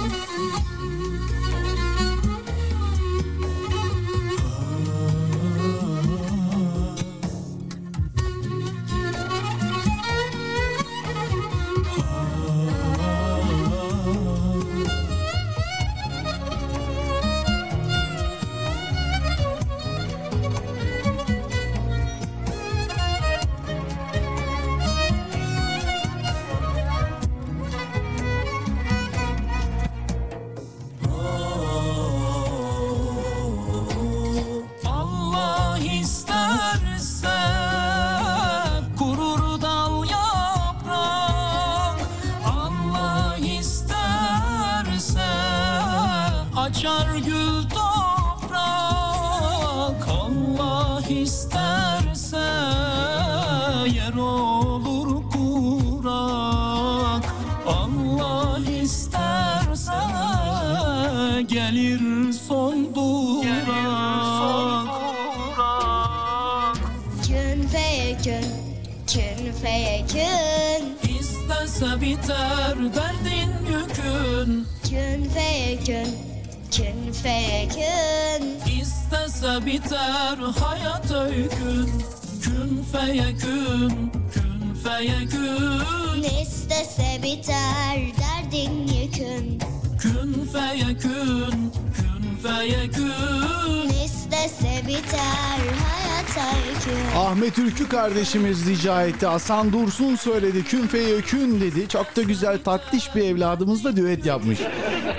[97.93, 99.25] kardeşimiz rica etti.
[99.25, 100.63] Hasan Dursun söyledi.
[100.63, 101.87] Kün feyekün dedi.
[101.87, 104.59] Çok da güzel tatlış bir evladımızla düet yapmış.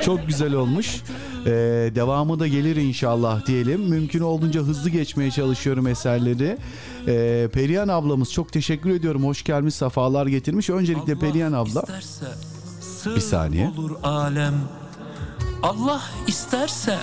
[0.05, 1.02] Çok güzel olmuş.
[1.46, 1.51] Ee,
[1.94, 3.80] devamı da gelir inşallah diyelim.
[3.80, 6.59] Mümkün olduğunca hızlı geçmeye çalışıyorum eserleri.
[7.09, 9.24] Ee, Perihan ablamız çok teşekkür ediyorum.
[9.24, 10.70] Hoş gelmiş, safalar getirmiş.
[10.70, 11.84] Öncelikle Perihan abla.
[13.16, 13.68] Bir saniye.
[13.68, 14.55] olur alem
[15.62, 16.98] Allah isterse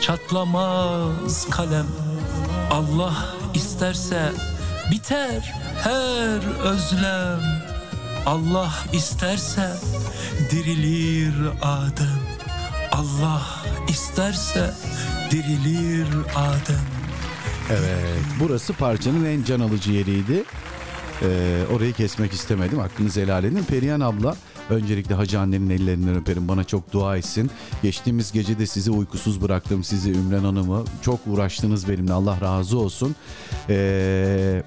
[0.00, 1.86] çatlamaz kalem
[2.70, 3.14] Allah
[3.54, 4.32] isterse
[4.90, 7.40] biter her özlem
[8.26, 9.70] Allah isterse
[10.50, 12.20] dirilir Adem
[12.92, 13.42] Allah
[13.88, 14.74] isterse
[15.30, 16.06] dirilir
[16.36, 16.86] Adem
[17.70, 20.44] Evet, burası parçanın en can alıcı yeriydi.
[21.22, 22.78] Ee, orayı kesmek istemedim.
[22.78, 23.64] Hakkınızı helal edin.
[23.64, 24.36] Perihan abla
[24.72, 26.48] öncelikle hacı annenin ellerinden öperim.
[26.48, 27.50] Bana çok dua etsin.
[27.82, 29.84] Geçtiğimiz gece de sizi uykusuz bıraktım.
[29.84, 30.84] Sizi Ümran Hanım'ı.
[31.02, 32.12] Çok uğraştınız benimle.
[32.12, 33.16] Allah razı olsun.
[33.68, 34.62] Ee,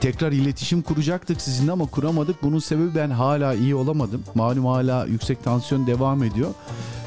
[0.00, 2.42] tekrar iletişim kuracaktık sizinle ama kuramadık.
[2.42, 4.22] Bunun sebebi ben hala iyi olamadım.
[4.34, 6.50] Malum hala yüksek tansiyon devam ediyor.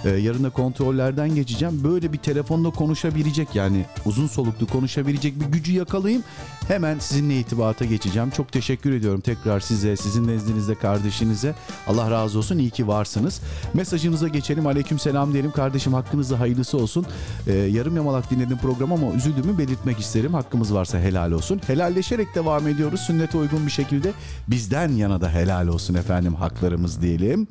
[0.06, 1.84] Ee, yarın da kontrollerden geçeceğim.
[1.84, 6.24] Böyle bir telefonda konuşabilecek yani uzun soluklu konuşabilecek bir gücü yakalayayım.
[6.68, 8.30] Hemen sizinle itibata geçeceğim.
[8.30, 11.56] Çok teşekkür ediyorum tekrar size, sizin nezdinizde kardeşinize.
[11.88, 12.58] Allah razı olsun.
[12.58, 13.42] iyi ki varsınız.
[13.74, 14.68] Mesajınıza geçelim.
[14.68, 15.52] Aleyküm selam diyelim.
[15.52, 17.06] Kardeşim hakkınızda hayırlısı olsun.
[17.48, 20.34] Ee, yarım yamalak dinledim program ama üzüldüğümü belirtmek isterim.
[20.34, 21.62] Hakkımız varsa helal olsun.
[21.68, 23.00] Helalleşerek devam ediyoruz.
[23.00, 24.12] Sünnete uygun bir şekilde
[24.48, 27.48] bizden yana da helal olsun efendim haklarımız diyelim.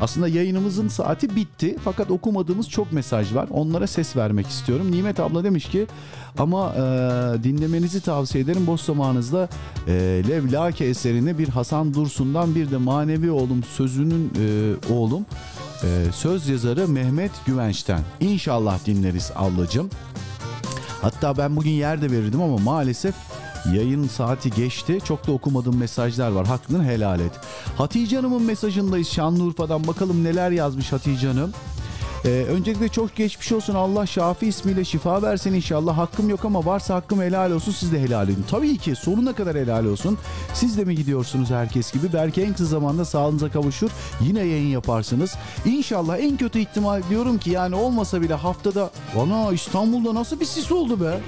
[0.00, 3.48] Aslında yayınımızın saati bitti fakat okumadığımız çok mesaj var.
[3.50, 4.92] Onlara ses vermek istiyorum.
[4.92, 5.86] Nimet abla demiş ki
[6.38, 6.80] ama e,
[7.44, 8.66] dinlemenizi tavsiye ederim.
[8.66, 9.48] Boş zamanınızda
[9.88, 9.92] e,
[10.28, 15.26] Levlake eserini bir Hasan Dursun'dan bir de manevi oğlum sözünün e, oğlum
[15.82, 18.00] e, söz yazarı Mehmet Güvenç'ten.
[18.20, 19.90] İnşallah dinleriz ablacığım.
[21.02, 23.14] Hatta ben bugün yer de verirdim ama maalesef
[23.74, 24.98] yayın saati geçti.
[25.04, 26.46] Çok da okumadığım mesajlar var.
[26.46, 27.32] Hakkını helal et.
[27.78, 29.86] Hatice Hanım'ın mesajındayız Şanlıurfa'dan.
[29.86, 31.52] Bakalım neler yazmış Hatice Hanım.
[32.26, 33.74] Ee, öncelikle çok geçmiş olsun.
[33.74, 35.98] Allah Şafi ismiyle şifa versin inşallah.
[35.98, 37.72] Hakkım yok ama varsa hakkım helal olsun.
[37.72, 38.44] Siz de helal edin.
[38.50, 40.18] Tabii ki sonuna kadar helal olsun.
[40.54, 42.12] Siz de mi gidiyorsunuz herkes gibi?
[42.12, 43.90] Belki en kısa zamanda sağlığınıza kavuşur.
[44.20, 45.34] Yine yayın yaparsınız.
[45.64, 50.72] İnşallah en kötü ihtimal diyorum ki yani olmasa bile haftada ana İstanbul'da nasıl bir sis
[50.72, 51.20] oldu be?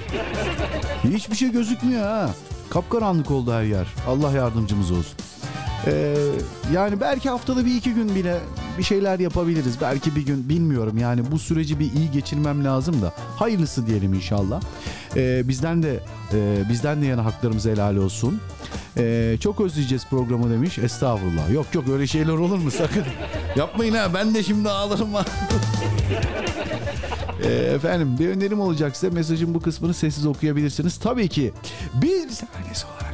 [1.03, 2.29] Hiçbir şey gözükmüyor ha.
[2.69, 3.87] Kapkaranlık oldu her yer.
[4.07, 5.13] Allah yardımcımız olsun.
[5.87, 6.15] Ee,
[6.73, 8.37] yani belki haftada bir iki gün bile
[8.77, 9.81] bir şeyler yapabiliriz.
[9.81, 14.61] Belki bir gün bilmiyorum yani bu süreci bir iyi geçirmem lazım da hayırlısı diyelim inşallah.
[15.15, 15.99] Ee, bizden de
[16.33, 18.41] e, bizden de yana haklarımız helal olsun.
[18.97, 20.77] Ee, çok özleyeceğiz programı demiş.
[20.77, 21.51] Estağfurullah.
[21.53, 23.03] Yok yok öyle şeyler olur mu sakın.
[23.55, 25.09] Yapmayın ha ben de şimdi ağlarım
[27.43, 30.97] Ee, efendim bir önerim olacak size mesajın bu kısmını sessiz okuyabilirsiniz.
[30.97, 31.53] Tabii ki
[31.93, 33.09] bir saniyesi olarak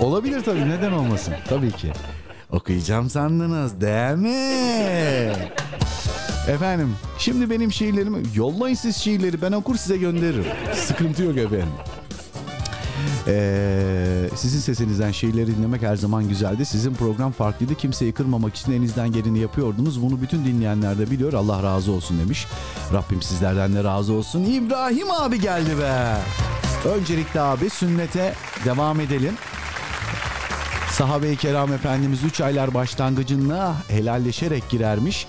[0.00, 1.92] Olabilir tabii neden olmasın tabii ki.
[2.50, 5.32] Okuyacağım sandınız değil mi?
[6.48, 10.44] Efendim şimdi benim şiirlerimi yollayın siz şiirleri ben okur size gönderirim.
[10.74, 11.68] Sıkıntı yok efendim.
[13.26, 16.64] Ee, sizin sesinizden şiirleri dinlemek her zaman güzeldi.
[16.66, 17.74] Sizin program farklıydı.
[17.74, 20.02] Kimseyi kırmamak için elinizden geleni yapıyordunuz.
[20.02, 21.32] Bunu bütün dinleyenler de biliyor.
[21.32, 22.46] Allah razı olsun demiş.
[22.92, 24.44] Rabbim sizlerden de razı olsun.
[24.44, 26.16] İbrahim abi geldi be.
[26.88, 28.34] Öncelikle abi sünnete
[28.64, 29.34] devam edelim.
[30.98, 35.26] Sahabe-i kiram Efendimiz 3 aylar başlangıcına helalleşerek girermiş.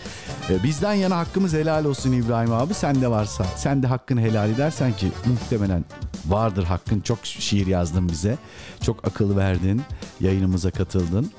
[0.50, 2.74] Ee, Bizden yana hakkımız helal olsun İbrahim abi.
[2.74, 5.86] Sen de varsa, sen de hakkını helal edersen ki muhtemelen
[6.28, 7.00] vardır hakkın.
[7.00, 8.38] Çok şiir yazdın bize.
[8.82, 9.82] Çok akıl verdin.
[10.20, 11.32] Yayınımıza katıldın.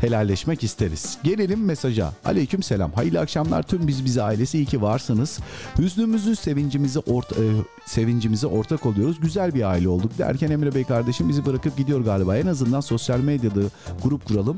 [0.00, 1.18] Helalleşmek isteriz.
[1.24, 2.12] Gelelim mesaja.
[2.24, 2.92] Aleyküm selam.
[2.92, 4.58] Hayırlı akşamlar tüm biz bize ailesi.
[4.58, 5.38] iyi ki varsınız.
[5.78, 7.44] Hüznümüzü, sevincimizi orta, e,
[7.86, 9.20] sevincimize ortak oluyoruz.
[9.20, 12.36] Güzel bir aile olduk derken Emre Bey kardeşim bizi bırakıp gidiyor galiba.
[12.36, 13.60] En azından sosyal medyada
[14.02, 14.56] grup kuralım.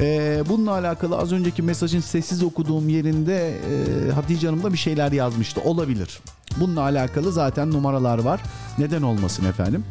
[0.00, 5.12] Ee, bununla alakalı az önceki mesajın sessiz okuduğum yerinde e, Hatice Hanım da bir şeyler
[5.12, 5.60] yazmıştı.
[5.60, 6.20] Olabilir.
[6.60, 8.40] Bununla alakalı zaten numaralar var.
[8.78, 9.84] Neden olmasın efendim?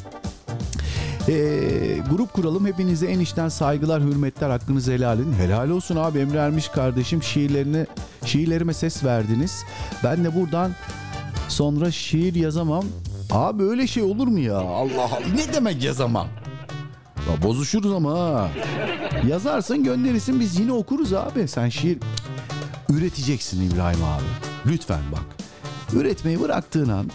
[1.29, 2.65] Ee, grup kuralım.
[2.65, 5.33] Hepinize en içten saygılar, hürmetler, hakkınızı helal edin.
[5.33, 7.85] Helal olsun abi Emre Ermiş kardeşim şiirlerini,
[8.25, 9.63] şiirlerime ses verdiniz.
[10.03, 10.71] Ben de buradan
[11.49, 12.85] sonra şiir yazamam.
[13.31, 14.57] Abi öyle şey olur mu ya?
[14.57, 15.19] Allah Allah.
[15.35, 16.27] Ne demek yazamam?
[17.29, 18.49] Ya bozuşuruz ama ha.
[19.27, 21.47] Yazarsın gönderirsin biz yine okuruz abi.
[21.47, 21.97] Sen şiir
[22.89, 24.23] üreteceksin İbrahim abi.
[24.65, 25.25] Lütfen bak.
[25.93, 27.05] Üretmeyi bıraktığın an,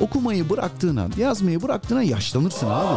[0.00, 2.94] okumayı bıraktığın an, yazmayı bıraktığın an yaşlanırsın abi.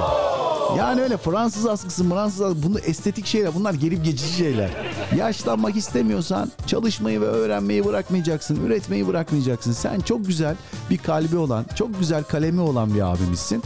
[0.77, 4.69] Yani öyle Fransız askısı, Fransız askısı, bunlar estetik şeyler, bunlar gelip geçici şeyler.
[5.17, 9.71] Yaşlanmak istemiyorsan çalışmayı ve öğrenmeyi bırakmayacaksın, üretmeyi bırakmayacaksın.
[9.71, 10.55] Sen çok güzel
[10.89, 13.63] bir kalbi olan, çok güzel kalemi olan bir abimizsin.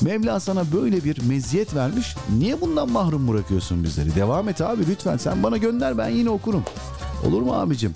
[0.00, 2.16] Mevla sana böyle bir meziyet vermiş.
[2.38, 4.14] Niye bundan mahrum bırakıyorsun bizleri?
[4.14, 5.16] Devam et abi lütfen.
[5.16, 6.64] Sen bana gönder ben yine okurum.
[7.26, 7.94] Olur mu abicim?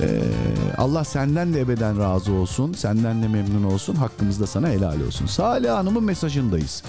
[0.00, 0.22] Ee,
[0.78, 2.72] Allah senden de ebeden razı olsun.
[2.72, 3.94] Senden de memnun olsun.
[3.94, 5.26] Hakkımız da sana helal olsun.
[5.26, 6.82] Salih Hanım'ın mesajındayız.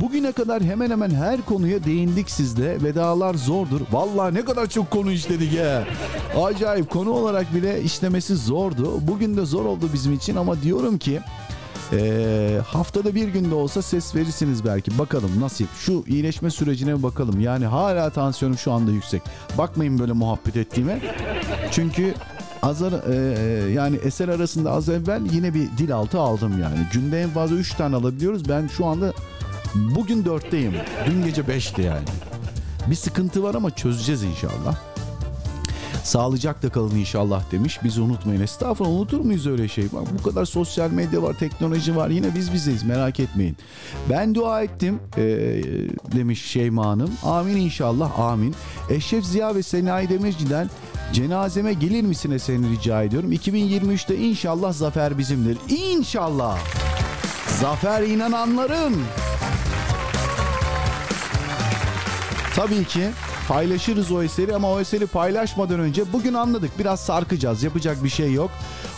[0.00, 2.82] Bugüne kadar hemen hemen her konuya değindik sizde.
[2.82, 3.80] Vedalar zordur.
[3.92, 5.84] Vallahi ne kadar çok konu işledik ya.
[6.44, 8.98] Acayip konu olarak bile işlemesi zordu.
[9.00, 11.20] Bugün de zor oldu bizim için ama diyorum ki
[11.92, 14.98] ee, haftada bir günde olsa ses verirsiniz belki.
[14.98, 15.68] Bakalım nasip.
[15.78, 17.40] Şu iyileşme sürecine bakalım.
[17.40, 19.22] Yani hala tansiyonum şu anda yüksek.
[19.58, 21.00] Bakmayın böyle muhabbet ettiğime.
[21.70, 22.14] Çünkü
[22.62, 26.78] azar e, yani eser arasında az evvel yine bir dil altı aldım yani.
[26.92, 28.48] Günde en fazla 3 tane alabiliyoruz.
[28.48, 29.12] Ben şu anda
[29.74, 30.72] bugün 4'teyim.
[31.06, 32.04] Dün gece 5'ti yani.
[32.86, 34.76] Bir sıkıntı var ama çözeceğiz inşallah.
[36.04, 37.84] Sağlıcakla kalın inşallah demiş.
[37.84, 38.40] Bizi unutmayın.
[38.40, 39.84] Estağfurullah unutur muyuz öyle şey?
[39.92, 42.08] Bak bu kadar sosyal medya var, teknoloji var.
[42.08, 43.56] Yine biz bizeyiz merak etmeyin.
[44.10, 45.22] Ben dua ettim ee,
[46.16, 47.10] demiş Şeyma Hanım.
[47.22, 48.54] Amin inşallah amin.
[48.90, 50.70] Eşref Ziya ve Senayi Demirci'den
[51.12, 53.32] cenazeme gelir misine seni rica ediyorum.
[53.32, 55.58] 2023'te inşallah zafer bizimdir.
[55.68, 56.58] İnşallah.
[57.60, 58.96] Zafer inananların.
[62.56, 63.10] Tabii ki
[63.48, 68.32] paylaşırız o eseri ama o eseri paylaşmadan önce bugün anladık biraz sarkacağız yapacak bir şey
[68.32, 68.50] yok.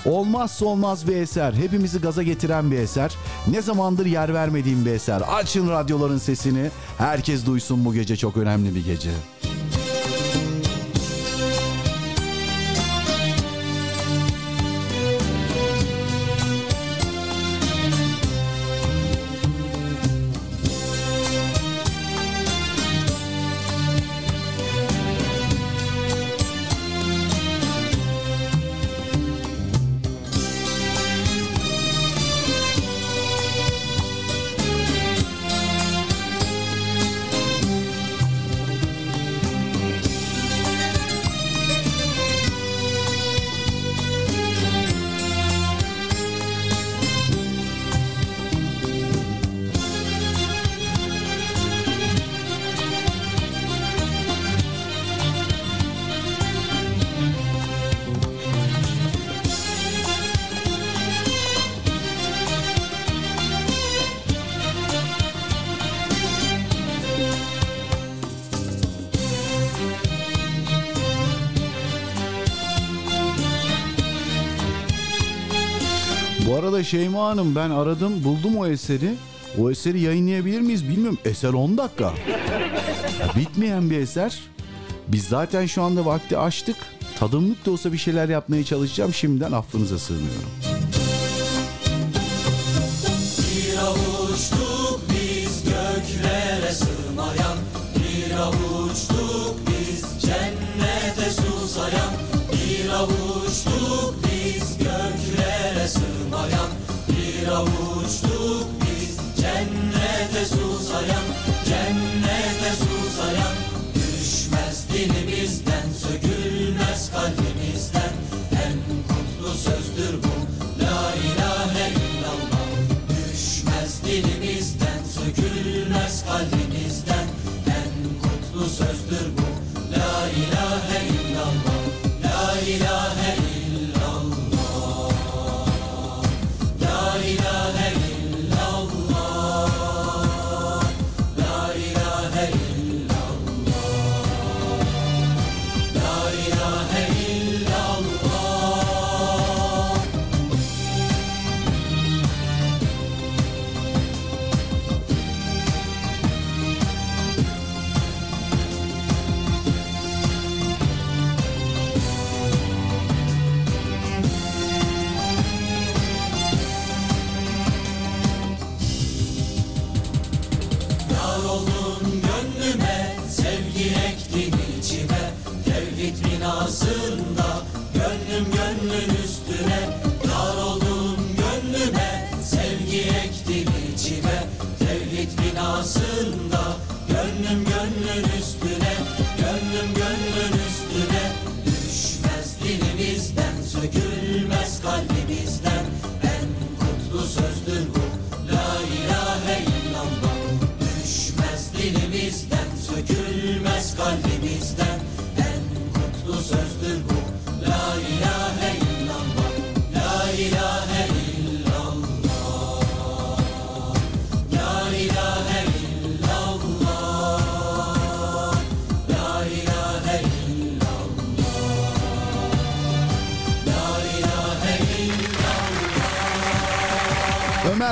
[0.05, 3.13] Olmazsa olmaz bir eser hepimizi gaza getiren bir eser
[3.49, 8.75] ne zamandır yer vermediğim bir eser açın radyoların sesini herkes duysun bu gece çok önemli
[8.75, 9.11] bir gece.
[76.73, 79.15] Arada Şeyma Hanım ben aradım buldum o eseri.
[79.59, 81.19] O eseri yayınlayabilir miyiz bilmiyorum.
[81.25, 82.13] Eser 10 dakika.
[83.37, 84.41] Bitmeyen bir eser.
[85.09, 86.77] Biz zaten şu anda vakti açtık.
[87.19, 89.15] Tadımlık da olsa bir şeyler yapmaya çalışacağım.
[89.15, 90.49] Şimdiden affınıza sığınıyorum.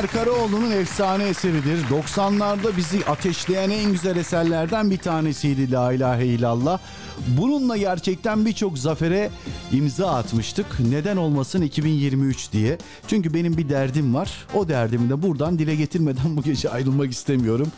[0.01, 1.85] Ömer Karaoğlu'nun efsane eseridir.
[1.85, 6.79] 90'larda bizi ateşleyen en güzel eserlerden bir tanesiydi La İlahe illallah.
[7.29, 9.31] Bununla gerçekten birçok zafere
[9.73, 10.67] imza atmıştık.
[10.91, 12.79] Neden olmasın 2023 diye.
[13.09, 14.47] Çünkü benim bir derdim var.
[14.55, 17.73] O derdimi de buradan dile getirmeden bu gece ayrılmak istemiyorum.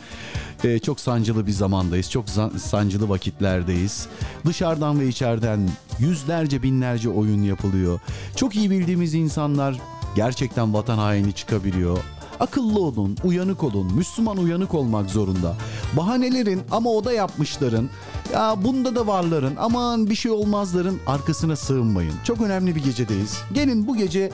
[0.63, 2.11] Ee, çok sancılı bir zamandayız.
[2.11, 2.25] Çok
[2.57, 4.07] sancılı vakitlerdeyiz.
[4.45, 5.69] Dışarıdan ve içeriden
[5.99, 7.99] yüzlerce binlerce oyun yapılıyor.
[8.35, 9.79] Çok iyi bildiğimiz insanlar
[10.15, 12.12] gerçekten vatan haini çıkabiliyor.
[12.39, 13.93] Akıllı olun, uyanık olun.
[13.95, 15.55] Müslüman uyanık olmak zorunda.
[15.97, 17.89] Bahanelerin ama o da yapmışların
[18.33, 22.13] Ya bunda da varların aman bir şey olmazların arkasına sığınmayın.
[22.23, 23.37] Çok önemli bir gecedeyiz.
[23.53, 24.31] Gelin bu gece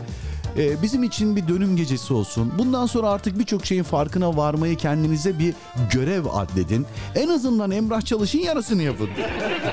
[0.57, 2.53] e, bizim için bir dönüm gecesi olsun.
[2.57, 5.53] Bundan sonra artık birçok şeyin farkına varmayı kendinize bir
[5.91, 6.85] görev adledin.
[7.15, 9.09] En azından Emrah Çalış'ın yarısını yapın.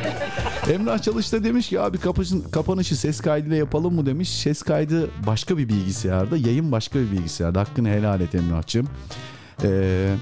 [0.72, 4.28] Emrah Çalış da demiş ki abi kapışın, kapanışı ses kaydıyla yapalım mı demiş.
[4.28, 7.60] Ses kaydı başka bir bilgisayarda, yayın başka bir bilgisayarda.
[7.60, 8.88] Hakkını helal et Emrah'cığım.
[9.64, 10.14] Eee...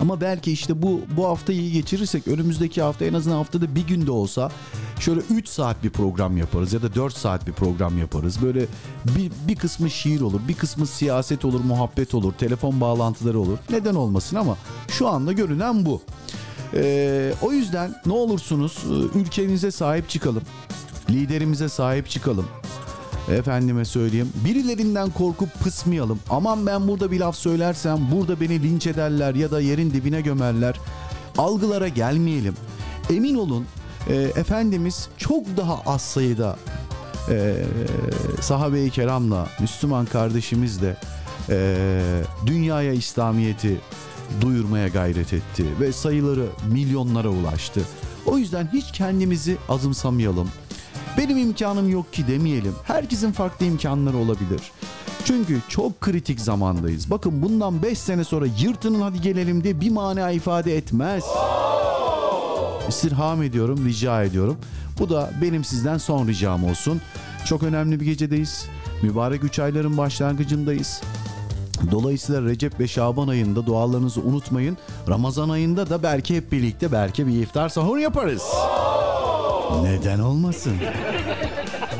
[0.00, 4.10] Ama belki işte bu bu haftayı iyi geçirirsek önümüzdeki hafta en azından haftada bir günde
[4.10, 4.50] olsa
[5.00, 8.42] şöyle 3 saat bir program yaparız ya da 4 saat bir program yaparız.
[8.42, 8.66] Böyle
[9.04, 13.58] bir, bir kısmı şiir olur, bir kısmı siyaset olur, muhabbet olur, telefon bağlantıları olur.
[13.70, 14.56] Neden olmasın ama
[14.88, 16.02] şu anda görünen bu.
[16.74, 20.42] Ee, o yüzden ne olursunuz ülkemize sahip çıkalım.
[21.10, 22.46] Liderimize sahip çıkalım.
[23.28, 24.32] Efendime söyleyeyim.
[24.44, 26.20] Birilerinden korkup pısmayalım.
[26.30, 30.80] Aman ben burada bir laf söylersem burada beni linç ederler ya da yerin dibine gömerler.
[31.38, 32.54] Algılara gelmeyelim.
[33.10, 33.66] Emin olun
[34.08, 36.56] e, Efendimiz çok daha az sayıda
[37.30, 37.56] e,
[38.40, 40.96] sahabe-i kiramla, Müslüman kardeşimizle
[41.50, 41.76] e,
[42.46, 43.80] dünyaya İslamiyet'i
[44.40, 47.80] duyurmaya gayret etti ve sayıları milyonlara ulaştı.
[48.26, 50.50] O yüzden hiç kendimizi azımsamayalım.
[51.18, 52.74] Benim imkanım yok ki demeyelim.
[52.84, 54.72] Herkesin farklı imkanları olabilir.
[55.24, 57.10] Çünkü çok kritik zamandayız.
[57.10, 61.24] Bakın bundan 5 sene sonra yırtının hadi gelelim diye bir mana ifade etmez.
[62.88, 64.56] İstirham ediyorum, rica ediyorum.
[64.98, 67.00] Bu da benim sizden son ricam olsun.
[67.46, 68.66] Çok önemli bir gecedeyiz.
[69.02, 71.00] Mübarek üç ayların başlangıcındayız.
[71.90, 74.76] Dolayısıyla Recep ve Şaban ayında dualarınızı unutmayın.
[75.08, 78.42] Ramazan ayında da belki hep birlikte belki bir iftar sahur yaparız.
[79.82, 80.76] Neden olmasın?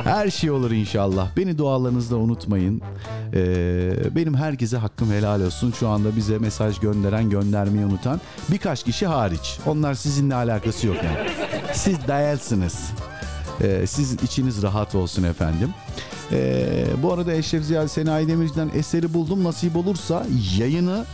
[0.05, 1.28] Her şey olur inşallah.
[1.36, 2.82] Beni dualarınızda unutmayın.
[3.34, 5.72] Ee, benim herkese hakkım helal olsun.
[5.72, 9.59] Şu anda bize mesaj gönderen, göndermeyi unutan birkaç kişi hariç.
[9.66, 11.28] Onlar sizinle alakası yok yani.
[11.72, 12.90] Siz değilsiniz.
[13.62, 15.70] Ee, siz içiniz rahat olsun efendim.
[16.32, 19.44] Ee, bu arada Eşref Ziya Senayi Demirci'den eseri buldum.
[19.44, 20.26] Nasip olursa
[20.59, 21.05] yayını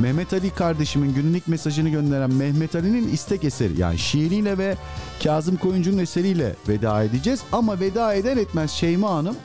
[0.00, 4.76] Mehmet Ali kardeşimin günlük mesajını gönderen Mehmet Ali'nin istek eseri yani şiiriyle ve
[5.24, 7.40] Kazım Koyuncu'nun eseriyle veda edeceğiz.
[7.52, 9.36] Ama veda eder etmez Şeyma Hanım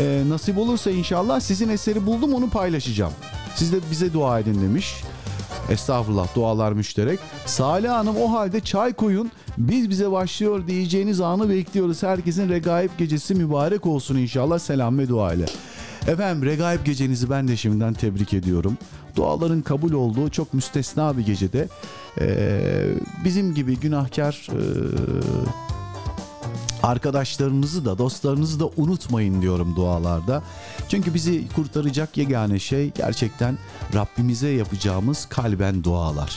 [0.00, 3.12] e, nasip olursa inşallah sizin eseri buldum onu paylaşacağım.
[3.54, 4.94] Siz de bize dua edin demiş.
[5.70, 7.20] Estağfurullah dualar müşterek.
[7.46, 12.02] Salih Hanım o halde çay koyun biz bize başlıyor diyeceğiniz anı bekliyoruz.
[12.02, 15.46] Herkesin regaib gecesi mübarek olsun inşallah selam ve dua ile.
[16.08, 18.78] Efendim regaib gecenizi ben de şimdiden tebrik ediyorum.
[19.16, 21.68] Duaların kabul olduğu çok müstesna bir gecede
[22.20, 22.86] ee,
[23.24, 24.60] bizim gibi günahkar e,
[26.82, 30.42] arkadaşlarınızı da dostlarınızı da unutmayın diyorum dualarda.
[30.88, 33.58] Çünkü bizi kurtaracak yegane şey gerçekten
[33.94, 36.36] Rabbimize yapacağımız kalben dualar.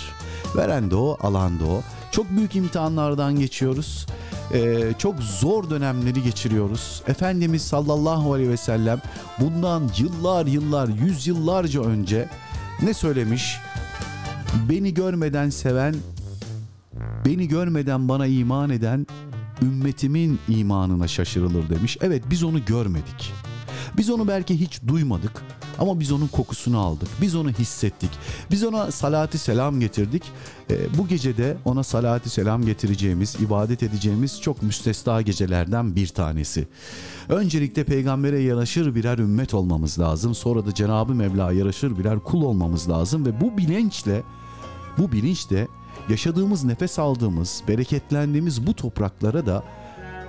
[0.56, 1.82] Veren de o, alan da o.
[2.12, 4.08] Çok büyük imtihanlardan geçiyoruz.
[4.54, 7.04] Ee, çok zor dönemleri geçiriyoruz.
[7.08, 9.02] Efendimiz sallallahu aleyhi ve sellem
[9.40, 12.30] bundan yıllar yıllar, yüzyıllarca önce
[12.84, 13.60] ne söylemiş?
[14.70, 15.96] Beni görmeden seven,
[17.26, 19.08] beni görmeden bana iman eden
[19.62, 21.98] ümmetimin imanına şaşırılır demiş.
[22.02, 23.34] Evet biz onu görmedik.
[23.98, 25.44] Biz onu belki hiç duymadık
[25.80, 27.08] ama biz onun kokusunu aldık.
[27.22, 28.10] Biz onu hissettik.
[28.52, 30.24] Biz ona salati selam getirdik.
[30.72, 36.68] E, bu gecede ona salati selam getireceğimiz, ibadet edeceğimiz çok müstesna gecelerden bir tanesi.
[37.30, 40.36] Öncelikle peygambere yaraşır birer ümmet olmamız lazım.
[40.36, 44.24] Sonra da Cenab-ı Mevla yaraşır birer kul olmamız lazım ve bu bilinçle
[44.98, 45.68] bu bilinçle
[46.10, 49.64] yaşadığımız, nefes aldığımız, bereketlendiğimiz bu topraklara da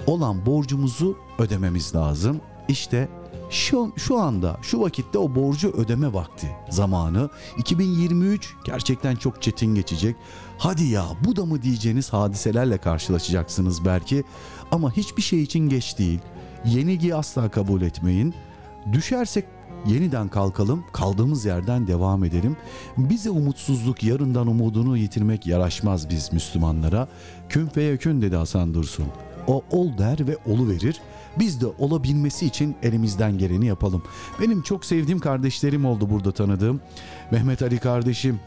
[0.07, 2.41] olan borcumuzu ödememiz lazım.
[2.69, 3.09] İşte
[3.51, 10.17] şu, şu anda şu vakitte o borcu ödeme vakti zamanı 2023 gerçekten çok çetin geçecek.
[10.59, 14.25] Hadi ya bu da mı diyeceğiniz hadiselerle karşılaşacaksınız belki
[14.71, 16.21] ama hiçbir şey için geç değil.
[16.65, 18.35] Yenilgiyi asla kabul etmeyin.
[18.93, 19.45] Düşersek
[19.87, 22.57] yeniden kalkalım, kaldığımız yerden devam edelim.
[22.97, 27.09] Bize umutsuzluk, yarından umudunu yitirmek yaraşmaz biz Müslümanlara.
[27.49, 29.07] Kün feyekün dedi Hasan Dursun.
[29.47, 31.01] O ol der ve olu verir.
[31.39, 34.03] Biz de olabilmesi için elimizden geleni yapalım.
[34.41, 36.81] Benim çok sevdiğim kardeşlerim oldu burada tanıdığım.
[37.31, 38.41] Mehmet Ali kardeşim,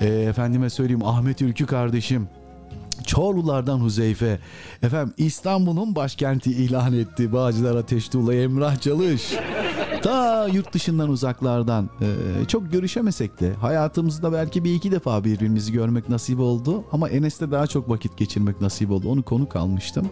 [0.00, 2.28] e, efendime söyleyeyim Ahmet Ülkü kardeşim,
[3.06, 4.38] Çorlulardan Huzeyfe.
[4.82, 9.34] Efendim İstanbul'un başkenti ilan etti Bağcılar Ateştuğla Emrah Çalış.
[10.02, 16.08] Ta yurt dışından uzaklardan e, çok görüşemesek de hayatımızda belki bir iki defa birbirimizi görmek
[16.08, 16.84] nasip oldu.
[16.92, 19.08] Ama Enes'te daha çok vakit geçirmek nasip oldu.
[19.08, 20.08] Onu konu kalmıştım.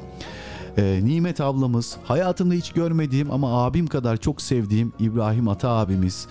[0.78, 6.26] Ee, Nimet ablamız, hayatımda hiç görmediğim ama abim kadar çok sevdiğim İbrahim Ata abimiz.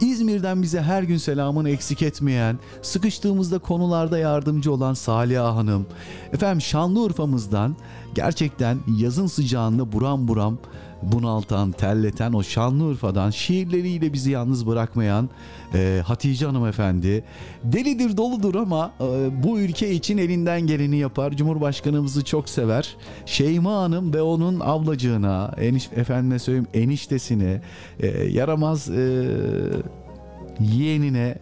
[0.00, 5.86] İzmir'den bize her gün selamını eksik etmeyen, sıkıştığımızda konularda yardımcı olan Saliha Hanım.
[6.32, 7.76] Efendim Şanlıurfa'mızdan
[8.14, 10.58] gerçekten yazın sıcağında buram buram
[11.02, 15.30] bunaltan, terleten o Şanlıurfa'dan şiirleriyle bizi yalnız bırakmayan
[15.74, 17.24] e, Hatice hanımefendi
[17.64, 21.32] delidir doludur ama e, bu ülke için elinden geleni yapar.
[21.32, 22.96] Cumhurbaşkanımızı çok sever.
[23.26, 27.62] Şeyma Hanım ve onun ablacığına, eniş, efendime söyleyeyim eniştesine,
[28.00, 29.26] e, yaramaz e,
[30.60, 31.38] yeğenine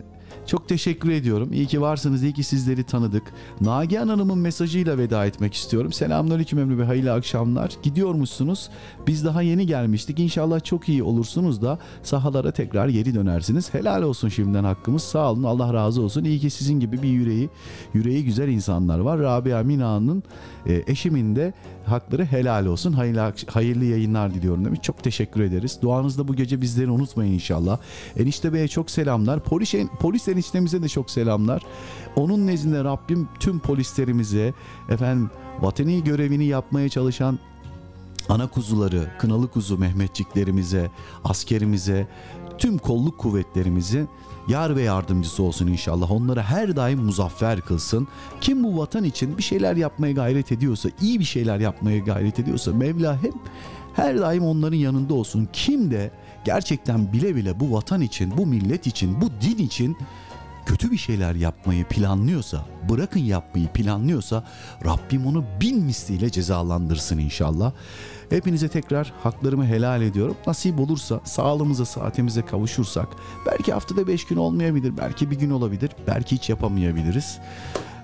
[0.49, 1.53] çok teşekkür ediyorum.
[1.53, 3.23] İyi ki varsınız, iyi ki sizleri tanıdık.
[3.61, 5.93] Nagihan Hanım'ın mesajıyla veda etmek istiyorum.
[5.93, 7.77] Selamünaleyküm Emre Bey, hayırlı akşamlar.
[7.83, 8.71] Gidiyormuşsunuz.
[9.07, 10.19] Biz daha yeni gelmiştik.
[10.19, 13.75] İnşallah çok iyi olursunuz da sahalara tekrar geri dönersiniz.
[13.75, 15.03] Helal olsun şimdiden hakkımız.
[15.03, 16.25] Sağ olun, Allah razı olsun.
[16.25, 17.51] İyi ki sizin gibi bir yüreği,
[17.95, 19.21] yüreği güzel insanlar var.
[19.21, 20.23] Rabia Mina'nın
[20.69, 21.53] e, eşimin de
[21.87, 22.93] hakları helal olsun.
[22.93, 24.81] Hayırlı, hayırlı yayınlar diliyorum demiş.
[24.83, 25.79] Çok teşekkür ederiz.
[25.83, 27.79] Duanızda bu gece bizleri unutmayın inşallah.
[28.19, 29.41] Enişte Bey'e çok selamlar.
[29.41, 31.63] Polis, polis eniştemize de çok selamlar.
[32.17, 34.55] Onun nezdinde Rabbim tüm polislerimize
[34.89, 35.31] efendim
[35.61, 37.39] vatani görevini yapmaya çalışan
[38.29, 40.91] ana kuzuları, kınalı kuzu Mehmetçiklerimize,
[41.25, 42.09] askerimize,
[42.59, 44.07] tüm kolluk kuvvetlerimizi
[44.49, 46.11] yar ve yardımcısı olsun inşallah.
[46.11, 48.09] Onları her daim muzaffer kılsın.
[48.41, 52.73] Kim bu vatan için bir şeyler yapmaya gayret ediyorsa, iyi bir şeyler yapmaya gayret ediyorsa
[52.73, 53.33] Mevla hem
[53.95, 55.49] her daim onların yanında olsun.
[55.53, 56.11] Kim de
[56.45, 59.97] gerçekten bile bile bu vatan için, bu millet için, bu din için
[60.67, 64.45] kötü bir şeyler yapmayı planlıyorsa, bırakın yapmayı planlıyorsa
[64.85, 67.73] Rabbim onu bin misliyle cezalandırsın inşallah.
[68.31, 70.37] Hepinize tekrar haklarımı helal ediyorum.
[70.47, 73.09] Nasip olursa sağlığımıza saatimize kavuşursak
[73.47, 77.39] belki haftada beş gün olmayabilir, belki bir gün olabilir, belki hiç yapamayabiliriz.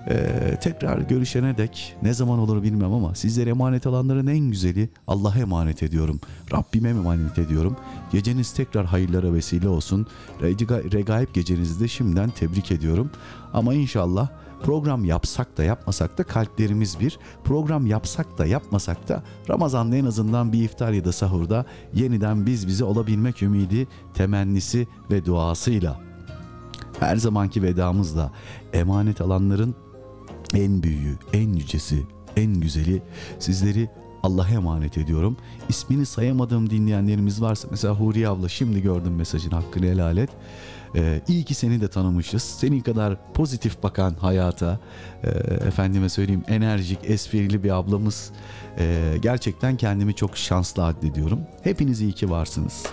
[0.09, 5.39] Ee, tekrar görüşene dek ne zaman olur bilmem ama sizlere emanet alanların en güzeli Allah'a
[5.39, 6.19] emanet ediyorum.
[6.53, 7.77] Rabbime emanet ediyorum.
[8.11, 10.07] Geceniz tekrar hayırlara vesile olsun.
[10.41, 13.09] Rega- Regaib gecenizi de şimdiden tebrik ediyorum.
[13.53, 14.29] Ama inşallah
[14.65, 17.19] program yapsak da yapmasak da kalplerimiz bir.
[17.43, 22.67] Program yapsak da yapmasak da Ramazan'da en azından bir iftar ya da sahurda yeniden biz
[22.67, 26.01] bize olabilmek ümidi, temennisi ve duasıyla
[26.99, 28.31] her zamanki vedamızla
[28.73, 29.75] emanet alanların
[30.53, 32.03] en büyüğü, en yücesi,
[32.35, 33.01] en güzeli
[33.39, 33.89] sizleri
[34.23, 35.37] Allah'a emanet ediyorum.
[35.69, 40.29] İsmini sayamadığım dinleyenlerimiz varsa mesela Huriye abla şimdi gördüm mesajın hakkını helal et.
[40.95, 42.43] Ee, iyi ki seni de tanımışız.
[42.43, 44.79] Senin kadar pozitif bakan hayata,
[45.23, 45.29] e,
[45.67, 48.31] efendime söyleyeyim enerjik, esprili bir ablamız.
[48.79, 51.39] E, gerçekten kendimi çok şanslı addediyorum.
[51.63, 52.83] Hepiniz iyi ki varsınız.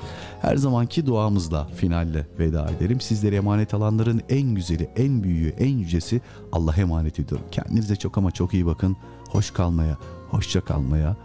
[0.42, 3.00] Her zamanki duamızla finalle veda ederim.
[3.00, 6.20] Sizlere emanet alanların en güzeli, en büyüğü, en yücesi
[6.52, 7.46] Allah'a emanet ediyorum.
[7.50, 8.96] Kendinize çok ama çok iyi bakın.
[9.28, 9.98] Hoş kalmaya,
[10.30, 11.16] hoşça kalmaya.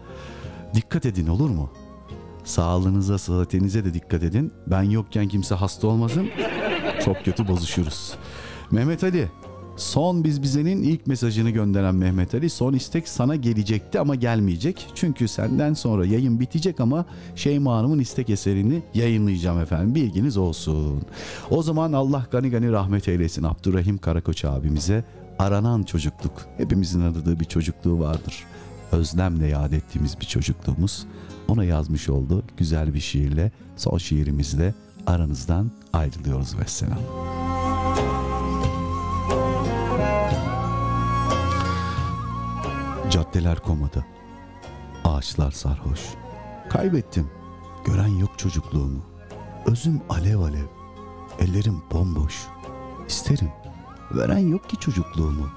[0.74, 1.70] Dikkat edin olur mu?
[2.48, 4.52] Sağlığınıza, sıhhatinize de dikkat edin.
[4.68, 6.28] Ben yokken kimse hasta olmasın.
[7.06, 8.14] Çok kötü bozuşuruz.
[8.72, 9.28] Mehmet Ali,
[9.78, 12.50] son biz bizenin ilk mesajını gönderen Mehmet Ali.
[12.50, 14.88] Son istek sana gelecekti ama gelmeyecek.
[14.96, 17.06] Çünkü senden sonra yayın bitecek ama
[17.36, 19.96] Şeyma Hanım'ın istek eserini yayınlayacağım efendim.
[19.96, 21.02] Bilginiz olsun.
[21.50, 25.04] O zaman Allah gani gani rahmet eylesin Abdurrahim Karakoç abimize.
[25.40, 26.34] Aranan çocukluk.
[26.58, 28.44] Hepimizin aradığı bir çocukluğu vardır.
[28.92, 31.06] Özlemle yad ettiğimiz bir çocukluğumuz.
[31.48, 33.52] Ona yazmış oldu güzel bir şiirle.
[33.76, 34.74] Son şiirimizle
[35.08, 37.00] aranızdan ayrılıyoruz vesselam.
[43.10, 44.06] Caddeler komada,
[45.04, 46.00] ağaçlar sarhoş.
[46.70, 47.30] Kaybettim,
[47.86, 49.02] gören yok çocukluğumu.
[49.66, 50.66] Özüm alev alev,
[51.40, 52.48] ellerim bomboş.
[53.08, 53.50] İsterim,
[54.12, 55.50] veren yok ki çocukluğumu.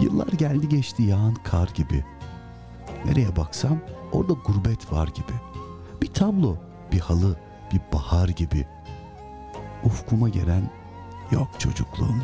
[0.00, 2.04] Yıllar geldi geçti yağan kar gibi.
[3.04, 3.78] Nereye baksam
[4.14, 5.32] orada gurbet var gibi.
[6.02, 6.56] Bir tablo,
[6.92, 7.36] bir halı,
[7.72, 8.66] bir bahar gibi.
[9.84, 10.70] Ufkuma gelen
[11.30, 12.22] yok çocukluğum.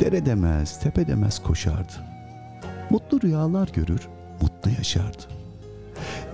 [0.00, 1.92] Dere demez, tepe demez koşardı.
[2.90, 4.08] Mutlu rüyalar görür,
[4.42, 5.22] mutlu yaşardı.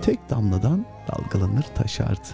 [0.01, 2.27] Tek damladan dalgalanır taşardı.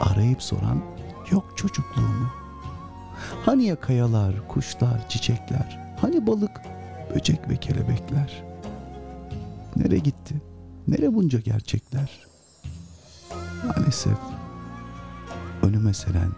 [0.00, 0.82] Arayıp soran
[1.30, 2.28] yok çocukluğumu.
[3.44, 6.60] Hani ya kayalar, kuşlar, çiçekler, hani balık,
[7.14, 8.42] böcek ve kelebekler.
[9.76, 10.34] Nere gitti?
[10.88, 12.26] Nere bunca gerçekler?
[13.66, 14.18] Maalesef
[15.62, 16.30] önüme seren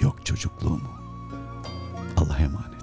[0.00, 0.88] yok çocukluğumu.
[2.16, 2.73] Allah'a emanet.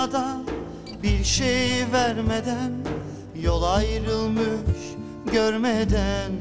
[0.00, 0.44] Almadan
[1.02, 2.72] Bir şey vermeden
[3.42, 4.80] Yol ayrılmış
[5.32, 6.32] görmeden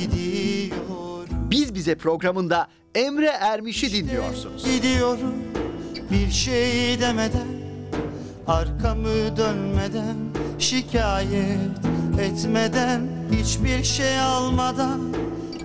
[0.00, 4.64] gidiyor Biz Bize programında Emre Ermiş'i dinliyorsunuz.
[4.64, 5.34] Gidiyorum
[6.10, 7.46] bir şey demeden
[8.46, 10.16] Arkamı dönmeden
[10.58, 11.58] Şikayet
[12.20, 13.00] etmeden
[13.32, 15.00] Hiçbir şey almadan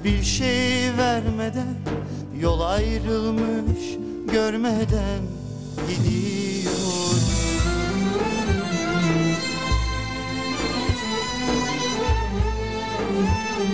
[0.03, 1.75] Bir şey vermeden
[2.41, 3.97] Yol ayrılmış
[4.31, 5.21] görmeden
[5.89, 6.50] gidiyor
[13.61, 13.67] Ne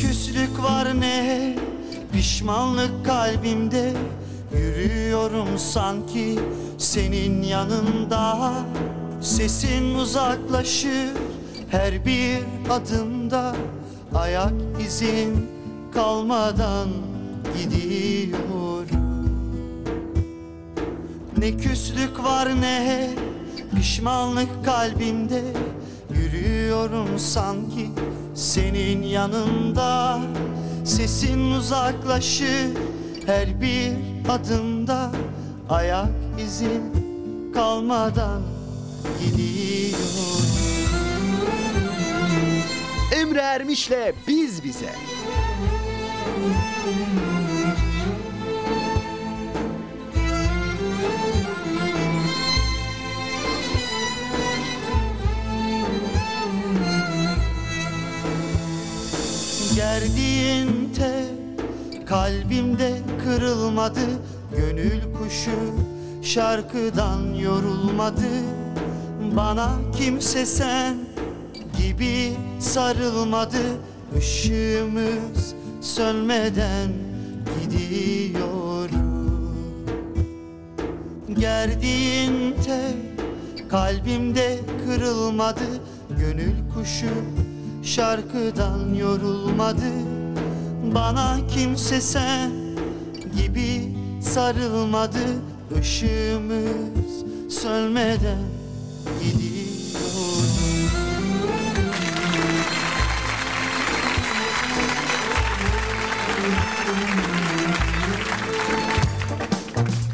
[0.00, 1.54] küslük var ne
[2.12, 3.92] pişmanlık kalbimde.
[4.56, 6.38] Yürüyorum sanki
[6.78, 8.52] senin yanında.
[9.20, 11.08] Sesin uzaklaşır
[11.70, 12.38] her bir
[12.70, 13.56] adımda.
[14.14, 14.52] Ayak
[14.86, 15.57] izin
[15.94, 16.88] kalmadan
[17.58, 18.88] gidiyorum.
[21.38, 23.10] Ne küslük var ne
[23.76, 25.42] pişmanlık kalbimde.
[26.14, 27.90] Yürüyorum sanki
[28.34, 30.20] senin yanında.
[30.84, 32.68] Sesin uzaklaşır
[33.26, 33.92] her bir
[34.28, 35.10] adımda.
[35.70, 36.08] Ayak
[36.46, 36.82] izin
[37.54, 38.42] kalmadan
[39.20, 39.98] gidiyor.
[43.20, 45.17] Emre Ermiş'le Biz Bize.
[59.74, 61.24] Gerdiğin tel
[62.06, 62.92] kalbimde
[63.24, 64.00] kırılmadı
[64.56, 65.74] Gönül kuşu
[66.22, 68.28] şarkıdan yorulmadı.
[69.36, 70.96] Bana kimse sen
[71.78, 73.58] gibi sarılmadı
[74.18, 75.54] Işığımız
[75.88, 76.88] sönmeden
[77.62, 78.98] gidiyorum.
[81.38, 82.94] Gerdiğin tel
[83.70, 85.80] kalbimde kırılmadı
[86.18, 87.06] Gönül kuşu
[87.82, 89.92] şarkıdan yorulmadı.
[90.94, 92.50] Bana kimse sen
[93.36, 95.18] gibi sarılmadı.
[95.80, 98.44] Işığımız sönmeden
[99.22, 99.67] gidiyor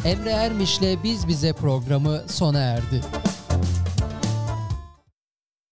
[0.05, 3.01] Emre Ermiş'le Biz Bize programı sona erdi.